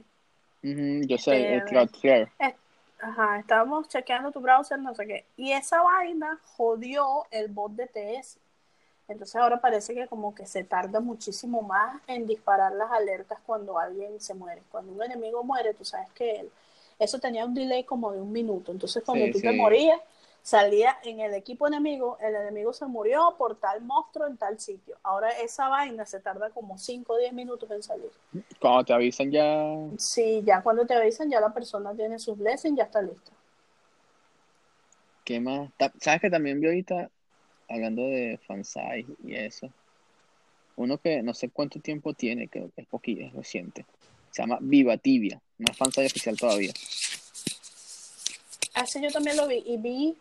Yo 0.61 1.17
sé, 1.17 1.53
el 1.53 1.59
Este, 1.59 1.69
Cloudflare. 1.69 2.31
Es- 2.39 2.55
Ajá, 3.03 3.39
estábamos 3.39 3.87
chequeando 3.89 4.31
tu 4.31 4.39
browser, 4.39 4.79
no 4.79 4.95
sé 4.95 5.05
qué. 5.05 5.25
Y 5.37 5.51
esa 5.51 5.81
vaina 5.81 6.39
jodió 6.55 7.25
el 7.31 7.49
bot 7.49 7.73
de 7.73 7.87
TS. 7.87 8.39
Entonces 9.09 9.35
ahora 9.35 9.59
parece 9.61 9.93
que 9.93 10.07
como 10.07 10.33
que 10.33 10.45
se 10.45 10.63
tarda 10.63 10.99
muchísimo 11.01 11.61
más 11.61 12.01
en 12.07 12.25
disparar 12.27 12.71
las 12.73 12.91
alertas 12.91 13.39
cuando 13.45 13.77
alguien 13.79 14.19
se 14.21 14.33
muere. 14.33 14.63
Cuando 14.71 14.93
un 14.93 15.03
enemigo 15.03 15.43
muere, 15.43 15.73
tú 15.73 15.83
sabes 15.85 16.09
que 16.13 16.31
él, 16.41 16.51
eso 16.99 17.19
tenía 17.19 17.45
un 17.45 17.53
delay 17.53 17.83
como 17.83 18.11
de 18.13 18.21
un 18.21 18.31
minuto. 18.31 18.71
Entonces 18.71 19.03
cuando 19.05 19.27
Sí, 19.27 19.29
tú 19.29 19.41
te 19.41 19.51
morías, 19.53 19.99
salía 20.43 20.97
en 21.03 21.21
el 21.21 21.33
equipo 21.33 21.67
enemigo, 21.67 22.17
el 22.19 22.35
enemigo 22.35 22.73
se 22.73 22.85
murió 22.85 23.35
por 23.37 23.55
tal 23.55 23.81
monstruo 23.81 24.27
en 24.27 24.37
tal 24.37 24.59
sitio. 24.59 24.97
Ahora 25.01 25.29
esa 25.29 25.69
vaina 25.69 26.05
se 26.05 26.19
tarda 26.19 26.49
como 26.49 26.77
5 26.77 27.13
o 27.13 27.17
10 27.17 27.33
minutos 27.33 27.71
en 27.71 27.81
salir. 27.81 28.11
Cuando 28.59 28.83
te 28.83 28.93
avisan 28.93 29.31
ya, 29.31 29.73
Sí, 29.97 30.43
ya 30.45 30.61
cuando 30.61 30.85
te 30.85 30.93
avisan, 30.93 31.31
ya 31.31 31.39
la 31.39 31.53
persona 31.53 31.95
tiene 31.95 32.19
sus 32.19 32.37
blessings, 32.37 32.77
ya 32.77 32.83
está 32.83 33.01
lista. 33.01 33.31
¿qué 35.23 35.39
más? 35.39 35.71
¿Sabes 36.01 36.19
que 36.19 36.29
también 36.29 36.59
vi 36.59 36.67
ahorita, 36.67 37.09
hablando 37.69 38.01
de 38.01 38.37
fansite 38.45 39.05
y 39.23 39.35
eso, 39.35 39.69
uno 40.75 40.97
que 40.97 41.23
no 41.23 41.33
sé 41.33 41.49
cuánto 41.49 41.79
tiempo 41.79 42.13
tiene, 42.13 42.49
creo 42.49 42.69
que 42.75 42.81
es 42.81 42.87
poquito, 42.87 43.21
es 43.21 43.33
reciente. 43.33 43.85
Se 44.31 44.41
llama 44.41 44.57
Viva 44.59 44.97
Tibia, 44.97 45.41
no 45.57 45.71
es 45.71 45.77
fansite 45.77 46.07
oficial 46.07 46.35
todavía. 46.35 46.73
Así 48.73 49.01
yo 49.01 49.11
también 49.11 49.37
lo 49.37 49.47
vi 49.47 49.63
y 49.65 49.77
vi 49.77 50.17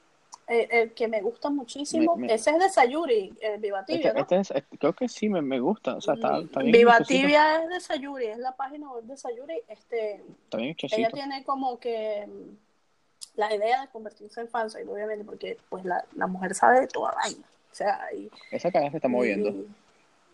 eh, 0.49 0.69
el 0.71 0.93
que 0.93 1.09
me 1.09 1.21
gusta 1.23 1.51
muchísimo. 1.51 2.17
Me- 2.17 2.27
me- 2.27 2.35
Ese 2.35 2.51
es 2.51 2.59
de 2.59 2.69
Sayuri, 2.69 3.33
el 3.41 3.61
Viva 3.61 3.85
Tibia, 3.85 4.09
Este, 4.09 4.15
¿no? 4.15 4.21
este 4.23 4.37
es- 4.41 4.51
este- 4.51 4.79
creo 4.79 4.93
que 4.93 5.09
sí, 5.09 5.29
me, 5.29 5.41
me 5.43 5.61
gusta, 5.61 5.97
o 5.97 6.01
sea, 6.01 6.15
está, 6.15 6.39
está 6.41 6.61
bien 6.61 6.73
Viva 6.73 6.99
Tibia 7.01 7.63
es 7.63 7.69
de 7.69 7.81
Sayuri, 7.81 8.27
es 8.27 8.39
la 8.39 8.53
página 8.57 8.91
web 8.91 9.05
de 9.05 9.17
Sayuri. 9.17 9.63
Este, 9.69 10.23
está 10.45 10.59
bien 10.59 10.77
ella 10.81 11.11
tiene 11.11 11.45
como 11.45 11.79
que 11.79 12.27
mm, 12.27 13.37
la 13.39 13.55
idea 13.55 13.83
de 13.83 13.89
convertirse 13.89 14.41
en 14.41 14.49
fansite, 14.49 14.89
obviamente, 14.91 15.25
porque 15.25 15.59
pues 15.69 15.85
la, 15.85 16.05
la 16.17 16.27
mujer 16.27 16.55
sabe 16.55 16.81
de 16.81 16.87
toda 16.89 17.13
vaina. 17.13 17.47
O 17.71 17.75
sea, 17.75 18.01
y, 18.15 18.31
Esa 18.51 18.71
cara 18.71 18.91
se 18.91 18.97
está 18.99 19.09
moviendo. 19.09 19.49
y- 19.51 19.67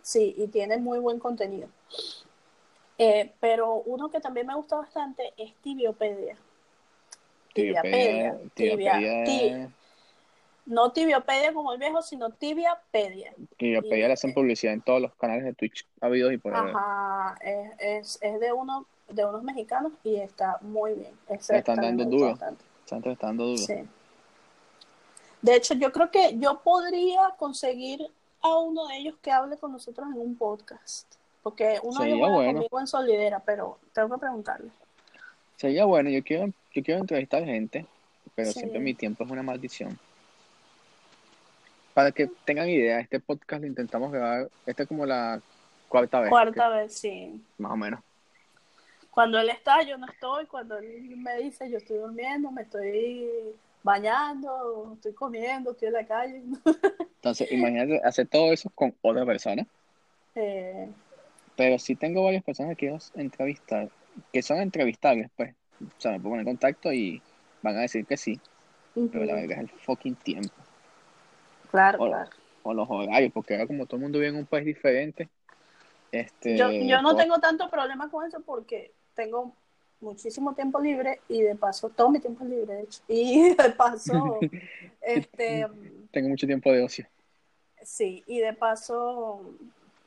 sí, 0.02 0.34
y 0.36 0.48
tiene 0.48 0.78
muy 0.78 0.98
buen 0.98 1.18
contenido. 1.20 1.68
Eh, 3.00 3.32
pero 3.38 3.74
uno 3.86 4.10
que 4.10 4.18
también 4.20 4.46
me 4.46 4.54
gusta 4.56 4.76
bastante 4.76 5.32
es 5.36 5.54
Tibiopedia. 5.62 6.36
Tibiopedia, 7.54 8.36
Tibia, 8.54 8.76
Tibiopedia, 8.76 9.24
ti- 9.24 9.74
no 10.68 10.92
Tibiopedia 10.92 11.52
como 11.52 11.72
el 11.72 11.78
viejo, 11.78 12.02
sino 12.02 12.30
Tibiapedia. 12.30 13.32
Tibiopedia 13.56 14.06
le 14.06 14.12
hacen 14.12 14.32
publicidad 14.34 14.74
en 14.74 14.82
todos 14.82 15.00
los 15.00 15.14
canales 15.14 15.44
de 15.44 15.54
Twitch 15.54 15.86
habidos 16.00 16.32
y 16.32 16.38
por 16.38 16.54
haber. 16.54 16.74
Ajá, 16.76 17.36
es, 17.40 17.70
es, 17.78 18.18
es 18.22 18.38
de 18.40 18.52
uno 18.52 18.86
de 19.08 19.24
unos 19.24 19.42
mexicanos 19.42 19.92
y 20.04 20.16
está 20.16 20.58
muy 20.60 20.92
bien. 20.92 21.12
Ese 21.28 21.54
Le 21.54 21.58
están 21.60 21.76
dando 21.76 22.04
duro. 22.04 22.26
bastante. 22.30 22.62
Santos 22.84 23.12
está 23.14 23.26
dando 23.28 23.44
duro. 23.46 23.56
Sí. 23.58 23.74
De 25.40 25.54
hecho, 25.56 25.74
yo 25.74 25.90
creo 25.92 26.10
que 26.10 26.36
yo 26.38 26.60
podría 26.62 27.30
conseguir 27.38 28.06
a 28.42 28.56
uno 28.58 28.86
de 28.88 28.96
ellos 28.98 29.14
que 29.22 29.30
hable 29.30 29.56
con 29.56 29.72
nosotros 29.72 30.06
en 30.14 30.20
un 30.20 30.36
podcast. 30.36 31.06
Porque 31.42 31.78
uno 31.82 32.00
de 32.00 32.08
ellos 32.08 32.18
Sería 32.18 32.28
bueno. 32.34 32.52
conmigo 32.54 32.80
en 32.80 32.86
Solidera, 32.86 33.40
pero 33.40 33.78
tengo 33.94 34.14
que 34.14 34.20
preguntarle. 34.20 34.70
Sería 35.56 35.84
bueno, 35.86 36.10
yo 36.10 36.22
quiero, 36.22 36.46
yo 36.72 36.82
quiero 36.82 37.00
entrevistar 37.00 37.44
gente, 37.44 37.86
pero 38.34 38.52
Sí. 38.52 38.58
siempre 38.60 38.80
mi 38.80 38.94
tiempo 38.94 39.24
es 39.24 39.30
una 39.30 39.42
maldición. 39.42 39.98
Para 41.98 42.12
que 42.12 42.30
tengan 42.44 42.68
idea, 42.68 43.00
este 43.00 43.18
podcast 43.18 43.60
lo 43.60 43.66
intentamos 43.66 44.12
grabar, 44.12 44.48
esta 44.66 44.84
es 44.84 44.88
como 44.88 45.04
la 45.04 45.42
cuarta 45.88 46.20
vez, 46.20 46.30
Cuarta 46.30 46.68
vez, 46.68 46.94
sí. 46.96 47.42
más 47.58 47.72
o 47.72 47.76
menos. 47.76 47.98
Cuando 49.10 49.36
él 49.40 49.50
está, 49.50 49.82
yo 49.82 49.98
no 49.98 50.06
estoy. 50.06 50.46
Cuando 50.46 50.78
él 50.78 51.16
me 51.16 51.38
dice, 51.38 51.68
yo 51.68 51.78
estoy 51.78 51.98
durmiendo, 51.98 52.52
me 52.52 52.62
estoy 52.62 53.26
bañando, 53.82 54.92
estoy 54.94 55.12
comiendo, 55.12 55.72
estoy 55.72 55.88
en 55.88 55.94
la 55.94 56.06
calle. 56.06 56.42
Entonces, 57.16 57.50
imagínate 57.50 58.00
hacer 58.04 58.28
todo 58.28 58.52
eso 58.52 58.70
con 58.76 58.94
otra 59.02 59.26
persona. 59.26 59.66
Eh, 60.36 60.88
Pero 61.56 61.80
sí 61.80 61.96
tengo 61.96 62.22
varias 62.22 62.44
personas 62.44 62.76
que 62.76 62.86
quiero 62.86 62.98
entrevistar, 63.16 63.88
que 64.32 64.42
son 64.42 64.58
entrevistables, 64.58 65.30
pues. 65.36 65.52
O 65.82 66.00
sea, 66.00 66.12
me 66.12 66.20
poner 66.20 66.42
en 66.42 66.46
contacto 66.46 66.92
y 66.92 67.20
van 67.60 67.76
a 67.76 67.80
decir 67.80 68.06
que 68.06 68.16
sí, 68.16 68.40
pero 68.94 69.24
la 69.24 69.34
verdad 69.34 69.50
es 69.50 69.58
el 69.58 69.68
fucking 69.80 70.14
tiempo. 70.14 70.54
Claro, 71.70 71.98
O, 71.98 72.06
claro. 72.06 72.30
o 72.62 72.74
los 72.74 72.88
horarios, 72.90 73.32
porque 73.32 73.54
ahora 73.54 73.66
como 73.66 73.86
todo 73.86 73.96
el 73.96 74.02
mundo 74.02 74.18
vive 74.18 74.30
en 74.30 74.36
un 74.36 74.46
país 74.46 74.66
diferente, 74.66 75.28
este, 76.12 76.56
Yo, 76.56 76.70
yo 76.72 77.02
no 77.02 77.10
todo- 77.10 77.18
tengo 77.18 77.38
tanto 77.38 77.70
problema 77.70 78.10
con 78.10 78.26
eso 78.26 78.40
porque 78.40 78.92
tengo 79.14 79.52
muchísimo 80.00 80.54
tiempo 80.54 80.80
libre 80.80 81.20
y 81.28 81.42
de 81.42 81.54
paso, 81.56 81.88
todo 81.90 82.10
mi 82.10 82.20
tiempo 82.20 82.44
es 82.44 82.50
libre, 82.50 82.74
de 82.74 82.82
hecho. 82.82 83.02
Y 83.08 83.54
de 83.56 83.70
paso, 83.70 84.40
este, 85.02 85.66
tengo 86.10 86.28
mucho 86.28 86.46
tiempo 86.46 86.72
de 86.72 86.82
ocio. 86.82 87.06
sí, 87.82 88.22
y 88.26 88.38
de 88.40 88.52
paso 88.54 89.40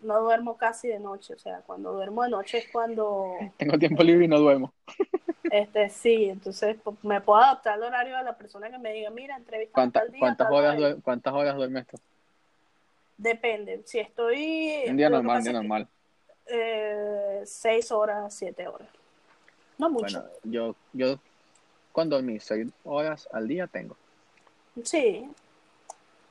no 0.02 0.22
duermo 0.22 0.58
casi 0.58 0.88
de 0.88 1.00
noche. 1.00 1.34
O 1.34 1.40
sea, 1.40 1.62
cuando 1.62 1.94
duermo 1.94 2.24
de 2.24 2.30
noche 2.30 2.60
es 2.60 2.68
cuando, 2.72 3.36
Tengo 3.58 3.78
tiempo 3.78 4.04
libre 4.04 4.26
y 4.26 4.28
no 4.28 4.40
duermo. 4.40 4.74
este, 5.52 5.90
sí, 5.90 6.26
entonces 6.30 6.78
me 7.04 7.22
puedo 7.22 7.40
adaptar 7.42 7.74
al 7.76 7.84
horario 7.84 8.18
de 8.18 8.24
la 8.24 8.36
persona 8.38 8.70
que 8.70 8.78
me 8.78 8.94
diga, 8.94 9.10
mira, 9.10 9.36
entrevista 9.38 9.74
¿Cuánta- 9.74 10.06
día, 10.06 10.20
cuántas, 10.20 10.52
horas 10.52 10.78
hora". 10.78 10.90
duer- 10.96 11.02
¿Cuántas 11.04 11.34
horas 11.34 11.56
duermes 11.56 11.88
tú? 11.88 11.98
Depende. 13.18 13.82
Si 13.86 14.00
estoy. 14.00 14.84
Un 14.88 14.98
día 14.98 15.08
que 15.08 15.14
normal, 15.14 15.38
un 15.38 15.44
día 15.44 15.52
que, 15.52 15.58
normal. 15.58 15.88
eh, 16.48 17.42
seis 17.46 17.92
horas, 17.92 18.34
siete 18.34 18.68
horas. 18.68 18.88
No 19.78 19.90
mucho. 19.90 20.22
Bueno, 20.22 20.30
yo, 20.44 20.76
yo 20.94 21.20
cuando 21.92 22.16
dormí 22.16 22.40
seis 22.40 22.68
horas 22.84 23.28
al 23.32 23.48
día 23.48 23.68
tengo. 23.68 23.96
Sí, 24.84 25.30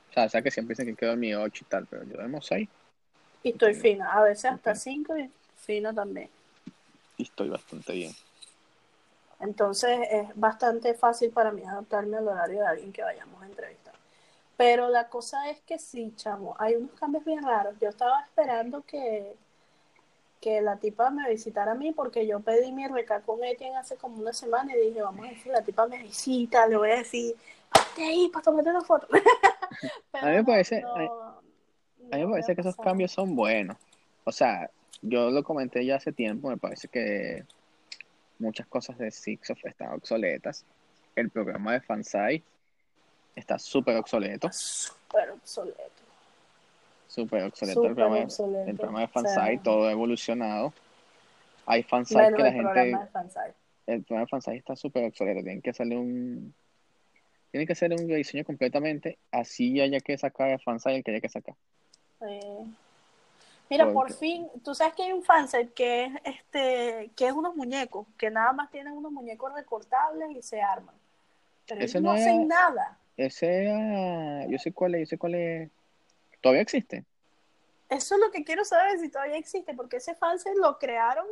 O 0.08 0.12
sea, 0.12 0.24
o 0.24 0.28
sea 0.28 0.40
que 0.42 0.50
siempre 0.50 0.72
dicen 0.72 0.86
que 0.86 0.94
quiero 0.96 1.12
dormir 1.12 1.36
ocho 1.36 1.64
y 1.64 1.68
tal, 1.68 1.86
pero 1.86 2.04
yo 2.04 2.14
duermo 2.14 2.40
seis 2.40 2.68
y 3.42 3.50
estoy 3.50 3.74
fina. 3.74 4.12
A 4.12 4.22
veces 4.22 4.46
hasta 4.46 4.74
cinco 4.74 5.16
y 5.16 5.30
fina 5.56 5.92
también. 5.94 6.28
y 7.16 7.22
estoy 7.24 7.48
bastante 7.48 7.92
bien. 7.92 8.12
Entonces 9.40 9.98
es 10.10 10.28
bastante 10.34 10.94
fácil 10.94 11.30
para 11.30 11.50
mí 11.50 11.62
adaptarme 11.62 12.18
al 12.18 12.28
horario 12.28 12.60
de 12.60 12.66
alguien 12.66 12.92
que 12.92 13.02
vayamos 13.02 13.42
a 13.42 13.46
entrevistar. 13.46 13.94
Pero 14.56 14.88
la 14.90 15.08
cosa 15.08 15.48
es 15.48 15.58
que 15.60 15.78
sí, 15.78 16.12
chamo, 16.16 16.54
hay 16.58 16.74
unos 16.76 16.90
cambios 16.98 17.24
bien 17.24 17.42
raros. 17.42 17.74
Yo 17.80 17.88
estaba 17.88 18.20
esperando 18.22 18.82
que, 18.82 19.34
que 20.42 20.60
la 20.60 20.76
tipa 20.76 21.08
me 21.10 21.28
visitara 21.30 21.72
a 21.72 21.74
mí 21.74 21.92
porque 21.92 22.26
yo 22.26 22.40
pedí 22.40 22.70
mi 22.72 22.86
recá 22.86 23.20
con 23.22 23.42
Etienne 23.42 23.78
hace 23.78 23.96
como 23.96 24.18
una 24.20 24.34
semana 24.34 24.76
y 24.76 24.88
dije, 24.88 25.00
vamos 25.00 25.26
a 25.26 25.42
si 25.42 25.48
la 25.48 25.62
tipa 25.62 25.86
me 25.86 26.02
visita, 26.02 26.66
le 26.66 26.76
voy 26.76 26.90
a 26.90 26.96
decir, 26.96 27.34
hazte 27.70 28.02
ahí 28.04 28.28
para 28.28 28.42
tomarte 28.44 28.68
una 28.70 28.82
foto. 28.82 29.06
Pero 29.10 29.22
A 30.26 30.30
mí 30.30 30.36
me 30.36 30.44
parece- 30.44 30.82
no, 30.82 31.39
a 32.12 32.16
mí- 32.16 32.22
A 32.22 32.26
me 32.26 32.30
parece 32.32 32.54
que 32.54 32.60
esos 32.60 32.76
cambios 32.76 33.12
son 33.12 33.34
buenos. 33.36 33.76
O 34.24 34.32
sea, 34.32 34.70
yo 35.02 35.30
lo 35.30 35.42
comenté 35.42 35.84
ya 35.84 35.96
hace 35.96 36.12
tiempo, 36.12 36.48
me 36.48 36.56
parece 36.56 36.88
que 36.88 37.44
muchas 38.38 38.66
cosas 38.66 38.98
de 38.98 39.10
Six 39.10 39.50
of 39.50 39.64
están 39.64 39.92
obsoletas. 39.92 40.64
El 41.16 41.30
programa 41.30 41.72
de 41.72 41.80
Fansai 41.80 42.42
está 43.34 43.58
súper 43.58 43.96
obsoleto, 43.96 44.50
Súper 44.52 45.30
obsoleto. 45.30 45.80
súper 47.06 47.42
obsoleto 47.44 47.84
el 47.86 47.94
programa, 47.94 48.24
obsoleto. 48.24 48.70
el 48.70 48.76
programa 48.76 48.98
de 49.00 49.04
O 49.04 49.08
sea, 49.08 49.22
Fansai, 49.22 49.58
todo 49.62 49.86
ha 49.88 49.92
evolucionado. 49.92 50.72
Hay 51.66 51.82
Fansai 51.82 52.32
que 52.34 52.42
la 52.42 52.48
el 52.48 52.54
gente, 52.54 52.80
el 53.86 54.02
programa 54.04 54.24
de 54.24 54.28
Fansai 54.28 54.56
está 54.56 54.76
súper 54.76 55.04
obsoleto, 55.04 55.42
tienen 55.42 55.62
que 55.62 55.70
hacerle 55.70 55.96
un, 55.96 56.54
Tiene 57.50 57.66
que 57.66 57.74
ser 57.74 57.90
un 57.92 58.08
rediseño 58.08 58.44
completamente, 58.44 59.18
así 59.32 59.80
haya 59.80 59.98
que 60.00 60.16
sacar 60.16 60.50
el 60.50 60.60
fansite 60.60 61.02
que 61.02 61.10
haya 61.10 61.20
que 61.20 61.28
sacar. 61.28 61.56
Eh, 62.22 62.64
Mira, 63.68 63.92
por 63.92 64.10
fin, 64.10 64.48
tú 64.64 64.74
sabes 64.74 64.94
que 64.94 65.04
hay 65.04 65.12
un 65.12 65.22
fanset 65.22 65.72
que 65.74 66.06
es 66.06 66.12
este, 66.24 67.10
que 67.16 67.28
es 67.28 67.32
unos 67.32 67.54
muñecos, 67.54 68.06
que 68.18 68.28
nada 68.30 68.52
más 68.52 68.70
tienen 68.70 68.94
unos 68.94 69.12
muñecos 69.12 69.52
recortables 69.54 70.28
y 70.36 70.42
se 70.42 70.60
arman. 70.60 70.94
Pero 71.66 71.80
Ese 71.80 71.98
ellos 71.98 72.02
no 72.02 72.08
no 72.08 72.14
hacen 72.14 72.42
es- 72.42 72.48
nada. 72.48 72.98
Ese, 73.16 73.70
ah, 73.70 74.46
yo 74.48 74.58
sé 74.58 74.72
cuál 74.72 74.94
es, 74.96 75.00
yo 75.02 75.06
sé 75.06 75.18
cuál 75.18 75.34
es. 75.34 75.70
¿Todavía 76.40 76.62
existe? 76.62 77.04
Eso 77.88 78.14
es 78.14 78.20
lo 78.20 78.30
que 78.30 78.44
quiero 78.44 78.64
saber 78.64 78.98
si 78.98 79.08
todavía 79.10 79.36
existe, 79.36 79.74
porque 79.74 79.96
ese 79.98 80.14
fanset 80.14 80.56
lo 80.56 80.78
crearon, 80.78 81.26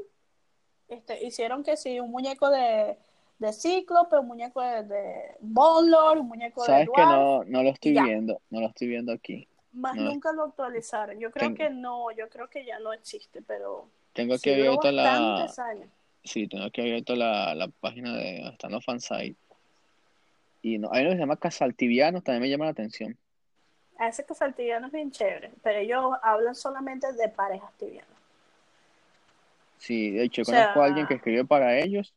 este, 0.88 1.24
hicieron 1.24 1.62
que 1.64 1.76
sí, 1.76 2.00
un 2.00 2.10
muñeco 2.10 2.50
de, 2.50 2.98
de 3.38 3.52
Cíclope, 3.52 4.18
un 4.18 4.26
muñeco 4.28 4.60
de, 4.62 4.82
de 4.84 5.36
Bonlord, 5.40 6.18
un 6.20 6.28
muñeco 6.28 6.62
de 6.64 6.68
Sabes 6.68 6.88
que 6.94 7.02
no, 7.06 7.44
no 7.44 7.62
lo 7.62 7.70
estoy 7.70 7.92
ya. 7.94 8.02
viendo, 8.04 8.40
no 8.50 8.60
lo 8.60 8.66
estoy 8.68 8.88
viendo 8.88 9.12
aquí. 9.12 9.48
Más 9.78 9.94
no. 9.96 10.02
nunca 10.02 10.32
lo 10.32 10.44
actualizaron. 10.44 11.18
Yo 11.18 11.30
creo 11.30 11.48
Ten- 11.48 11.56
que 11.56 11.70
no, 11.70 12.10
yo 12.12 12.28
creo 12.28 12.48
que 12.48 12.64
ya 12.64 12.78
no 12.78 12.92
existe, 12.92 13.40
pero 13.42 13.88
Tengo 14.12 14.36
duró 14.36 14.52
abierto 14.54 14.90
la, 14.92 15.14
años. 15.44 15.56
sí, 16.24 16.46
tengo 16.48 16.64
aquí 16.64 16.80
abierto 16.80 17.14
la, 17.16 17.54
la 17.54 17.68
página 17.68 18.14
de 18.16 18.38
donde 18.38 18.52
están 18.52 18.72
los 18.72 18.84
fansite. 18.84 19.36
Y 20.62 20.78
no, 20.78 20.88
hay 20.92 21.02
uno 21.02 21.10
que 21.10 21.16
se 21.16 21.20
llama 21.20 21.36
Casaltivianos, 21.36 22.24
también 22.24 22.42
me 22.42 22.50
llama 22.50 22.64
la 22.66 22.72
atención. 22.72 23.16
A 23.98 24.08
ese 24.08 24.24
casaltiviano 24.24 24.86
es 24.86 24.92
bien 24.92 25.10
chévere, 25.10 25.50
pero 25.62 25.78
ellos 25.78 26.12
hablan 26.22 26.54
solamente 26.54 27.12
de 27.12 27.28
parejas 27.28 27.72
tibianas. 27.78 28.08
Sí, 29.78 30.10
de 30.10 30.24
hecho, 30.24 30.42
O 30.42 30.44
sea- 30.44 30.60
conozco 30.72 30.82
a 30.82 30.84
alguien 30.86 31.06
que 31.06 31.14
escribe 31.14 31.44
para 31.44 31.76
ellos, 31.78 32.12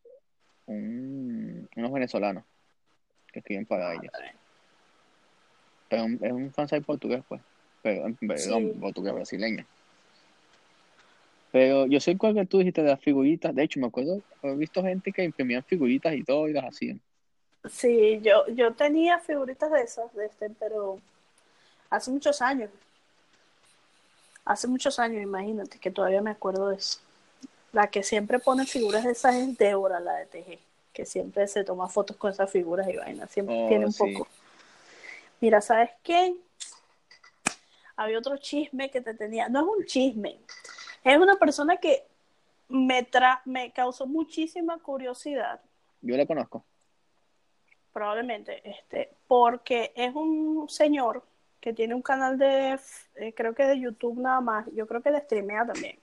un- 0.66 1.70
unos 1.76 1.92
venezolanos 1.92 2.44
que 3.32 3.40
escriben 3.40 3.66
para 3.66 3.94
ellos. 3.94 4.12
Pero 5.90 6.06
un- 6.06 6.20
es 6.22 6.32
un 6.32 6.52
fansite 6.54 6.82
portugués, 6.82 7.24
pues. 7.28 7.42
Pero, 7.82 8.04
perdón, 8.20 8.38
Sí. 8.74 8.80
portugués 8.80 9.14
brasileño. 9.14 9.66
Pero 11.52 11.86
yo 11.88 12.00
sé 12.00 12.18
cuál 12.18 12.34
que 12.36 12.46
tú 12.46 12.60
dijiste 12.60 12.82
de 12.82 12.90
las 12.90 13.02
figuritas. 13.02 13.54
De 13.54 13.64
hecho, 13.64 13.80
me 13.80 13.88
acuerdo, 13.88 14.22
he 14.44 14.56
visto 14.56 14.82
gente 14.82 15.12
que 15.12 15.24
imprimían 15.24 15.64
figuritas 15.64 16.14
y 16.14 16.24
todo 16.24 16.48
y 16.48 16.54
las 16.54 16.66
hacían. 16.66 17.02
Sí, 17.70 18.20
yo, 18.24 18.48
yo 18.48 18.74
tenía 18.74 19.20
figuritas 19.20 19.70
de 19.72 19.82
esas, 19.82 20.14
de 20.16 20.26
este, 20.26 20.50
pero 20.50 21.00
hace 21.90 22.10
muchos 22.10 22.42
años. 22.42 22.70
Hace 24.46 24.68
muchos 24.68 24.98
años, 24.98 25.22
imagínate, 25.22 25.78
que 25.78 25.92
todavía 25.92 26.22
me 26.22 26.32
acuerdo 26.32 26.70
de 26.70 26.78
eso. 26.78 27.00
La 27.74 27.88
que 27.88 28.02
siempre 28.02 28.40
pone 28.40 28.66
figuras 28.66 29.04
de 29.04 29.12
esas 29.12 29.36
es 29.36 29.58
Débora, 29.58 30.00
la 30.00 30.16
de 30.16 30.26
TG, 30.26 30.60
que 30.94 31.06
siempre 31.06 31.48
se 31.48 31.64
toma 31.64 31.88
fotos 31.88 32.18
con 32.18 32.32
esas 32.32 32.50
figuras 32.50 32.88
y 32.90 32.96
vainas, 32.98 33.30
siempre 33.30 33.56
Oh, 33.56 33.68
tiene 33.68 33.86
un 33.86 33.94
sí. 33.94 34.00
poco. 34.00 34.28
Mira, 35.40 35.62
¿sabes 35.62 35.92
qué? 36.04 36.34
Había 38.04 38.18
otro 38.20 38.38
chisme 38.38 38.90
que 38.90 39.02
te 39.02 39.14
tenía, 39.14 39.48
no 39.50 39.60
es 39.62 39.80
un 39.80 39.86
chisme, 39.86 40.40
es 41.04 41.18
una 41.18 41.36
persona 41.38 41.78
que 41.78 42.04
me, 42.70 43.04
tra 43.04 43.42
me 43.46 43.72
causó 43.72 44.06
muchísima 44.08 44.78
curiosidad 44.80 45.60
Yo 46.02 46.16
la 46.18 46.26
conozco. 46.26 46.64
probablemente, 47.94 48.62
este, 48.70 49.10
porque 49.28 49.92
es 49.96 50.16
un 50.16 50.68
señor 50.70 51.24
que 51.60 51.74
tiene 51.74 51.94
un 51.94 52.02
canal 52.02 52.38
de, 52.38 52.80
eh, 53.18 53.34
creo 53.36 53.54
que 53.54 53.64
de 53.66 53.80
YouTube 53.80 54.18
nada 54.20 54.42
más, 54.42 54.66
yo 54.74 54.88
creo 54.88 55.02
que 55.02 55.12
de 55.12 55.20
streamea 55.22 55.66
también. 55.66 55.98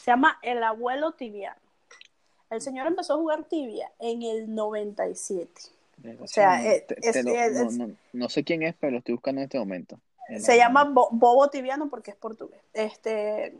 Se 0.00 0.10
llama 0.10 0.38
El 0.42 0.62
Abuelo 0.62 1.12
Tibiano. 1.12 1.60
El 2.48 2.60
señor 2.60 2.86
empezó 2.86 3.14
a 3.14 3.16
jugar 3.16 3.44
tibia 3.44 3.90
en 3.98 4.22
el 4.22 4.54
97. 4.54 5.50
O 6.20 6.26
sea, 6.28 6.58
No, 6.58 6.62
te- 6.64 6.96
es- 7.02 7.12
te 7.12 7.22
lo- 7.24 7.34
es- 7.34 7.76
no, 7.76 7.86
no- 7.88 7.94
no 8.12 8.28
sé 8.28 8.44
quién 8.44 8.62
es, 8.62 8.74
pero 8.78 8.92
lo 8.92 8.98
estoy 8.98 9.14
buscando 9.14 9.40
en 9.40 9.46
este 9.46 9.58
momento. 9.58 9.98
Se 10.40 10.56
llama. 10.56 10.84
Bo- 10.84 11.08
Bobo 11.12 11.48
Tibiano 11.48 11.88
porque 11.88 12.10
es 12.10 12.16
portugués. 12.16 12.60
Este, 12.72 13.58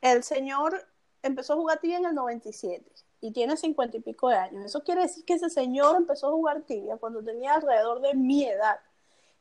el 0.00 0.22
señor 0.22 0.86
empezó 1.22 1.54
a 1.54 1.56
jugar 1.56 1.80
tibia 1.80 1.98
en 1.98 2.06
el 2.06 2.14
97 2.14 2.84
y 3.20 3.32
tiene 3.32 3.56
cincuenta 3.56 3.96
y 3.96 4.00
pico 4.00 4.28
de 4.28 4.36
años. 4.36 4.64
Eso 4.64 4.84
quiere 4.84 5.02
decir 5.02 5.24
que 5.24 5.34
ese 5.34 5.50
señor 5.50 5.96
empezó 5.96 6.28
a 6.28 6.32
jugar 6.32 6.62
tibia 6.62 6.96
cuando 6.98 7.22
tenía 7.22 7.54
alrededor 7.54 8.00
de 8.00 8.14
mi 8.14 8.44
edad. 8.46 8.78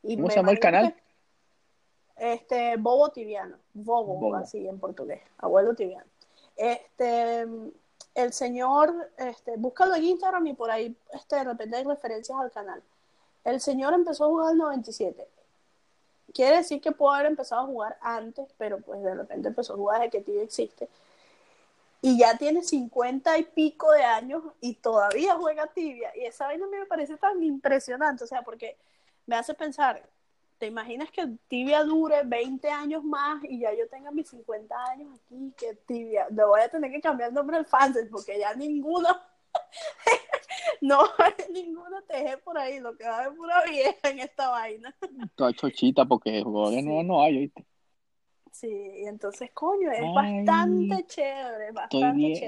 Y 0.02 0.16
¿Cómo 0.16 0.30
se 0.30 0.38
llama 0.38 0.52
el 0.52 0.60
canal? 0.60 0.94
que- 0.96 2.34
este, 2.34 2.78
Bobo 2.78 3.10
Tibiano. 3.10 3.58
Bobo, 3.74 4.16
Bobo. 4.16 4.36
así 4.36 4.68
en 4.68 4.80
portugués. 4.80 5.22
Abuelo 5.38 5.76
Tibiano. 5.76 6.10
Este, 6.56 7.46
el 8.16 8.34
señor, 8.34 9.12
este, 9.18 9.58
búscalo 9.58 9.94
en 9.96 10.06
Instagram 10.06 10.48
y 10.48 10.54
por 10.54 10.72
ahí 10.72 10.98
este, 11.14 11.36
de 11.36 11.44
repente 11.44 11.78
hay 11.78 11.84
referencias 11.84 12.38
al 12.40 12.52
canal. 12.52 12.82
El 13.44 13.62
señor 13.62 13.94
empezó 13.94 14.26
a 14.26 14.28
jugar 14.30 14.48
en 14.48 14.52
el 14.54 14.58
97 14.58 15.28
quiere 16.34 16.58
decir 16.58 16.82
que 16.82 16.92
pudo 16.92 17.12
haber 17.12 17.28
empezado 17.28 17.62
a 17.62 17.66
jugar 17.66 17.98
antes, 18.02 18.54
pero 18.58 18.80
pues 18.80 19.02
de 19.04 19.16
repente 19.16 19.48
empezó 19.50 19.74
a 19.74 19.78
jugar 19.78 20.02
desde 20.02 20.12
que 20.12 20.22
tibia 20.22 20.44
existe. 20.44 20.90
Y 22.02 22.20
ya 22.20 22.38
tiene 22.38 22.62
cincuenta 22.64 23.38
y 23.38 23.44
pico 23.44 23.92
de 23.92 24.04
años 24.04 24.44
y 24.62 24.76
todavía 24.76 25.36
juega 25.36 25.68
tibia. 25.68 26.16
Y 26.16 26.26
esa 26.26 26.46
vaina 26.46 26.68
me 26.68 26.86
parece 26.86 27.18
tan 27.18 27.42
impresionante, 27.42 28.24
o 28.24 28.28
sea, 28.28 28.44
porque 28.44 28.78
me 29.26 29.36
hace 29.36 29.54
pensar, 29.54 30.08
¿te 30.58 30.68
imaginas 30.68 31.12
que 31.12 31.28
tibia 31.48 31.84
dure 31.84 32.24
20 32.24 32.70
años 32.70 33.04
más 33.04 33.44
y 33.44 33.60
ya 33.60 33.74
yo 33.74 33.88
tenga 33.90 34.12
mis 34.12 34.30
50 34.30 34.76
años 34.86 35.10
aquí, 35.16 35.54
que 35.58 35.76
tibia, 35.86 36.28
le 36.30 36.44
voy 36.46 36.62
a 36.62 36.70
tener 36.70 36.92
que 36.92 37.02
cambiar 37.02 37.30
el 37.30 37.36
nombre 37.36 37.58
del 37.58 37.66
fansel 37.66 38.10
porque 38.10 38.40
ya 38.40 38.54
ninguno, 38.54 39.10
no 40.82 41.02
hay 41.18 41.34
ninguno 41.52 42.02
teje 42.04 42.38
por 42.40 42.58
ahí, 42.58 42.80
lo 42.80 42.96
que 42.96 43.04
va 43.04 43.18
a 43.18 43.20
haber 43.24 43.38
pura 43.38 43.64
vieja 43.64 44.10
en 44.10 44.20
esta 44.20 44.50
vaina. 44.50 44.96
Toda 45.36 45.54
chochita 45.54 46.06
porque 46.06 46.42
jugadores 46.44 46.80
Sí. 46.80 46.86
nuevos 46.86 47.06
no 47.06 47.22
hay, 47.22 47.38
¿oíste? 47.38 47.66
Sí, 48.52 48.68
y 48.68 49.06
entonces, 49.06 49.52
coño, 49.54 49.92
es 49.92 50.00
Ay. 50.00 50.14
bastante 50.14 51.06
chévere. 51.06 51.74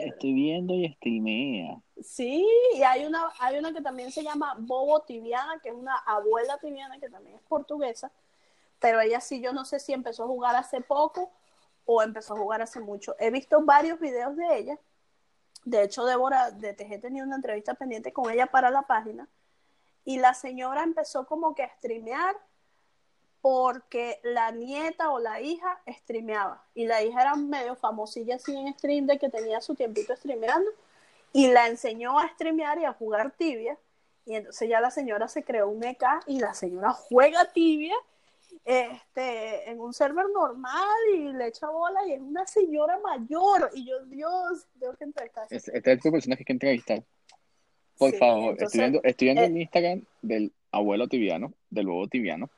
estoy 0.07 0.34
viendo 0.34 0.74
y 0.74 0.91
streamea. 0.93 1.80
Sí, 2.01 2.47
y 2.74 2.82
hay 2.82 3.05
una, 3.05 3.32
hay 3.39 3.60
una 3.60 3.74
que 3.74 3.82
también 3.82 4.12
se 4.12 4.24
llama 4.24 4.55
Bobo 4.57 5.01
Tibiana, 5.01 5.60
que 5.62 5.70
es 5.70 5.76
una 5.76 5.95
abuela 5.97 6.57
tibiana 6.57 6.99
que 6.99 7.10
también 7.10 7.36
es 7.36 7.41
portuguesa, 7.43 8.12
pero 8.80 8.99
ella 9.01 9.22
sí, 9.22 9.39
yo 9.41 9.53
no 9.53 9.66
sé 9.66 9.80
si 9.80 9.93
empezó 9.93 10.24
a 10.24 10.28
jugar 10.28 10.55
hace 10.55 10.82
poco 10.82 11.30
o 11.86 12.01
empezó 12.01 12.34
a 12.34 12.38
jugar 12.38 12.62
hace 12.62 12.80
mucho. 12.80 13.16
He 13.20 13.30
visto 13.30 13.62
varios 13.64 13.99
videos 13.99 14.36
de 14.36 14.57
ella. 14.57 14.80
De 15.66 15.84
hecho, 15.84 16.05
Débora 16.05 16.51
de 16.51 16.74
TG 16.74 17.01
tenía 17.01 17.24
una 17.24 17.36
entrevista 17.36 17.74
pendiente 17.74 18.14
con 18.14 18.32
ella 18.32 18.47
para 18.47 18.70
la 18.70 18.84
página. 18.84 19.28
Y 20.05 20.18
la 20.18 20.34
señora 20.34 20.84
empezó 20.84 21.26
como 21.26 21.53
que 21.53 21.64
a 21.64 21.76
streamear 21.76 22.36
porque 23.41 24.20
la 24.24 24.51
nieta 24.51 25.12
o 25.12 25.20
la 25.20 25.41
hija 25.41 25.82
streameaba. 25.88 26.64
Y 26.74 26.86
la 26.86 27.03
hija 27.03 27.22
era 27.22 27.36
medio 27.36 27.76
famosilla 27.76 28.36
así 28.36 28.55
en 28.55 28.74
stream 28.74 29.05
de 29.07 29.18
que 29.20 29.30
tenía 29.30 29.62
su 29.62 29.76
tiempito 29.76 30.16
streameando. 30.16 30.72
Y 31.32 31.49
la 31.51 31.68
enseñó 31.68 32.20
a 32.20 32.28
streamear 32.30 32.80
y 32.80 32.86
a 32.86 32.93
jugar 32.93 33.32
tibia. 33.32 33.78
Y 34.26 34.36
entonces 34.36 34.68
ya 34.70 34.82
la 34.82 34.91
señora 34.91 35.28
se 35.28 35.43
creó 35.43 35.70
un 35.70 35.84
EK 35.84 36.03
y 36.28 36.39
la 36.39 36.53
señora 36.53 36.91
juega 36.91 37.45
tibia 37.45 37.95
este, 38.65 39.69
en 39.69 39.79
un 39.79 39.93
server 39.93 40.25
normal 40.33 40.97
y 41.15 41.33
le 41.33 41.47
echa 41.47 41.67
bola 41.69 42.05
y 42.07 42.13
es 42.13 42.21
una 42.21 42.45
señora 42.45 42.99
mayor. 42.99 43.69
Y 43.73 43.85
yo, 43.85 44.05
Dios, 44.05 44.67
tengo 44.79 44.93
que 44.95 45.03
entrevistar. 45.05 45.47
Este, 45.49 45.77
este 45.77 45.91
es 45.91 45.95
el 45.95 46.01
tipo 46.01 46.09
de 46.09 46.11
personas 46.13 46.37
que 46.37 46.41
hay 46.41 46.45
que 46.45 46.53
entrevistar. 46.53 47.03
Por 47.97 48.11
Sí, 48.11 48.17
favor, 48.17 48.51
entonces, 48.51 48.65
estoy 48.67 48.79
viendo, 48.79 49.01
estoy 49.03 49.25
viendo 49.27 49.41
eh, 49.41 49.45
el 49.45 49.57
Instagram 49.57 50.05
del 50.21 50.53
abuelo 50.71 51.07
tibiano, 51.07 51.53
del 51.69 51.87
bobo 51.87 52.07
tibiano, 52.07 52.49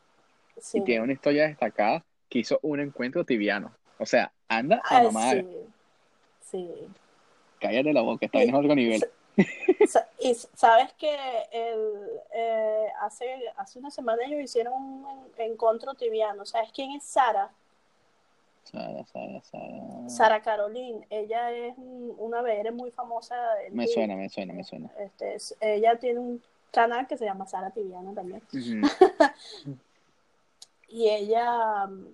sí. 0.60 0.78
y 0.78 0.84
tiene 0.84 1.04
una 1.04 1.14
historia 1.14 1.48
destacada 1.48 2.06
que 2.30 2.40
hizo 2.40 2.60
un 2.62 2.80
encuentro 2.80 3.26
tibiano. 3.26 3.74
O 3.98 4.06
sea, 4.06 4.32
anda 4.48 4.82
a 4.86 4.98
Ay, 4.98 5.06
mamar, 5.06 5.38
sí. 5.38 5.48
Sí. 6.52 6.88
cállate 7.60 7.92
la 7.94 8.02
boca, 8.02 8.26
está 8.26 8.42
en 8.44 8.54
otro 8.54 8.76
nivel. 8.76 9.02
Y 10.20 10.34
sabes 10.36 10.94
que 10.94 11.16
el, 11.52 12.10
eh, 12.34 12.88
hace, 13.02 13.28
hace 13.58 13.80
una 13.80 13.90
semana 13.92 14.24
ellos 14.26 14.40
hicieron 14.42 14.74
un 14.74 15.32
en- 15.38 15.52
encuentro 15.54 15.94
tibiano. 15.96 16.46
¿Sabes 16.46 16.72
quién 16.74 16.92
es 16.92 17.04
Sara? 17.04 17.50
Sara, 18.64 19.04
Sara, 19.06 19.42
Sara. 19.42 20.10
Sara 20.10 20.42
Caroline. 20.42 21.06
Ella 21.10 21.52
es 21.52 21.76
un- 21.78 22.16
una 22.20 22.42
VR 22.42 22.72
muy 22.72 22.92
famosa. 22.92 23.36
Me 23.72 23.86
Tibia. 23.86 23.94
suena, 23.96 24.16
me 24.16 24.30
suena, 24.30 24.54
me 24.54 24.64
suena. 24.64 24.92
Este, 25.00 25.36
es- 25.36 25.56
ella 25.60 25.98
tiene 25.98 26.20
un 26.20 26.44
canal 26.72 27.08
que 27.08 27.18
se 27.18 27.26
llama 27.26 27.48
Sara 27.48 27.72
Tibiana 27.72 28.14
también. 28.14 28.42
Y 30.94 31.10
ella, 31.10 31.88
mm, 31.88 32.06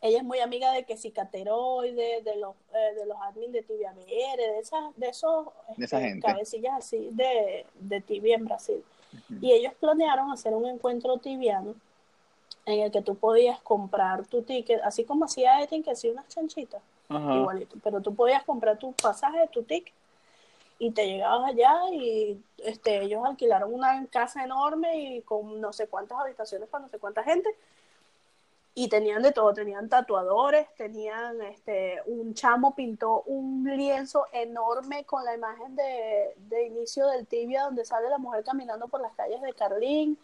ella 0.00 0.18
es 0.18 0.24
muy 0.24 0.40
amiga 0.40 0.72
de 0.72 0.84
que 0.84 0.96
Cicateroide, 0.96 2.22
de 2.22 2.36
los, 2.36 2.54
eh, 2.74 2.94
de 2.94 3.06
los 3.06 3.16
admins 3.22 3.52
de 3.52 3.62
Tibia 3.62 3.92
de, 3.92 4.58
esas, 4.58 4.96
de 4.96 5.08
esos 5.08 5.46
De 5.76 5.84
esa 5.84 5.98
este, 5.98 6.08
gente. 6.10 6.26
cabecillas 6.26 6.74
así 6.78 7.08
de, 7.12 7.66
de 7.80 8.00
Tibia 8.00 8.36
en 8.36 8.44
Brasil. 8.44 8.84
Y 9.40 9.52
ellos 9.52 9.72
planearon 9.80 10.30
hacer 10.30 10.54
un 10.54 10.66
encuentro 10.66 11.16
tibiano 11.16 11.74
en 12.66 12.80
el 12.80 12.90
que 12.90 13.00
tú 13.00 13.14
podías 13.16 13.60
comprar 13.60 14.26
tu 14.26 14.42
ticket, 14.42 14.80
así 14.82 15.04
como 15.04 15.24
hacía 15.24 15.62
Etienne, 15.62 15.84
que 15.84 15.92
hacía 15.92 16.12
unas 16.12 16.28
chanchitas, 16.28 16.82
igualito, 17.08 17.76
pero 17.82 18.00
tú 18.00 18.14
podías 18.14 18.42
comprar 18.42 18.76
tu 18.76 18.92
pasaje, 18.92 19.48
tu 19.52 19.62
ticket, 19.62 19.94
y 20.78 20.90
te 20.90 21.06
llegabas 21.06 21.50
allá 21.50 21.74
y 21.92 22.38
este, 22.58 23.02
ellos 23.02 23.24
alquilaron 23.24 23.72
una 23.72 24.04
casa 24.08 24.44
enorme 24.44 24.98
y 24.98 25.22
con 25.22 25.60
no 25.60 25.72
sé 25.72 25.86
cuántas 25.86 26.18
habitaciones 26.18 26.68
para 26.68 26.84
no 26.84 26.90
sé 26.90 26.98
cuánta 26.98 27.22
gente 27.22 27.48
y 28.78 28.90
tenían 28.90 29.22
de 29.22 29.32
todo, 29.32 29.54
tenían 29.54 29.88
tatuadores, 29.88 30.68
tenían 30.76 31.40
este, 31.40 31.98
un 32.04 32.34
chamo 32.34 32.74
pintó 32.74 33.22
un 33.22 33.64
lienzo 33.64 34.26
enorme 34.32 35.04
con 35.04 35.24
la 35.24 35.34
imagen 35.34 35.74
de, 35.74 36.34
de 36.36 36.66
inicio 36.66 37.06
del 37.06 37.26
tibia 37.26 37.62
donde 37.62 37.86
sale 37.86 38.10
la 38.10 38.18
mujer 38.18 38.44
caminando 38.44 38.86
por 38.86 39.00
las 39.00 39.14
calles 39.14 39.40
de 39.40 39.54
Carlín 39.54 40.18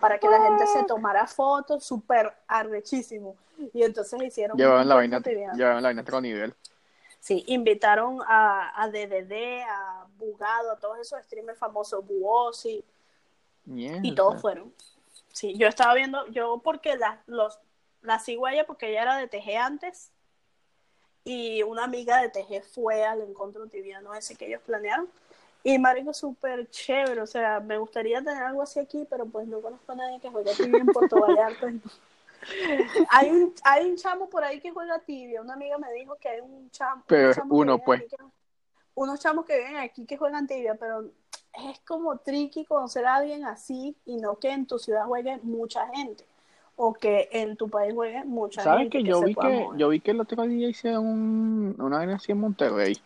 para 0.00 0.18
que 0.18 0.28
la 0.28 0.42
gente 0.42 0.66
se 0.66 0.82
tomara 0.82 1.28
fotos, 1.28 1.84
súper 1.84 2.34
arrechísimo. 2.48 3.36
Y 3.72 3.84
entonces 3.84 4.20
hicieron... 4.20 4.58
Llevaban 4.58 4.88
la 4.88 4.96
vaina, 4.96 5.20
llevaban 5.20 5.82
la 5.84 5.88
vaina 5.90 6.00
a 6.00 6.02
otro 6.02 6.20
nivel. 6.20 6.52
Sí, 7.20 7.44
invitaron 7.46 8.18
a, 8.26 8.82
a 8.82 8.88
DDD, 8.88 9.62
a 9.62 10.08
Bugado, 10.18 10.72
a 10.72 10.76
todos 10.76 10.98
esos 10.98 11.22
streamers 11.22 11.56
famosos, 11.56 12.04
Buosi, 12.04 12.84
y 13.64 14.12
todos 14.16 14.40
fueron. 14.40 14.74
Sí, 15.32 15.56
yo 15.56 15.68
estaba 15.68 15.94
viendo, 15.94 16.26
yo 16.32 16.60
porque 16.64 16.96
las, 16.96 17.20
los 17.28 17.60
la 18.02 18.18
sigo 18.18 18.46
a 18.46 18.52
ella 18.52 18.66
porque 18.66 18.90
ella 18.90 19.02
era 19.02 19.16
de 19.16 19.28
TG 19.28 19.56
antes 19.56 20.12
y 21.24 21.62
una 21.62 21.84
amiga 21.84 22.20
de 22.20 22.28
TG 22.28 22.64
fue 22.64 23.04
al 23.04 23.22
encuentro 23.22 23.66
tibiano 23.68 24.14
ese 24.14 24.34
que 24.36 24.46
ellos 24.46 24.62
planearon. 24.62 25.08
Y 25.64 25.78
marico, 25.78 26.12
súper 26.12 26.68
chévere, 26.70 27.20
o 27.20 27.26
sea, 27.26 27.60
me 27.60 27.78
gustaría 27.78 28.18
tener 28.20 28.42
algo 28.42 28.62
así 28.62 28.80
aquí, 28.80 29.06
pero 29.08 29.26
pues 29.26 29.46
no 29.46 29.60
conozco 29.60 29.92
a 29.92 29.94
nadie 29.94 30.20
que 30.20 30.28
juegue 30.28 30.52
tibia 30.56 30.80
en 30.80 30.86
Puerto 30.86 31.20
Vallarta. 31.20 31.72
hay, 33.10 33.30
un, 33.30 33.54
hay 33.62 33.88
un 33.88 33.96
chamo 33.96 34.28
por 34.28 34.42
ahí 34.42 34.60
que 34.60 34.72
juega 34.72 34.98
tibia, 34.98 35.40
una 35.40 35.54
amiga 35.54 35.78
me 35.78 35.92
dijo 35.92 36.16
que 36.16 36.28
hay 36.28 36.40
un 36.40 36.68
chamo. 36.72 37.04
Pero 37.06 37.30
uno, 37.48 37.78
pues. 37.78 38.02
unos 38.96 39.20
chamos 39.20 39.44
que 39.46 39.56
viven 39.56 39.76
aquí 39.76 40.04
que 40.04 40.16
juegan 40.16 40.48
tibia, 40.48 40.74
pero 40.74 41.04
es 41.52 41.78
como 41.86 42.18
tricky 42.18 42.64
conocer 42.64 43.06
a 43.06 43.14
alguien 43.14 43.44
así 43.44 43.96
y 44.04 44.16
no 44.16 44.40
que 44.40 44.50
en 44.50 44.66
tu 44.66 44.80
ciudad 44.80 45.06
juegue 45.06 45.38
mucha 45.44 45.86
gente 45.94 46.24
o 46.84 46.92
que 46.94 47.28
en 47.30 47.56
tu 47.56 47.68
país 47.68 47.94
juegue 47.94 48.24
mucha 48.24 48.60
¿Sabes 48.60 48.80
gente 48.80 48.98
que, 48.98 49.04
yo 49.04 49.22
vi 49.22 49.36
que 49.36 49.68
yo 49.76 49.88
vi 49.88 50.00
que 50.00 50.10
el 50.10 50.20
otro 50.20 50.42
día 50.42 50.68
hicieron 50.68 51.06
un, 51.06 51.76
una 51.78 52.02
así 52.16 52.32
en 52.32 52.40
Monterrey? 52.40 53.00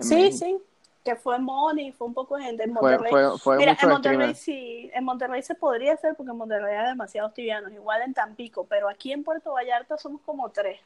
sí, 0.00 0.32
sí, 0.32 0.58
que 1.04 1.14
fue 1.14 1.38
Money, 1.38 1.92
fue 1.92 2.08
un 2.08 2.14
poco 2.14 2.36
de 2.36 2.42
gente 2.42 2.64
en 2.64 2.72
Monterrey. 2.72 3.10
Fue, 3.10 3.38
fue, 3.38 3.56
Mira, 3.58 3.76
en 3.80 3.88
Monterrey 3.88 4.34
sí, 4.34 4.90
en 4.92 5.04
Monterrey 5.04 5.40
se 5.42 5.54
podría 5.54 5.92
hacer 5.94 6.16
porque 6.16 6.32
en 6.32 6.36
Monterrey 6.36 6.74
hay 6.74 6.88
demasiados 6.88 7.32
tibianos, 7.32 7.70
igual 7.70 8.02
en 8.02 8.12
Tampico, 8.12 8.66
pero 8.66 8.88
aquí 8.88 9.12
en 9.12 9.22
Puerto 9.22 9.52
Vallarta 9.52 9.96
somos 9.96 10.20
como 10.22 10.50
tres. 10.50 10.80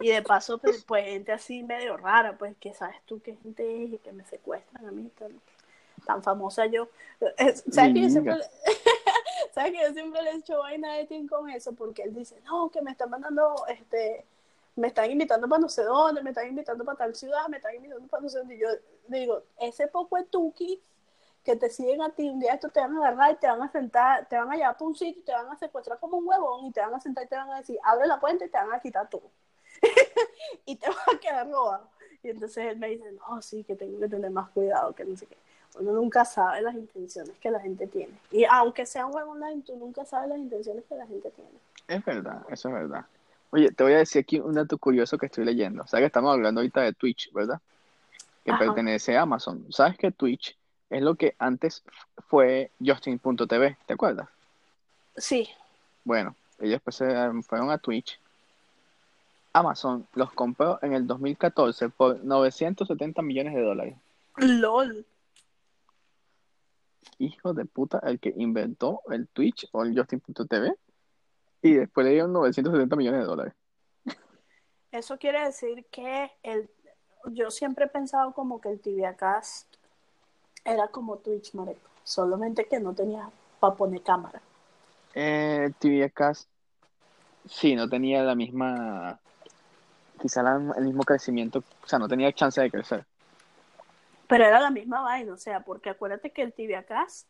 Y 0.00 0.08
de 0.08 0.20
paso, 0.22 0.58
pues, 0.58 0.82
pues 0.84 1.04
gente 1.04 1.30
así 1.30 1.62
medio 1.62 1.96
rara, 1.96 2.36
pues 2.36 2.56
que 2.58 2.74
sabes 2.74 2.96
tú 3.06 3.20
qué 3.22 3.36
gente 3.36 3.84
es 3.84 3.92
y 3.92 3.98
que 3.98 4.10
me 4.10 4.24
secuestran 4.24 4.84
a 4.84 4.90
mí 4.90 5.08
tan, 5.16 5.30
tan 6.04 6.24
famosa 6.24 6.66
yo. 6.66 6.88
¿Sabes 7.70 7.94
que 7.94 8.00
yo 8.00 8.10
siempre... 8.10 8.34
¿Sabes 9.54 9.70
que 9.70 9.82
yo 9.82 9.92
siempre 9.92 10.20
le 10.20 10.30
he 10.32 10.36
hecho 10.36 10.58
vaina 10.58 10.94
de 10.94 11.06
Tim 11.06 11.28
con 11.28 11.48
eso? 11.48 11.72
Porque 11.74 12.02
él 12.02 12.12
dice, 12.12 12.40
no, 12.40 12.70
que 12.70 12.82
me 12.82 12.90
están 12.90 13.08
mandando, 13.08 13.54
este, 13.68 14.26
me 14.74 14.88
están 14.88 15.08
invitando 15.08 15.48
para 15.48 15.60
no 15.60 15.68
sé 15.68 15.84
dónde, 15.84 16.24
me 16.24 16.30
están 16.30 16.48
invitando 16.48 16.84
para 16.84 16.98
tal 16.98 17.14
ciudad, 17.14 17.46
me 17.46 17.58
están 17.58 17.76
invitando 17.76 18.08
para 18.08 18.24
no 18.24 18.28
sé 18.28 18.38
dónde. 18.38 18.56
Y 18.56 18.58
yo 18.58 18.68
digo, 19.06 19.44
ese 19.60 19.86
poco 19.86 20.16
de 20.16 20.24
tuki 20.24 20.82
que 21.44 21.54
te 21.54 21.70
siguen 21.70 22.02
a 22.02 22.10
ti, 22.10 22.28
un 22.28 22.40
día 22.40 22.54
esto 22.54 22.68
te 22.68 22.80
van 22.80 22.96
a 22.96 22.98
agarrar 22.98 23.34
y 23.34 23.36
te 23.36 23.46
van 23.46 23.62
a 23.62 23.70
sentar, 23.70 24.28
te 24.28 24.36
van 24.36 24.50
a 24.50 24.56
llevar 24.56 24.74
para 24.76 24.86
un 24.86 24.96
sitio 24.96 25.20
y 25.22 25.24
te 25.24 25.32
van 25.32 25.48
a 25.48 25.56
secuestrar 25.56 26.00
como 26.00 26.16
un 26.16 26.26
huevón 26.26 26.66
y 26.66 26.72
te 26.72 26.80
van 26.80 26.94
a 26.94 27.00
sentar 27.00 27.24
y 27.24 27.28
te 27.28 27.36
van 27.36 27.50
a 27.52 27.58
decir, 27.58 27.78
abre 27.84 28.08
la 28.08 28.18
puerta 28.18 28.44
y 28.44 28.48
te 28.48 28.58
van 28.58 28.72
a 28.72 28.80
quitar 28.80 29.08
todo. 29.08 29.30
y 30.66 30.74
te 30.74 30.88
vas 30.88 31.08
a 31.14 31.20
quedar 31.20 31.48
robado. 31.48 31.88
Y 32.24 32.30
entonces 32.30 32.66
él 32.66 32.78
me 32.78 32.88
dice, 32.88 33.12
no, 33.12 33.40
sí, 33.40 33.62
que 33.62 33.76
tengo 33.76 34.00
que 34.00 34.08
tener 34.08 34.32
más 34.32 34.50
cuidado, 34.50 34.92
que 34.94 35.04
no 35.04 35.16
sé 35.16 35.26
qué 35.26 35.36
uno 35.78 35.92
nunca 35.92 36.24
sabe 36.24 36.62
las 36.62 36.74
intenciones 36.74 37.32
que 37.40 37.50
la 37.50 37.60
gente 37.60 37.86
tiene. 37.86 38.12
Y 38.30 38.44
aunque 38.44 38.86
sea 38.86 39.06
un 39.06 39.12
juego 39.12 39.32
online, 39.32 39.62
tú 39.62 39.76
nunca 39.76 40.04
sabes 40.04 40.28
las 40.28 40.38
intenciones 40.38 40.84
que 40.88 40.94
la 40.94 41.06
gente 41.06 41.30
tiene. 41.30 41.50
Es 41.88 42.04
verdad, 42.04 42.42
eso 42.48 42.68
es 42.68 42.74
verdad. 42.74 43.06
Oye, 43.50 43.70
te 43.70 43.84
voy 43.84 43.92
a 43.92 43.98
decir 43.98 44.20
aquí 44.20 44.40
un 44.40 44.54
dato 44.54 44.78
curioso 44.78 45.18
que 45.18 45.26
estoy 45.26 45.44
leyendo. 45.44 45.82
O 45.82 45.86
sea, 45.86 46.00
que 46.00 46.06
estamos 46.06 46.32
hablando 46.32 46.60
ahorita 46.60 46.80
de 46.82 46.92
Twitch, 46.92 47.32
¿verdad? 47.32 47.60
Que 48.44 48.52
pertenece 48.52 49.16
a 49.16 49.22
Amazon. 49.22 49.66
¿Sabes 49.70 49.96
que 49.96 50.10
Twitch 50.10 50.56
es 50.90 51.02
lo 51.02 51.14
que 51.14 51.34
antes 51.38 51.82
fue 52.28 52.70
Justin.tv? 52.84 53.76
¿Te 53.86 53.92
acuerdas? 53.92 54.28
Sí. 55.16 55.48
Bueno, 56.04 56.34
ellos 56.58 56.80
pues 56.82 56.98
fueron 57.46 57.70
a 57.70 57.78
Twitch. 57.78 58.18
Amazon 59.52 60.06
los 60.14 60.32
compró 60.32 60.80
en 60.82 60.94
el 60.94 61.06
2014 61.06 61.88
por 61.90 62.24
970 62.24 63.22
millones 63.22 63.54
de 63.54 63.62
dólares. 63.62 63.96
LOL 64.36 65.06
hijo 67.18 67.54
de 67.54 67.64
puta 67.64 68.00
el 68.04 68.20
que 68.20 68.32
inventó 68.36 69.02
el 69.10 69.28
Twitch 69.28 69.68
o 69.72 69.82
el 69.82 69.96
Justin.tv 69.96 70.74
y 71.62 71.74
después 71.74 72.04
le 72.04 72.12
dieron 72.12 72.32
970 72.32 72.96
millones 72.96 73.20
de 73.20 73.26
dólares. 73.26 73.54
Eso 74.92 75.18
quiere 75.18 75.44
decir 75.44 75.86
que 75.90 76.30
el, 76.42 76.68
yo 77.32 77.50
siempre 77.50 77.86
he 77.86 77.88
pensado 77.88 78.32
como 78.32 78.60
que 78.60 78.68
el 78.70 78.80
TVCast 78.80 79.66
era 80.64 80.88
como 80.88 81.16
Twitch, 81.18 81.54
Mareco, 81.54 81.90
solamente 82.04 82.66
que 82.66 82.80
no 82.80 82.94
tenía 82.94 83.28
para 83.60 83.74
poner 83.74 84.02
cámara. 84.02 84.40
Eh, 85.14 85.72
TVCast 85.78 86.48
sí, 87.48 87.74
no 87.74 87.88
tenía 87.88 88.22
la 88.22 88.34
misma, 88.34 89.18
quizá 90.20 90.40
el 90.76 90.84
mismo 90.84 91.02
crecimiento, 91.02 91.60
o 91.82 91.86
sea, 91.86 91.98
no 91.98 92.08
tenía 92.08 92.32
chance 92.32 92.60
de 92.60 92.70
crecer. 92.70 93.06
Pero 94.26 94.44
era 94.44 94.60
la 94.60 94.70
misma 94.70 95.02
vaina, 95.02 95.32
o 95.32 95.36
sea, 95.36 95.60
porque 95.60 95.90
acuérdate 95.90 96.30
que 96.30 96.42
el 96.42 96.52
Tibiacast 96.52 97.28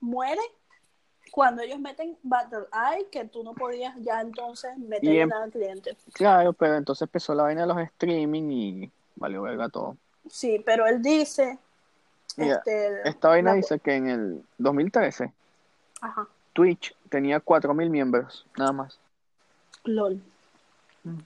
muere 0.00 0.40
cuando 1.30 1.62
ellos 1.62 1.78
meten 1.78 2.16
Battle 2.22 2.66
Eye, 2.72 3.08
que 3.10 3.24
tú 3.26 3.42
no 3.42 3.52
podías 3.54 3.94
ya 3.98 4.20
entonces 4.20 4.76
meter 4.78 5.14
em- 5.16 5.28
nada 5.28 5.44
al 5.44 5.50
cliente. 5.50 5.96
Claro, 6.12 6.52
pero 6.52 6.76
entonces 6.76 7.02
empezó 7.02 7.34
la 7.34 7.44
vaina 7.44 7.62
de 7.62 7.66
los 7.66 7.78
streaming 7.78 8.50
y 8.50 8.90
valió 9.16 9.42
verga 9.42 9.68
todo. 9.68 9.96
Sí, 10.30 10.62
pero 10.64 10.86
él 10.86 11.02
dice. 11.02 11.58
este, 12.36 13.08
esta 13.08 13.28
vaina 13.28 13.54
dice 13.54 13.78
que 13.78 13.94
en 13.94 14.08
el 14.08 14.44
2013 14.58 15.32
Twitch 16.52 16.94
tenía 17.08 17.40
4.000 17.40 17.90
miembros, 17.90 18.46
nada 18.56 18.72
más. 18.72 18.98
LOL. 19.84 20.20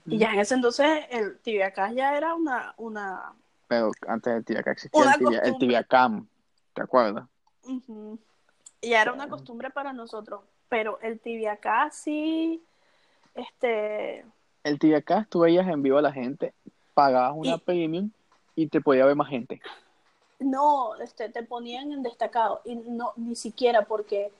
Y 0.05 0.17
ya 0.17 0.33
en 0.33 0.39
ese 0.39 0.55
entonces 0.55 1.05
el 1.09 1.39
Tibiacast 1.39 1.95
ya 1.95 2.15
era 2.15 2.35
una, 2.35 2.73
una 2.77 3.33
pero 3.71 3.89
antes 4.05 4.33
del 4.33 4.43
tibia 4.43 4.63
existía 4.65 5.13
el 5.45 5.57
tibia, 5.57 5.81
cam, 5.85 6.27
¿te 6.73 6.81
acuerdas? 6.81 7.23
Y 8.81 8.91
era 8.91 9.13
una 9.13 9.29
costumbre 9.29 9.69
para 9.69 9.93
nosotros, 9.93 10.41
pero 10.67 10.99
el 10.99 11.21
tibia 11.21 11.57
sí, 11.89 12.61
este... 13.33 14.25
El 14.65 14.77
tibia 14.77 15.01
tú 15.29 15.39
veías 15.39 15.65
en 15.69 15.81
vivo 15.81 15.99
a 15.99 16.01
la 16.01 16.11
gente, 16.11 16.53
pagabas 16.93 17.31
una 17.33 17.59
premium 17.59 18.11
y 18.55 18.67
te 18.67 18.81
podía 18.81 19.05
ver 19.05 19.15
más 19.15 19.29
gente. 19.29 19.61
No, 20.39 20.97
este, 20.97 21.29
te 21.29 21.41
ponían 21.41 21.93
en 21.93 22.03
destacado 22.03 22.59
y 22.65 22.75
no, 22.75 23.13
ni 23.15 23.37
siquiera 23.37 23.83
porque 23.83 24.33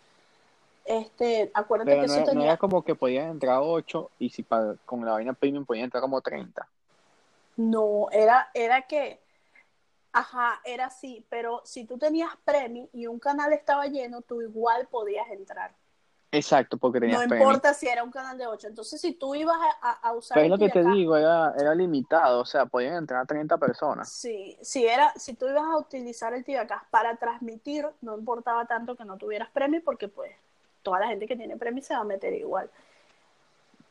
este, 0.83 1.51
acuérdate 1.53 1.97
que 1.97 2.05
eso 2.05 2.23
tenía... 2.25 2.33
No 2.33 2.43
era 2.43 2.57
como 2.57 2.83
que 2.83 2.95
podían 2.95 3.29
entrar 3.29 3.59
8 3.61 4.11
y 4.19 4.29
si 4.29 4.43
con 4.43 5.05
la 5.05 5.13
vaina 5.13 5.31
premium 5.31 5.65
podían 5.65 5.85
entrar 5.85 6.01
como 6.01 6.19
30. 6.19 6.67
No, 7.57 8.09
era, 8.11 8.49
era 8.53 8.81
que, 8.83 9.19
ajá, 10.13 10.61
era 10.65 10.85
así, 10.85 11.25
pero 11.29 11.61
si 11.65 11.85
tú 11.85 11.97
tenías 11.97 12.31
premio 12.43 12.89
y 12.93 13.07
un 13.07 13.19
canal 13.19 13.53
estaba 13.53 13.87
lleno, 13.87 14.21
tú 14.21 14.41
igual 14.41 14.87
podías 14.87 15.29
entrar. 15.29 15.73
Exacto, 16.33 16.77
porque 16.77 17.01
tenías 17.01 17.27
No 17.27 17.35
importa 17.35 17.73
si 17.73 17.87
era 17.87 18.03
un 18.03 18.11
canal 18.11 18.37
de 18.37 18.47
8. 18.47 18.67
Entonces, 18.67 19.01
si 19.01 19.13
tú 19.13 19.35
ibas 19.35 19.57
a, 19.81 19.91
a 19.91 20.13
usar. 20.13 20.35
Pero 20.35 20.45
es 20.45 20.51
lo 20.51 20.57
que 20.65 20.71
te 20.71 20.83
digo, 20.83 21.17
era, 21.17 21.53
era 21.59 21.75
limitado, 21.75 22.39
o 22.39 22.45
sea, 22.45 22.65
podían 22.65 22.95
entrar 22.95 23.27
30 23.27 23.57
personas. 23.57 24.09
Sí, 24.09 24.57
si, 24.61 24.87
era, 24.87 25.13
si 25.17 25.33
tú 25.33 25.47
ibas 25.49 25.63
a 25.63 25.77
utilizar 25.77 26.33
el 26.33 26.45
TVK 26.45 26.89
para 26.89 27.17
transmitir, 27.17 27.85
no 27.99 28.17
importaba 28.17 28.65
tanto 28.65 28.95
que 28.95 29.03
no 29.03 29.17
tuvieras 29.17 29.49
premio, 29.49 29.81
porque 29.83 30.07
pues 30.07 30.31
toda 30.83 31.01
la 31.01 31.07
gente 31.07 31.27
que 31.27 31.35
tiene 31.35 31.57
premio 31.57 31.83
se 31.83 31.93
va 31.93 31.99
a 31.99 32.05
meter 32.05 32.33
igual. 32.33 32.69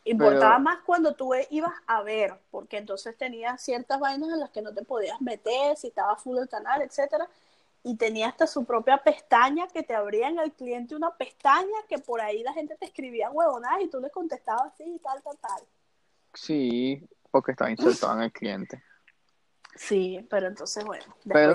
Importaba 0.05 0.59
más 0.59 0.79
cuando 0.85 1.15
tú 1.15 1.33
ibas 1.51 1.75
a 1.87 2.03
ver, 2.03 2.35
porque 2.51 2.79
entonces 2.79 3.17
tenías 3.17 3.61
ciertas 3.61 4.01
vainas 4.01 4.31
en 4.31 4.41
las 4.41 4.51
que 4.51 4.63
no 4.63 4.73
te 4.73 4.83
podías 4.83 5.21
meter, 5.21 5.77
si 5.77 5.89
estaba 5.89 6.17
full 6.17 6.39
el 6.39 6.49
canal, 6.49 6.81
etcétera, 6.81 7.29
y 7.83 7.97
tenía 7.97 8.29
hasta 8.29 8.47
su 8.47 8.65
propia 8.65 8.99
pestaña 8.99 9.69
que 9.69 9.83
te 9.83 9.95
abría 9.95 10.29
en 10.29 10.39
el 10.39 10.53
cliente 10.53 10.97
una 10.97 11.15
pestaña 11.17 11.77
que 11.89 11.99
por 11.99 12.21
ahí 12.21 12.43
la 12.43 12.53
gente 12.53 12.77
te 12.77 12.87
escribía 12.87 13.31
huevonadas 13.31 13.83
y 13.83 13.89
tú 13.89 14.01
le 14.01 14.11
contestabas 14.11 14.73
así 14.73 14.85
y 14.85 14.99
tal, 14.99 15.23
tal, 15.23 15.37
tal. 15.39 15.63
Sí, 16.33 17.07
porque 17.31 17.53
estaba 17.53 17.71
insertado 17.71 18.15
en 18.17 18.23
el 18.23 18.33
cliente. 18.33 18.83
Sí, 19.77 20.27
pero 20.31 20.49
entonces, 20.49 20.85
bueno. 20.85 21.05
Pero, 21.25 21.55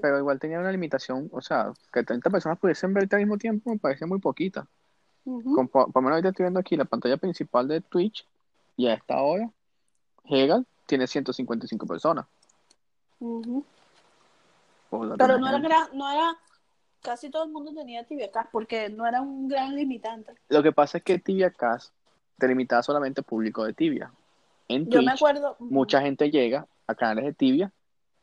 pero 0.00 0.18
igual 0.18 0.38
tenía 0.40 0.58
una 0.58 0.72
limitación, 0.72 1.28
o 1.32 1.40
sea, 1.40 1.72
que 1.92 2.02
30 2.02 2.28
personas 2.30 2.58
pudiesen 2.58 2.92
verte 2.92 3.16
al 3.16 3.22
mismo 3.22 3.38
tiempo 3.38 3.70
me 3.70 3.78
parece 3.78 4.06
muy 4.06 4.20
poquita 4.20 4.66
por, 5.24 5.94
lo 5.94 6.00
menos 6.02 6.12
ahorita 6.12 6.28
estoy 6.30 6.44
viendo 6.44 6.60
aquí 6.60 6.76
la 6.76 6.84
pantalla 6.84 7.16
principal 7.16 7.68
de 7.68 7.80
Twitch 7.80 8.26
y 8.76 8.86
a 8.86 8.94
esta 8.94 9.20
hora, 9.20 9.50
Hegel 10.24 10.66
tiene 10.86 11.06
155 11.06 11.86
personas. 11.86 12.26
Ujú. 13.20 13.64
Por 14.88 15.16
Pero 15.16 15.38
no 15.38 15.48
era, 15.48 15.58
gran- 15.58 15.88
no 15.96 16.10
era, 16.10 16.36
casi 17.02 17.30
todo 17.30 17.44
el 17.44 17.50
mundo 17.50 17.72
tenía 17.72 18.04
TVK 18.04 18.48
porque 18.50 18.88
no 18.88 19.06
era 19.06 19.20
un 19.20 19.48
gran 19.48 19.74
limitante. 19.76 20.34
Lo 20.48 20.62
que 20.62 20.72
pasa 20.72 20.98
es 20.98 21.04
que 21.04 21.18
Tibia 21.18 21.50
Cast 21.50 21.92
te 22.38 22.48
limitaba 22.48 22.82
solamente 22.82 23.22
público 23.22 23.64
de 23.64 23.72
Tibia. 23.74 24.10
En 24.68 24.88
Yo 24.88 25.02
me 25.02 25.12
acuerdo. 25.12 25.56
mucha 25.58 26.00
gente 26.00 26.30
llega 26.30 26.66
a 26.86 26.94
canales 26.94 27.24
de 27.24 27.34
Tibia 27.34 27.72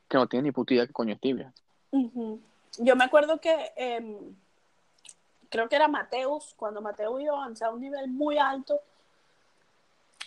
que 0.09 0.17
no 0.17 0.27
tienen 0.27 0.45
ni 0.45 0.51
puta 0.51 0.73
idea 0.73 0.87
qué 0.87 0.93
coño 0.93 1.13
es 1.13 1.19
Tibia. 1.21 1.53
Ujú. 1.91 2.39
Yo 2.79 2.95
me 2.95 3.03
acuerdo 3.03 3.39
que 3.39 3.71
em, 3.75 4.35
creo 5.49 5.67
que 5.69 5.75
era 5.75 5.87
Mateus, 5.87 6.53
cuando 6.55 6.81
Mateus 6.81 7.21
iba 7.21 7.33
a 7.33 7.37
avanzar 7.43 7.69
a 7.69 7.73
un 7.73 7.81
nivel 7.81 8.07
muy 8.09 8.37
alto, 8.37 8.79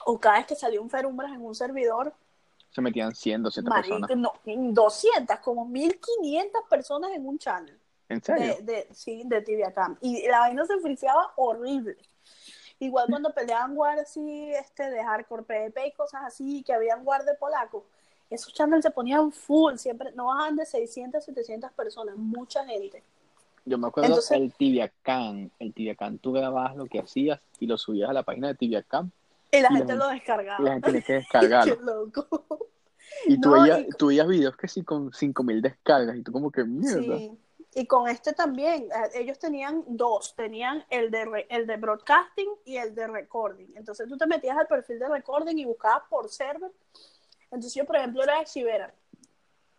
o 0.07 0.19
cada 0.19 0.39
vez 0.39 0.47
que 0.47 0.55
salió 0.55 0.83
un 0.83 0.91
Ferumbras 0.91 1.33
en 1.33 1.45
un 1.45 1.55
servidor, 1.55 2.13
Se 2.71 2.81
metían 2.81 3.15
100, 3.15 3.43
200 3.43 3.71
marico, 3.71 4.07
personas. 4.07 4.33
no, 4.45 4.73
200, 4.73 5.39
como 5.41 5.65
1500 5.67 6.63
personas 6.69 7.11
en 7.13 7.27
un 7.27 7.39
channel 7.39 7.79
¿En 8.09 8.23
serio? 8.23 8.57
de, 8.57 8.63
de, 8.63 8.89
sí, 8.95 9.23
de 9.27 9.43
Tibia 9.43 9.73
Cam. 9.73 9.97
Y 10.01 10.27
la 10.29 10.41
vaina 10.41 10.65
se 10.65 10.79
friseaba 10.79 11.33
horrible. 11.37 11.97
Igual 12.79 13.09
cuando 13.11 13.33
peleaban 13.35 13.77
war 13.77 13.99
así, 13.99 14.51
este, 14.55 14.89
de 14.89 15.05
hardcore 15.05 15.43
PvP 15.43 15.89
y 15.89 15.93
cosas 15.93 16.23
así, 16.25 16.63
que 16.63 16.73
habían 16.73 17.07
war 17.07 17.25
de 17.25 17.35
polacos, 17.35 17.85
esos 18.31 18.55
channels 18.55 18.83
se 18.85 18.91
ponían 18.91 19.33
full, 19.33 19.77
siempre, 19.77 20.13
no 20.13 20.27
bajaban 20.27 20.57
de 20.57 20.65
600, 20.65 21.23
700 21.23 21.73
personas, 21.73 22.17
mucha 22.17 22.65
gente. 22.65 23.03
Yo 23.65 23.79
me 23.79 23.89
acuerdo 23.89 24.09
Entonces- 24.09 24.37
el 24.39 24.53
Tibiacán. 24.55 25.51
El 25.59 25.73
Tibiacán, 25.75 26.19
tú 26.19 26.33
grababas 26.33 26.77
lo 26.77 26.87
que 26.87 27.01
hacías 27.01 27.41
y 27.59 27.67
lo 27.67 27.77
subías 27.79 28.11
a 28.11 28.13
la 28.13 28.23
página 28.23 28.49
de 28.49 28.55
Tibiacán 28.55 29.13
Y 29.53 29.61
la 29.61 29.69
Y 29.73 29.77
gente 29.77 29.95
lo 29.95 30.05
y 30.05 30.09
la 30.09 30.15
descargaba. 30.15 30.71
gente 30.73 30.87
tenía 30.87 31.01
que 31.01 31.07
Qué 31.07 31.13
descargarlo. 31.15 31.77
loco. 32.07 32.47
Y 33.27 33.41
tú, 33.41 33.51
No, 33.51 33.63
veías, 33.63 33.81
y- 33.81 33.89
tú 33.99 34.07
veías 34.09 34.27
videos 34.29 34.57
que 34.57 34.69
sí 34.69 34.83
con 34.85 35.13
5000 35.13 35.61
descargas 35.61 36.17
y 36.17 36.23
tú 36.23 36.33
como 36.33 36.51
que 36.51 36.65
mierda. 36.65 37.19
Sí. 37.19 37.39
Y 37.75 37.87
con 37.87 38.09
este 38.09 38.33
también, 38.33 38.85
eh, 38.85 39.11
ellos 39.21 39.39
tenían 39.39 39.85
dos, 39.87 40.35
tenían 40.35 40.85
el 40.91 41.11
de, 41.11 41.25
re- 41.25 41.47
el 41.51 41.67
de 41.69 41.77
broadcasting 41.77 42.49
y 42.65 42.77
el 42.79 42.95
de 42.97 43.07
recording. 43.07 43.69
Entonces 43.77 44.09
tú 44.09 44.17
te 44.17 44.27
metías 44.27 44.57
al 44.57 44.67
perfil 44.67 44.99
de 44.99 45.09
recording 45.09 45.57
y 45.57 45.65
buscabas 45.67 46.03
por 46.11 46.29
server. 46.29 46.71
Entonces 47.45 47.75
yo, 47.75 47.85
por 47.85 47.97
ejemplo, 47.97 48.23
era 48.25 48.39
de 48.41 48.45
Chivera. 48.47 48.93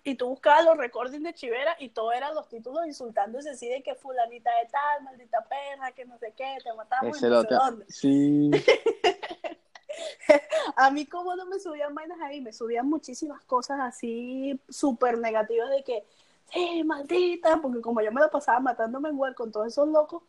Y 0.04 0.16
tú 0.16 0.30
buscabas 0.30 0.66
los 0.66 0.78
recordings 0.78 1.24
de 1.24 1.34
Chivera 1.34 1.76
y 1.80 1.90
todo 1.90 2.12
eran 2.12 2.34
los 2.34 2.48
títulos 2.48 2.88
insultándose 2.88 3.52
así 3.52 3.70
de 3.70 3.84
que 3.84 3.94
fulanita 3.94 4.50
de 4.62 4.70
tal, 4.70 5.04
maldita 5.04 5.46
perra, 5.46 5.92
que 5.92 6.06
no 6.06 6.18
sé 6.18 6.34
qué, 6.36 6.58
te 6.64 6.74
matamos 6.74 7.18
Ese 7.18 7.28
y 7.28 7.30
no 7.30 7.42
sé 7.42 7.54
dónde. 7.54 7.86
Sí. 7.88 8.52
A 10.76 10.90
mí 10.90 11.06
como 11.06 11.36
no 11.36 11.46
me 11.46 11.60
subían 11.60 11.94
vainas 11.94 12.20
ahí, 12.22 12.42
me 12.42 12.54
subían 12.54 12.90
muchísimas 12.90 13.44
cosas 13.44 13.80
así 13.82 14.60
súper 14.70 15.20
negativas 15.20 15.70
de 15.70 15.84
que, 15.84 16.04
sí, 16.52 16.84
maldita, 16.84 17.62
porque 17.62 17.82
como 17.82 18.02
yo 18.02 18.12
me 18.12 18.22
lo 18.22 18.32
pasaba 18.32 18.60
matándome 18.60 19.10
en 19.10 19.18
web 19.18 19.36
con 19.36 19.52
todos 19.52 19.68
esos 19.68 19.88
locos, 19.88 20.24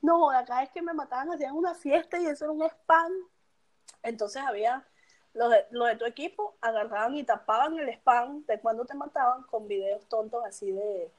no, 0.00 0.30
acá 0.30 0.62
es 0.62 0.70
que 0.70 0.80
me 0.80 0.94
mataban, 0.94 1.32
hacían 1.32 1.54
una 1.54 1.74
fiesta 1.74 2.18
y 2.18 2.26
eso 2.26 2.44
era 2.44 2.52
un 2.52 2.62
spam. 2.62 3.12
Entonces 4.02 4.42
había 4.42 4.86
los 5.38 5.50
de, 5.50 5.64
los 5.70 5.88
de 5.88 5.96
tu 5.96 6.04
equipo, 6.04 6.54
agarraban 6.60 7.16
y 7.16 7.24
tapaban 7.24 7.78
el 7.78 7.88
spam 7.90 8.44
de 8.46 8.58
cuando 8.60 8.84
te 8.84 8.94
mataban 8.94 9.42
con 9.44 9.66
videos 9.68 10.04
tontos 10.06 10.44
así 10.44 10.70
de, 10.72 11.10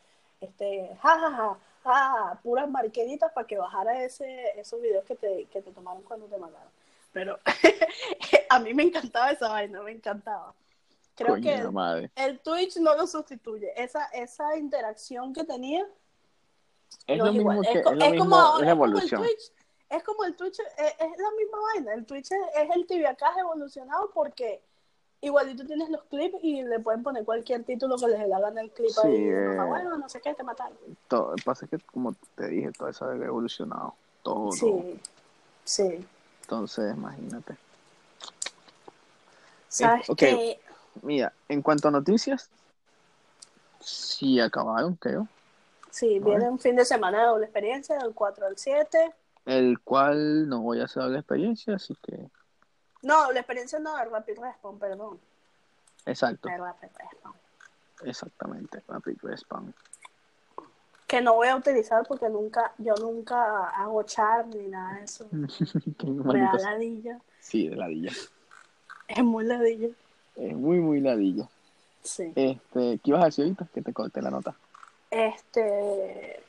este, 0.41 0.95
jajaja, 1.01 1.57
ja, 1.84 2.39
puras 2.43 2.70
marqueritas 2.70 3.32
para 3.32 3.47
que 3.47 3.57
bajara 3.57 4.03
ese, 4.03 4.59
esos 4.59 4.82
videos 4.82 5.05
que 5.05 5.15
te, 5.15 5.45
que 5.45 5.61
te 5.61 5.72
tomaron 5.72 6.03
cuando 6.03 6.26
te 6.28 6.38
mataron. 6.38 6.70
Pero 7.13 7.39
a 8.49 8.59
mí 8.59 8.74
me 8.74 8.84
encantaba 8.84 9.32
esa 9.32 9.49
vaina, 9.49 9.82
me 9.82 9.91
encantaba. 9.91 10.53
Creo 11.15 11.34
Coño 11.36 11.41
que 11.41 11.57
madre. 11.72 12.11
el 12.15 12.39
Twitch 12.39 12.78
no 12.78 12.95
lo 12.95 13.07
sustituye. 13.07 13.74
Esa, 13.82 14.05
esa 14.13 14.55
interacción 14.57 15.34
que 15.34 15.43
tenía 15.43 15.86
Es 17.07 17.17
no 17.17 17.26
lo 17.26 17.34
mismo 17.34 17.51
igual. 17.53 17.67
que 17.67 17.80
es, 17.80 17.84
co- 17.84 17.91
es 17.91 17.97
lo 17.97 18.05
es 18.05 18.11
mismo, 18.11 18.26
como, 18.30 18.38
es 18.38 18.43
es 18.45 18.51
como 18.53 18.63
el 18.63 18.70
evolución. 18.70 19.22
Twitch. 19.24 19.51
Es 19.89 20.03
como 20.03 20.23
el 20.23 20.35
Twitch, 20.35 20.59
es, 20.59 20.93
es 20.99 21.17
la 21.17 21.31
misma 21.37 21.57
vaina. 21.73 21.93
El 21.93 22.05
Twitch 22.05 22.31
es, 22.31 22.39
es 22.55 22.75
el 22.75 22.85
tibiacaz 22.85 23.37
evolucionado 23.37 24.11
porque 24.13 24.61
igualito 25.21 25.65
tienes 25.65 25.89
los 25.89 26.03
clips 26.03 26.37
y 26.41 26.61
le 26.63 26.79
pueden 26.79 27.03
poner 27.03 27.25
cualquier 27.25 27.63
título 27.63 27.97
que 27.97 28.07
les 28.07 28.31
hagan 28.31 28.57
el 28.57 28.71
clip 28.71 28.89
Sí, 28.89 29.07
ahí. 29.07 29.29
eh. 29.29 29.55
No, 29.57 29.67
bueno, 29.67 29.97
no 29.97 30.07
sé 30.07 30.21
qué, 30.21 30.33
te 30.33 30.43
mataron. 30.43 30.77
Todo, 31.07 31.31
lo 31.31 31.35
que 31.35 31.43
pasa 31.43 31.65
es 31.65 31.71
que, 31.71 31.79
como 31.79 32.13
te 32.35 32.47
dije, 32.47 32.71
todo 32.71 32.87
eso 32.87 33.05
ha 33.05 33.15
evolucionado. 33.15 33.95
Todo. 34.23 34.51
Sí, 34.51 34.99
sí. 35.63 36.07
Entonces, 36.41 36.95
imagínate. 36.95 37.55
¿Sabes 39.67 40.09
ok. 40.09 40.17
qué? 40.17 40.59
Mira, 41.01 41.31
en 41.47 41.61
cuanto 41.61 41.87
a 41.87 41.91
noticias, 41.91 42.49
sí 43.79 44.39
acabaron, 44.39 44.95
creo. 44.95 45.27
Sí, 45.91 46.19
viene 46.19 46.49
un 46.49 46.59
fin 46.59 46.75
de 46.75 46.85
semana 46.85 47.21
de 47.21 47.27
doble 47.27 47.45
experiencia, 47.45 47.97
del 47.97 48.13
4 48.13 48.47
al 48.47 48.57
7. 48.57 49.13
El 49.49 49.79
cual 49.79 50.47
no 50.47 50.61
voy 50.61 50.79
a 50.79 50.85
hacer 50.85 51.03
la 51.03 51.19
experiencia, 51.19 51.75
así 51.75 51.95
que. 52.03 52.29
No, 53.01 53.23
doble 53.23 53.39
experiencia 53.39 53.79
no, 53.79 53.95
de 53.97 54.05
Rapid 54.05 54.39
Respawn, 54.39 54.77
perdón. 54.77 55.19
Exacto, 56.05 56.47
De 56.49 56.57
Rapid 56.57 56.87
Respawn. 56.97 57.35
exactamente. 58.03 58.83
Rapid 58.87 59.17
Respawn. 59.23 59.73
Que 61.07 61.21
no 61.21 61.33
voy 61.33 61.47
a 61.47 61.55
utilizar 61.55 62.05
porque 62.07 62.29
nunca, 62.29 62.73
yo 62.77 62.93
nunca 63.01 63.69
hago 63.69 64.03
char 64.03 64.45
ni 64.47 64.67
nada 64.67 64.99
de 64.99 65.03
eso. 65.05 65.27
Me 65.31 66.39
da 66.39 66.53
ladilla. 66.53 67.19
Sí, 67.39 67.67
de 67.69 67.75
ladilla. 67.75 68.11
Es 69.07 69.23
muy 69.23 69.45
ladilla. 69.45 69.89
Es 70.35 70.55
muy, 70.55 70.79
muy 70.79 71.01
ladilla. 71.01 71.49
Sí. 72.03 72.31
Este, 72.35 72.99
¿qué 72.99 73.01
ibas 73.05 73.23
a 73.23 73.25
decir 73.25 73.45
ahorita? 73.45 73.67
Que 73.73 73.81
te 73.81 73.93
corté 73.93 74.21
la 74.21 74.29
nota. 74.29 74.55
Este. 75.09 76.43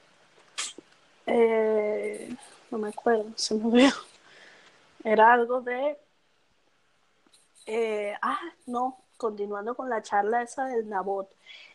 eh, 1.24 2.36
no 2.71 2.79
me 2.79 2.89
acuerdo, 2.89 3.27
se 3.37 3.55
me. 3.55 3.91
Era 5.05 5.33
algo 5.33 5.61
de. 5.61 5.99
eh, 7.66 8.14
ah, 8.23 8.41
no, 8.66 8.99
continuando 9.16 9.75
con 9.75 9.89
la 9.89 10.03
charla 10.03 10.43
esa 10.43 10.66
del 10.66 10.89
Nabot. 10.89 11.29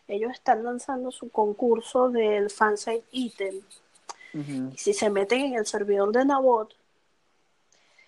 Ellos 0.07 0.31
están 0.31 0.63
lanzando 0.63 1.11
su 1.11 1.29
concurso 1.29 2.09
del 2.09 2.49
fansite 2.49 3.05
item. 3.11 3.61
Y 4.73 4.77
si 4.77 4.93
se 4.93 5.09
meten 5.09 5.39
en 5.39 5.53
el 5.55 5.65
servidor 5.65 6.11
de 6.11 6.25
Nabot, 6.25 6.75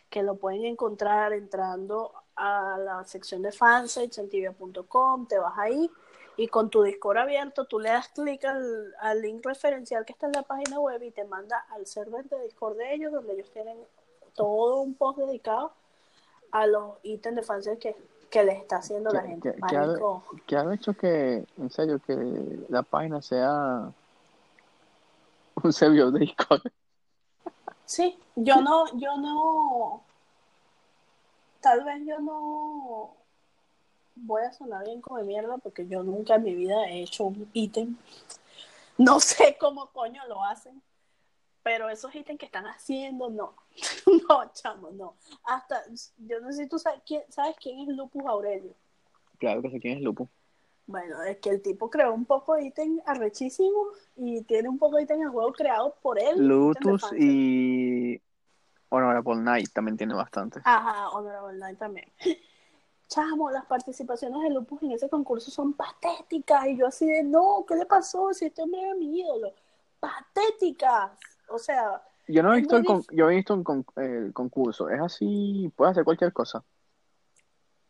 que 0.09 0.21
lo 0.21 0.35
pueden 0.35 0.65
encontrar 0.65 1.31
entrando 1.31 2.11
a 2.35 2.77
la 2.77 3.05
sección 3.05 3.41
de 3.41 3.53
fansites 3.53 4.17
en 4.17 4.29
tibia.com, 4.29 5.25
te 5.25 5.39
vas 5.39 5.57
ahí 5.57 5.89
y 6.37 6.47
con 6.47 6.69
tu 6.69 6.83
Discord 6.83 7.17
abierto 7.17 7.65
tú 7.65 7.79
le 7.79 7.89
das 7.89 8.07
clic 8.09 8.45
al, 8.45 8.93
al 8.99 9.21
link 9.21 9.43
referencial 9.45 10.05
que 10.05 10.13
está 10.13 10.27
en 10.27 10.33
la 10.33 10.43
página 10.43 10.79
web 10.79 11.01
y 11.03 11.11
te 11.11 11.25
manda 11.25 11.65
al 11.71 11.85
server 11.87 12.25
de 12.29 12.39
Discord 12.43 12.77
de 12.77 12.93
ellos, 12.93 13.11
donde 13.11 13.33
ellos 13.33 13.49
tienen 13.51 13.77
todo 14.35 14.81
un 14.81 14.93
post 14.93 15.17
dedicado 15.19 15.73
a 16.51 16.67
los 16.67 16.93
ítems 17.03 17.35
de 17.37 17.43
fansites 17.43 17.79
que, 17.79 17.95
que 18.29 18.43
les 18.43 18.57
está 18.59 18.77
haciendo 18.77 19.11
la 19.11 19.21
¿Qué- 19.23 19.27
gente. 19.29 19.51
qué- 19.53 19.61
qué 19.67 19.75
ha- 19.75 19.87
Marico, 19.87 20.23
¿Qué 20.45 20.55
ha 20.57 20.73
hecho 20.73 20.93
que, 20.93 21.43
en 21.57 21.69
serio, 21.71 21.99
que 22.05 22.13
la 22.69 22.83
página 22.83 23.21
sea 23.21 23.91
un 25.63 25.73
servidor 25.73 26.11
de 26.11 26.19
Discord? 26.19 26.61
Sí, 27.85 28.19
yo 28.35 28.61
no, 28.61 28.85
yo 28.99 29.17
no, 29.17 30.03
tal 31.61 31.83
vez 31.83 32.05
yo 32.05 32.19
no 32.19 33.13
voy 34.23 34.43
a 34.43 34.51
sonar 34.51 34.85
bien 34.85 35.01
como 35.01 35.17
de 35.17 35.23
mierda 35.23 35.57
porque 35.57 35.87
yo 35.87 36.03
nunca 36.03 36.35
en 36.35 36.43
mi 36.43 36.55
vida 36.55 36.87
he 36.89 37.03
hecho 37.03 37.25
un 37.25 37.49
ítem. 37.53 37.95
No 38.97 39.19
sé 39.19 39.57
cómo 39.59 39.87
coño 39.87 40.25
lo 40.27 40.43
hacen, 40.43 40.81
pero 41.63 41.89
esos 41.89 42.13
ítems 42.15 42.39
que 42.39 42.45
están 42.45 42.65
haciendo, 42.65 43.29
no. 43.29 43.53
No, 44.29 44.51
chamo, 44.53 44.89
no. 44.91 45.15
Hasta, 45.43 45.83
yo 46.17 46.39
no 46.41 46.51
sé 46.51 46.63
si 46.63 46.69
tú 46.69 46.79
sabes 46.79 47.01
quién, 47.05 47.23
sabes 47.29 47.55
quién 47.61 47.79
es 47.79 47.87
Lupus 47.95 48.25
Aurelio. 48.25 48.73
Claro 49.37 49.61
que 49.61 49.69
sé 49.69 49.79
quién 49.79 49.97
es 49.97 50.03
Lupo. 50.03 50.27
Bueno, 50.87 51.21
es 51.23 51.37
que 51.37 51.49
el 51.49 51.61
tipo 51.61 51.89
creó 51.89 52.13
un 52.13 52.25
poco 52.25 52.55
de 52.55 52.65
ítem 52.65 52.99
arrechísimo 53.05 53.87
y 54.15 54.41
tiene 54.43 54.69
un 54.69 54.77
poco 54.77 54.95
de 54.95 55.03
ítem 55.03 55.21
en 55.21 55.31
juego 55.31 55.51
creado 55.51 55.95
por 56.01 56.17
él. 56.17 56.47
Lutus 56.47 57.03
y 57.17 58.21
Honorable 58.89 59.35
Knight 59.35 59.69
también 59.73 59.97
tiene 59.97 60.13
bastante. 60.13 60.61
Ajá, 60.63 61.09
Honorable 61.09 61.59
Night 61.59 61.77
también. 61.77 62.09
Chamo, 63.07 63.49
las 63.51 63.65
participaciones 63.65 64.41
de 64.43 64.49
Lupus 64.49 64.81
en 64.83 64.91
ese 64.91 65.09
concurso 65.09 65.49
son 65.51 65.73
patéticas. 65.73 66.67
Y 66.67 66.77
yo 66.77 66.87
así 66.87 67.05
de, 67.05 67.23
no, 67.23 67.65
¿qué 67.67 67.75
le 67.75 67.85
pasó? 67.85 68.33
Si 68.33 68.45
este 68.45 68.61
hombre 68.61 68.81
era 68.81 68.95
mi 68.95 69.19
ídolo. 69.19 69.53
Patéticas. 69.99 71.11
O 71.49 71.57
sea, 71.57 72.01
Yo 72.27 72.43
no 72.43 72.53
he 72.53 72.57
visto 72.57 72.75
el, 72.77 72.85
con- 72.85 73.03
yo 73.11 73.29
he 73.29 73.35
visto 73.35 73.53
un 73.53 73.63
con- 73.63 73.85
el 73.95 74.33
concurso. 74.33 74.89
Es 74.89 74.99
así, 74.99 75.71
puedes 75.75 75.91
hacer 75.91 76.03
cualquier 76.03 76.33
cosa. 76.33 76.63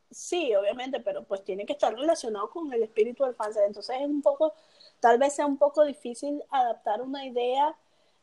sí, 0.10 0.56
obviamente, 0.56 1.00
pero 1.02 1.24
pues 1.26 1.44
tiene 1.44 1.66
que 1.66 1.74
estar 1.74 1.94
relacionado 1.94 2.50
con 2.50 2.72
el 2.72 2.84
espíritu 2.84 3.24
del 3.26 3.34
fan. 3.36 3.52
Entonces 3.66 3.98
es 4.00 4.08
un 4.08 4.22
poco, 4.22 4.54
tal 5.00 5.18
vez 5.18 5.34
sea 5.36 5.46
un 5.46 5.58
poco 5.58 5.84
difícil 5.84 6.42
adaptar 6.50 7.02
una 7.02 7.26
idea 7.26 7.76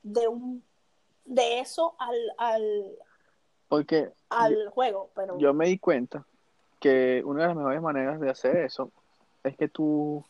de 0.03 0.28
un 0.28 0.62
de 1.26 1.61
eso 1.61 1.95
al, 1.99 2.16
al, 2.38 2.99
Porque 3.68 4.12
al 4.28 4.68
juego, 4.70 5.11
pero 5.14 5.38
yo 5.38 5.53
me 5.55 5.66
di 5.66 5.78
cuenta 5.78 6.24
que 6.85 7.22
una 7.24 7.41
de 7.41 7.49
las 7.49 7.57
mejores 7.57 7.80
maneras 7.80 8.20
de 8.20 8.28
hacer 8.28 8.57
eso 8.59 8.91
es 9.43 9.57
que 9.57 9.68
tú 9.68 10.22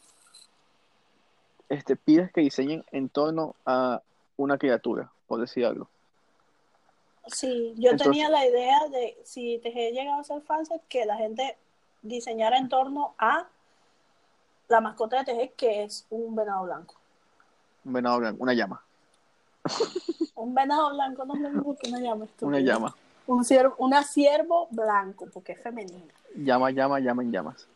este, 1.68 1.96
pides 1.96 2.30
que 2.30 2.42
diseñen 2.42 2.84
en 2.92 3.08
torno 3.08 3.56
a 3.66 4.00
una 4.36 4.56
criatura, 4.56 5.10
por 5.26 5.40
decir 5.40 5.66
algo. 5.66 5.88
Sí, 7.26 7.74
yo 7.76 7.90
Entonces- 7.90 8.06
tenía 8.06 8.28
la 8.28 8.46
idea 8.46 8.78
de, 8.88 9.18
si 9.24 9.58
te 9.64 9.70
he 9.70 9.90
llegado 9.90 10.20
a 10.20 10.22
ser 10.22 10.42
fanset, 10.42 10.80
que 10.88 11.04
la 11.06 11.16
gente 11.16 11.56
diseñara 12.02 12.56
en 12.56 12.68
torno 12.68 13.14
a 13.18 13.48
la 14.68 14.80
mascota 14.80 15.24
de 15.24 15.24
TG, 15.24 15.54
que 15.56 15.82
es 15.82 16.06
un 16.08 16.36
venado 16.36 16.66
blanco. 16.66 16.94
Un 17.84 17.94
venado 17.94 18.18
blanco, 18.18 18.40
una 18.40 18.54
llama. 18.54 18.80
Un 20.36 20.54
venado 20.54 20.90
blanco 20.90 21.24
no 21.24 21.34
mismo 21.34 21.76
que 21.76 21.88
una 21.88 22.00
llama. 22.00 22.26
Una 22.42 22.60
llama. 22.60 22.94
Un 23.26 23.44
ciervo, 23.44 23.74
una 23.78 24.04
ciervo 24.04 24.68
blanco, 24.70 25.26
porque 25.32 25.52
es 25.52 25.60
femenina. 25.60 26.12
Llama, 26.34 26.70
llama, 26.70 27.00
llama 27.00 27.22
en 27.22 27.32
llamas. 27.32 27.68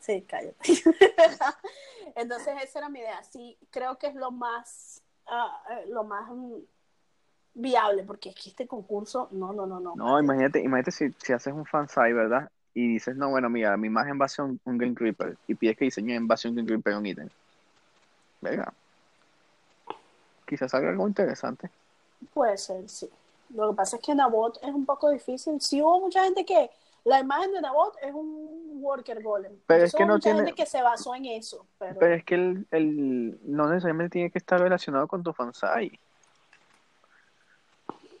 Sí, 0.00 0.24
cállate. 0.28 0.56
Entonces 2.16 2.54
esa 2.62 2.78
era 2.80 2.88
mi 2.88 3.00
idea. 3.00 3.22
Sí, 3.22 3.56
creo 3.70 3.96
que 3.98 4.08
es 4.08 4.14
lo 4.14 4.30
más, 4.30 5.02
ah, 5.26 5.62
eh, 5.70 5.86
lo 5.88 6.04
más 6.04 6.28
mm, 6.30 6.54
viable, 7.54 8.02
porque 8.04 8.30
es 8.30 8.34
que 8.34 8.50
este 8.50 8.66
concurso, 8.66 9.28
no, 9.30 9.52
no, 9.52 9.66
no, 9.66 9.78
no. 9.78 9.94
No, 9.94 10.18
imagínate, 10.18 10.60
imagínate 10.60 10.90
si, 10.90 11.12
si 11.18 11.32
haces 11.32 11.52
un 11.52 11.66
fansite, 11.66 12.12
¿verdad? 12.12 12.50
Y 12.74 12.94
dices, 12.94 13.16
no, 13.16 13.30
bueno, 13.30 13.48
mira, 13.48 13.76
mi 13.76 13.88
imagen 13.88 14.20
va 14.20 14.24
a 14.24 14.28
ser 14.28 14.44
un, 14.44 14.60
un 14.64 14.78
Green 14.78 14.94
Creeper. 14.94 15.36
Y 15.46 15.54
pides 15.54 15.76
que 15.76 15.84
diseñen 15.84 16.16
en 16.16 16.28
base 16.28 16.48
a 16.48 16.50
un 16.50 16.56
Green 16.56 16.66
Creeper 16.66 16.94
un 16.96 17.06
ítem. 17.06 17.28
Venga. 18.40 18.72
Quizás 20.46 20.70
salga 20.70 20.90
algo 20.90 21.06
interesante. 21.06 21.70
Puede 22.32 22.56
ser, 22.58 22.88
sí. 22.88 23.08
Lo 23.54 23.70
que 23.70 23.76
pasa 23.76 23.96
es 23.96 24.02
que 24.02 24.14
Nabot 24.14 24.58
es 24.62 24.72
un 24.72 24.86
poco 24.86 25.10
difícil. 25.10 25.60
Sí 25.60 25.82
hubo 25.82 26.00
mucha 26.00 26.24
gente 26.24 26.44
que 26.44 26.70
la 27.04 27.20
imagen 27.20 27.52
de 27.52 27.60
Nabot 27.60 27.94
es 28.02 28.12
un 28.12 28.78
worker 28.82 29.22
golem. 29.22 29.52
Pero 29.66 29.84
es 29.84 29.92
que 29.94 30.04
no 30.06 30.18
tiene- 30.18 30.38
gente 30.40 30.52
que 30.54 30.66
se 30.66 30.82
basó 30.82 31.14
en 31.14 31.24
eso. 31.26 31.66
Pero, 31.78 31.98
Pero 31.98 32.14
es 32.14 32.24
que 32.24 32.34
el, 32.34 32.66
el 32.70 33.38
no 33.44 33.68
necesariamente 33.68 34.10
tiene 34.10 34.30
que 34.30 34.38
estar 34.38 34.60
relacionado 34.60 35.06
con 35.08 35.22
tu 35.22 35.32
fansite. 35.32 35.98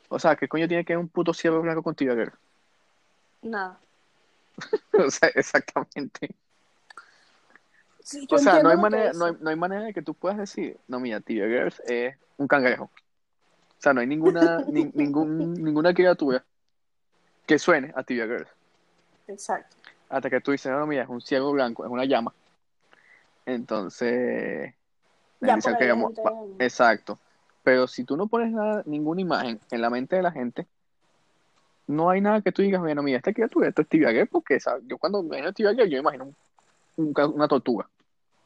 O 0.08 0.18
sea, 0.18 0.34
¿qué 0.36 0.48
coño 0.48 0.66
tiene 0.66 0.84
que 0.84 0.92
ver 0.94 0.98
un 0.98 1.08
puto 1.08 1.32
ciervo 1.32 1.60
blanco 1.60 1.82
con 1.82 1.94
Tibia 1.94 2.14
Girl? 2.16 2.32
nada. 3.42 3.78
O 4.92 5.10
sea, 5.10 5.30
exactamente. 5.34 6.34
Sí, 8.02 8.26
O 8.30 8.38
sea, 8.38 8.62
no 8.62 8.68
hay 8.70 8.76
manera, 8.76 9.12
no 9.14 9.26
hay, 9.26 9.36
no 9.40 9.50
hay 9.50 9.56
manera 9.56 9.82
de 9.84 9.94
que 9.94 10.02
tú 10.02 10.12
puedas 10.14 10.36
decir, 10.36 10.76
no, 10.88 11.00
mira, 11.00 11.20
Tibia 11.20 11.46
Girls 11.46 11.80
es 11.86 12.16
un 12.36 12.46
cangrejo. 12.48 12.84
O 12.84 12.90
sea, 13.82 13.94
no 13.94 14.00
hay 14.00 14.06
ninguna, 14.06 14.58
ni- 14.68 14.90
ningún, 14.94 15.54
ninguna 15.54 15.94
criatura 15.94 16.44
que 17.46 17.58
suene 17.58 17.92
a 17.96 18.02
Tibia 18.02 18.26
Girls. 18.26 18.48
Exacto. 19.30 19.76
Hasta 20.08 20.28
que 20.28 20.40
tú 20.40 20.50
dices, 20.50 20.72
no, 20.72 20.86
mira, 20.86 21.04
es 21.04 21.08
un 21.08 21.20
ciervo 21.20 21.52
blanco, 21.52 21.84
es 21.84 21.90
una 21.90 22.04
llama. 22.04 22.34
Entonces, 23.46 24.74
Ya 25.40 25.54
dicen 25.54 25.76
que 25.76 25.86
gente- 25.86 26.22
exacto. 26.58 27.18
Pero 27.62 27.86
si 27.86 28.04
tú 28.04 28.16
no 28.16 28.26
pones 28.26 28.50
nada, 28.52 28.82
ninguna 28.86 29.20
imagen 29.20 29.60
en 29.70 29.80
la 29.80 29.90
mente 29.90 30.16
de 30.16 30.22
la 30.22 30.32
gente, 30.32 30.66
no 31.86 32.10
hay 32.10 32.20
nada 32.20 32.40
que 32.40 32.52
tú 32.52 32.62
digas, 32.62 32.80
bueno, 32.80 33.02
mira, 33.02 33.18
esta 33.18 33.32
criatura, 33.32 33.68
esto 33.68 33.82
es 33.82 33.88
Tibia 33.88 34.10
Girl, 34.10 34.28
porque 34.28 34.58
¿sabes? 34.60 34.82
yo 34.86 34.98
cuando 34.98 35.22
me 35.22 35.28
imagino 35.28 35.52
Tibia 35.52 35.72
Girl, 35.74 35.88
yo 35.88 35.96
me 35.96 36.00
imagino 36.00 36.24
un- 36.24 36.36
un 36.96 37.12
ca- 37.12 37.26
una 37.26 37.48
tortuga. 37.48 37.88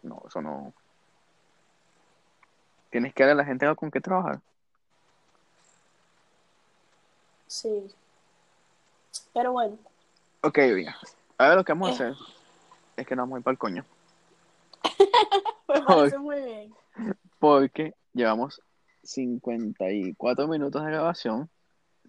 No, 0.02 0.22
eso 0.26 0.42
no. 0.42 0.72
Tienes 2.90 3.14
que 3.14 3.22
darle 3.24 3.32
a 3.42 3.44
la 3.44 3.44
gente 3.44 3.66
con 3.76 3.90
qué 3.90 4.00
trabajar. 4.00 4.40
Sí. 7.46 7.90
Pero 9.32 9.52
bueno, 9.52 9.78
Ok, 10.44 10.58
bien. 10.74 10.92
Ahora 11.38 11.56
lo 11.56 11.64
que 11.64 11.72
vamos 11.72 11.88
a 11.88 11.92
Eh. 11.92 11.94
hacer 12.10 12.14
es 12.96 13.06
que 13.06 13.16
nos 13.16 13.22
vamos 13.24 13.36
a 13.36 13.38
ir 13.38 13.44
para 13.44 13.52
el 13.52 13.58
coño. 13.58 13.84
me 15.68 15.80
parece 15.82 16.18
muy 16.18 16.40
bien. 16.42 16.74
Porque 17.38 17.94
llevamos 18.12 18.60
54 19.02 20.46
minutos 20.48 20.84
de 20.84 20.90
grabación. 20.90 21.48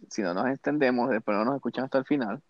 Si 0.09 0.21
no 0.21 0.33
nos 0.33 0.47
extendemos, 0.47 1.09
después 1.09 1.37
no 1.37 1.45
nos 1.45 1.55
escuchan 1.55 1.85
hasta 1.85 1.97
el 1.97 2.05
final. 2.05 2.41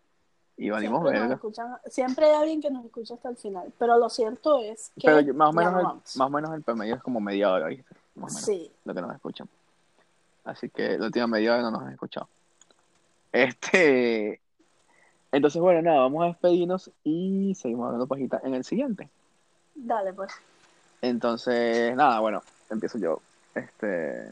Y 0.57 0.69
valimos 0.69 1.03
verga. 1.03 1.35
escuchan- 1.35 1.77
siempre 1.87 2.25
hay 2.27 2.33
alguien 2.35 2.61
que 2.61 2.71
nos 2.71 2.85
escucha 2.85 3.13
hasta 3.15 3.29
el 3.29 3.37
final. 3.37 3.71
Pero 3.77 3.97
lo 3.97 4.09
cierto 4.09 4.59
es 4.61 4.91
que. 4.99 5.07
Pero 5.07 5.33
más, 5.33 5.49
o 5.49 5.53
menos 5.53 5.73
nos 5.73 5.83
el, 5.83 6.19
más 6.19 6.27
o 6.27 6.29
menos 6.29 6.53
el 6.53 6.61
promedio 6.63 6.95
es 6.95 7.03
como 7.03 7.19
media 7.19 7.51
hora, 7.51 7.67
¿viste? 7.67 7.93
Más 8.15 8.31
o 8.31 8.35
menos 8.35 8.45
Sí. 8.45 8.71
lo 8.85 8.93
que 8.93 9.01
nos 9.01 9.13
escuchan. 9.15 9.49
Así 10.45 10.69
que 10.69 10.97
la 10.97 11.05
última 11.07 11.27
media 11.27 11.53
hora 11.53 11.61
no 11.63 11.71
nos 11.71 11.81
han 11.83 11.91
escuchado. 11.93 12.27
Este. 13.31 14.39
Entonces, 15.35 15.61
bueno, 15.61 15.81
nada, 15.81 15.99
vamos 15.99 16.23
a 16.23 16.27
despedirnos 16.27 16.89
y 17.03 17.53
seguimos 17.55 17.87
hablando 17.87 18.07
pajita 18.07 18.39
en 18.45 18.53
el 18.53 18.63
siguiente. 18.63 19.09
Dale, 19.75 20.13
pues. 20.13 20.31
Entonces, 21.01 21.93
nada, 21.93 22.21
bueno, 22.21 22.41
empiezo 22.69 22.97
yo. 22.97 23.19
Este, 23.53 24.29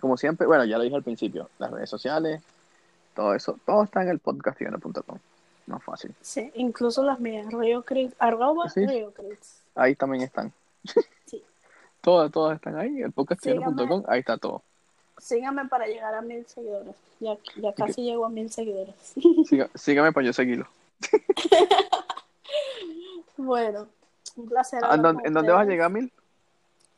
como 0.00 0.16
siempre, 0.16 0.46
bueno, 0.46 0.64
ya 0.64 0.78
lo 0.78 0.84
dije 0.84 0.96
al 0.96 1.02
principio, 1.02 1.50
las 1.58 1.70
redes 1.70 1.90
sociales, 1.90 2.42
todo 3.14 3.34
eso, 3.34 3.58
todo 3.66 3.84
está 3.84 4.02
en 4.02 4.08
el 4.08 4.18
podcastivano.com. 4.18 5.18
No 5.66 5.76
es 5.76 5.84
fácil. 5.84 6.14
Sí, 6.22 6.50
incluso 6.54 7.02
las 7.02 7.20
mías. 7.20 7.52
Río 7.52 7.82
Crits. 7.82 8.16
Arroba 8.18 8.70
Sí. 8.70 8.86
Ahí 9.74 9.94
también 9.94 10.22
están. 10.22 10.54
Sí. 11.26 11.44
Todas, 12.00 12.32
todas 12.32 12.56
están 12.56 12.76
ahí, 12.78 13.02
el 13.02 13.12
podcastivano.com, 13.12 14.04
ahí 14.06 14.20
está 14.20 14.38
todo. 14.38 14.62
Síganme 15.18 15.66
para 15.66 15.86
llegar 15.86 16.14
a 16.14 16.22
mil 16.22 16.46
seguidores. 16.46 16.94
Ya, 17.20 17.36
ya 17.56 17.72
casi 17.74 18.02
llego 18.02 18.24
a 18.24 18.28
mil 18.28 18.50
seguidores. 18.50 18.94
Sígame 19.74 20.12
para 20.12 20.26
yo 20.26 20.32
seguirlo. 20.32 20.68
bueno, 23.36 23.88
un 24.36 24.48
placer. 24.48 24.78
¿En 24.78 24.84
hablar 24.84 25.02
dónde, 25.02 25.22
con 25.22 25.26
en 25.26 25.34
dónde 25.34 25.52
vas 25.52 25.62
a 25.62 25.70
llegar 25.70 25.86
a 25.86 25.90
mil? 25.90 26.12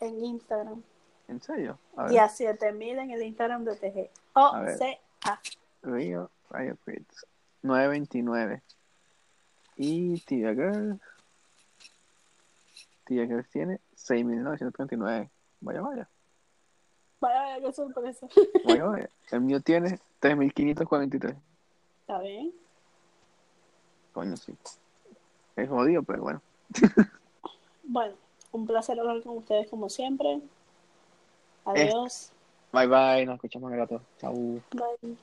En 0.00 0.24
Instagram. 0.24 0.82
¿En 1.28 1.40
serio? 1.40 1.78
A 1.96 2.04
ver, 2.04 2.12
Y 2.12 2.18
a 2.18 2.28
7000 2.28 2.98
en 2.98 3.10
el 3.12 3.22
Instagram 3.22 3.64
de 3.64 3.76
TG. 3.76 4.10
O 4.34 4.40
A 4.40 4.60
ver. 4.62 4.78
C 4.78 5.00
A. 5.24 5.40
Río, 5.82 6.30
Río 6.50 6.76
Crits, 6.84 7.26
929. 7.62 8.62
Y 9.76 10.20
Tia 10.20 10.54
Girls. 10.54 11.00
Tia 13.06 13.26
Girls 13.26 13.48
tiene 13.48 13.80
6.939. 13.96 15.28
Vaya, 15.60 15.80
vaya. 15.80 16.08
Vaya, 17.20 17.40
vaya, 17.40 17.60
qué 17.60 17.72
sorpresa. 17.72 18.28
Vaya. 18.64 19.08
El 19.30 19.40
mío 19.42 19.60
tiene 19.60 19.98
3.543. 20.20 21.36
¿Está 22.00 22.18
bien? 22.20 22.52
Coño, 24.12 24.36
sí. 24.36 24.54
Es 25.56 25.68
jodido, 25.68 26.02
pero 26.02 26.22
bueno. 26.22 26.42
Bueno, 27.82 28.14
un 28.52 28.68
placer 28.68 29.00
hablar 29.00 29.20
con 29.24 29.38
ustedes 29.38 29.68
como 29.68 29.88
siempre. 29.88 30.40
Adiós. 31.64 32.30
Bye 32.72 32.86
bye, 32.86 33.26
nos 33.26 33.34
escuchamos 33.34 33.72
al 33.72 33.78
rato. 33.78 34.00
Chau. 34.20 34.62
Bye. 34.70 35.16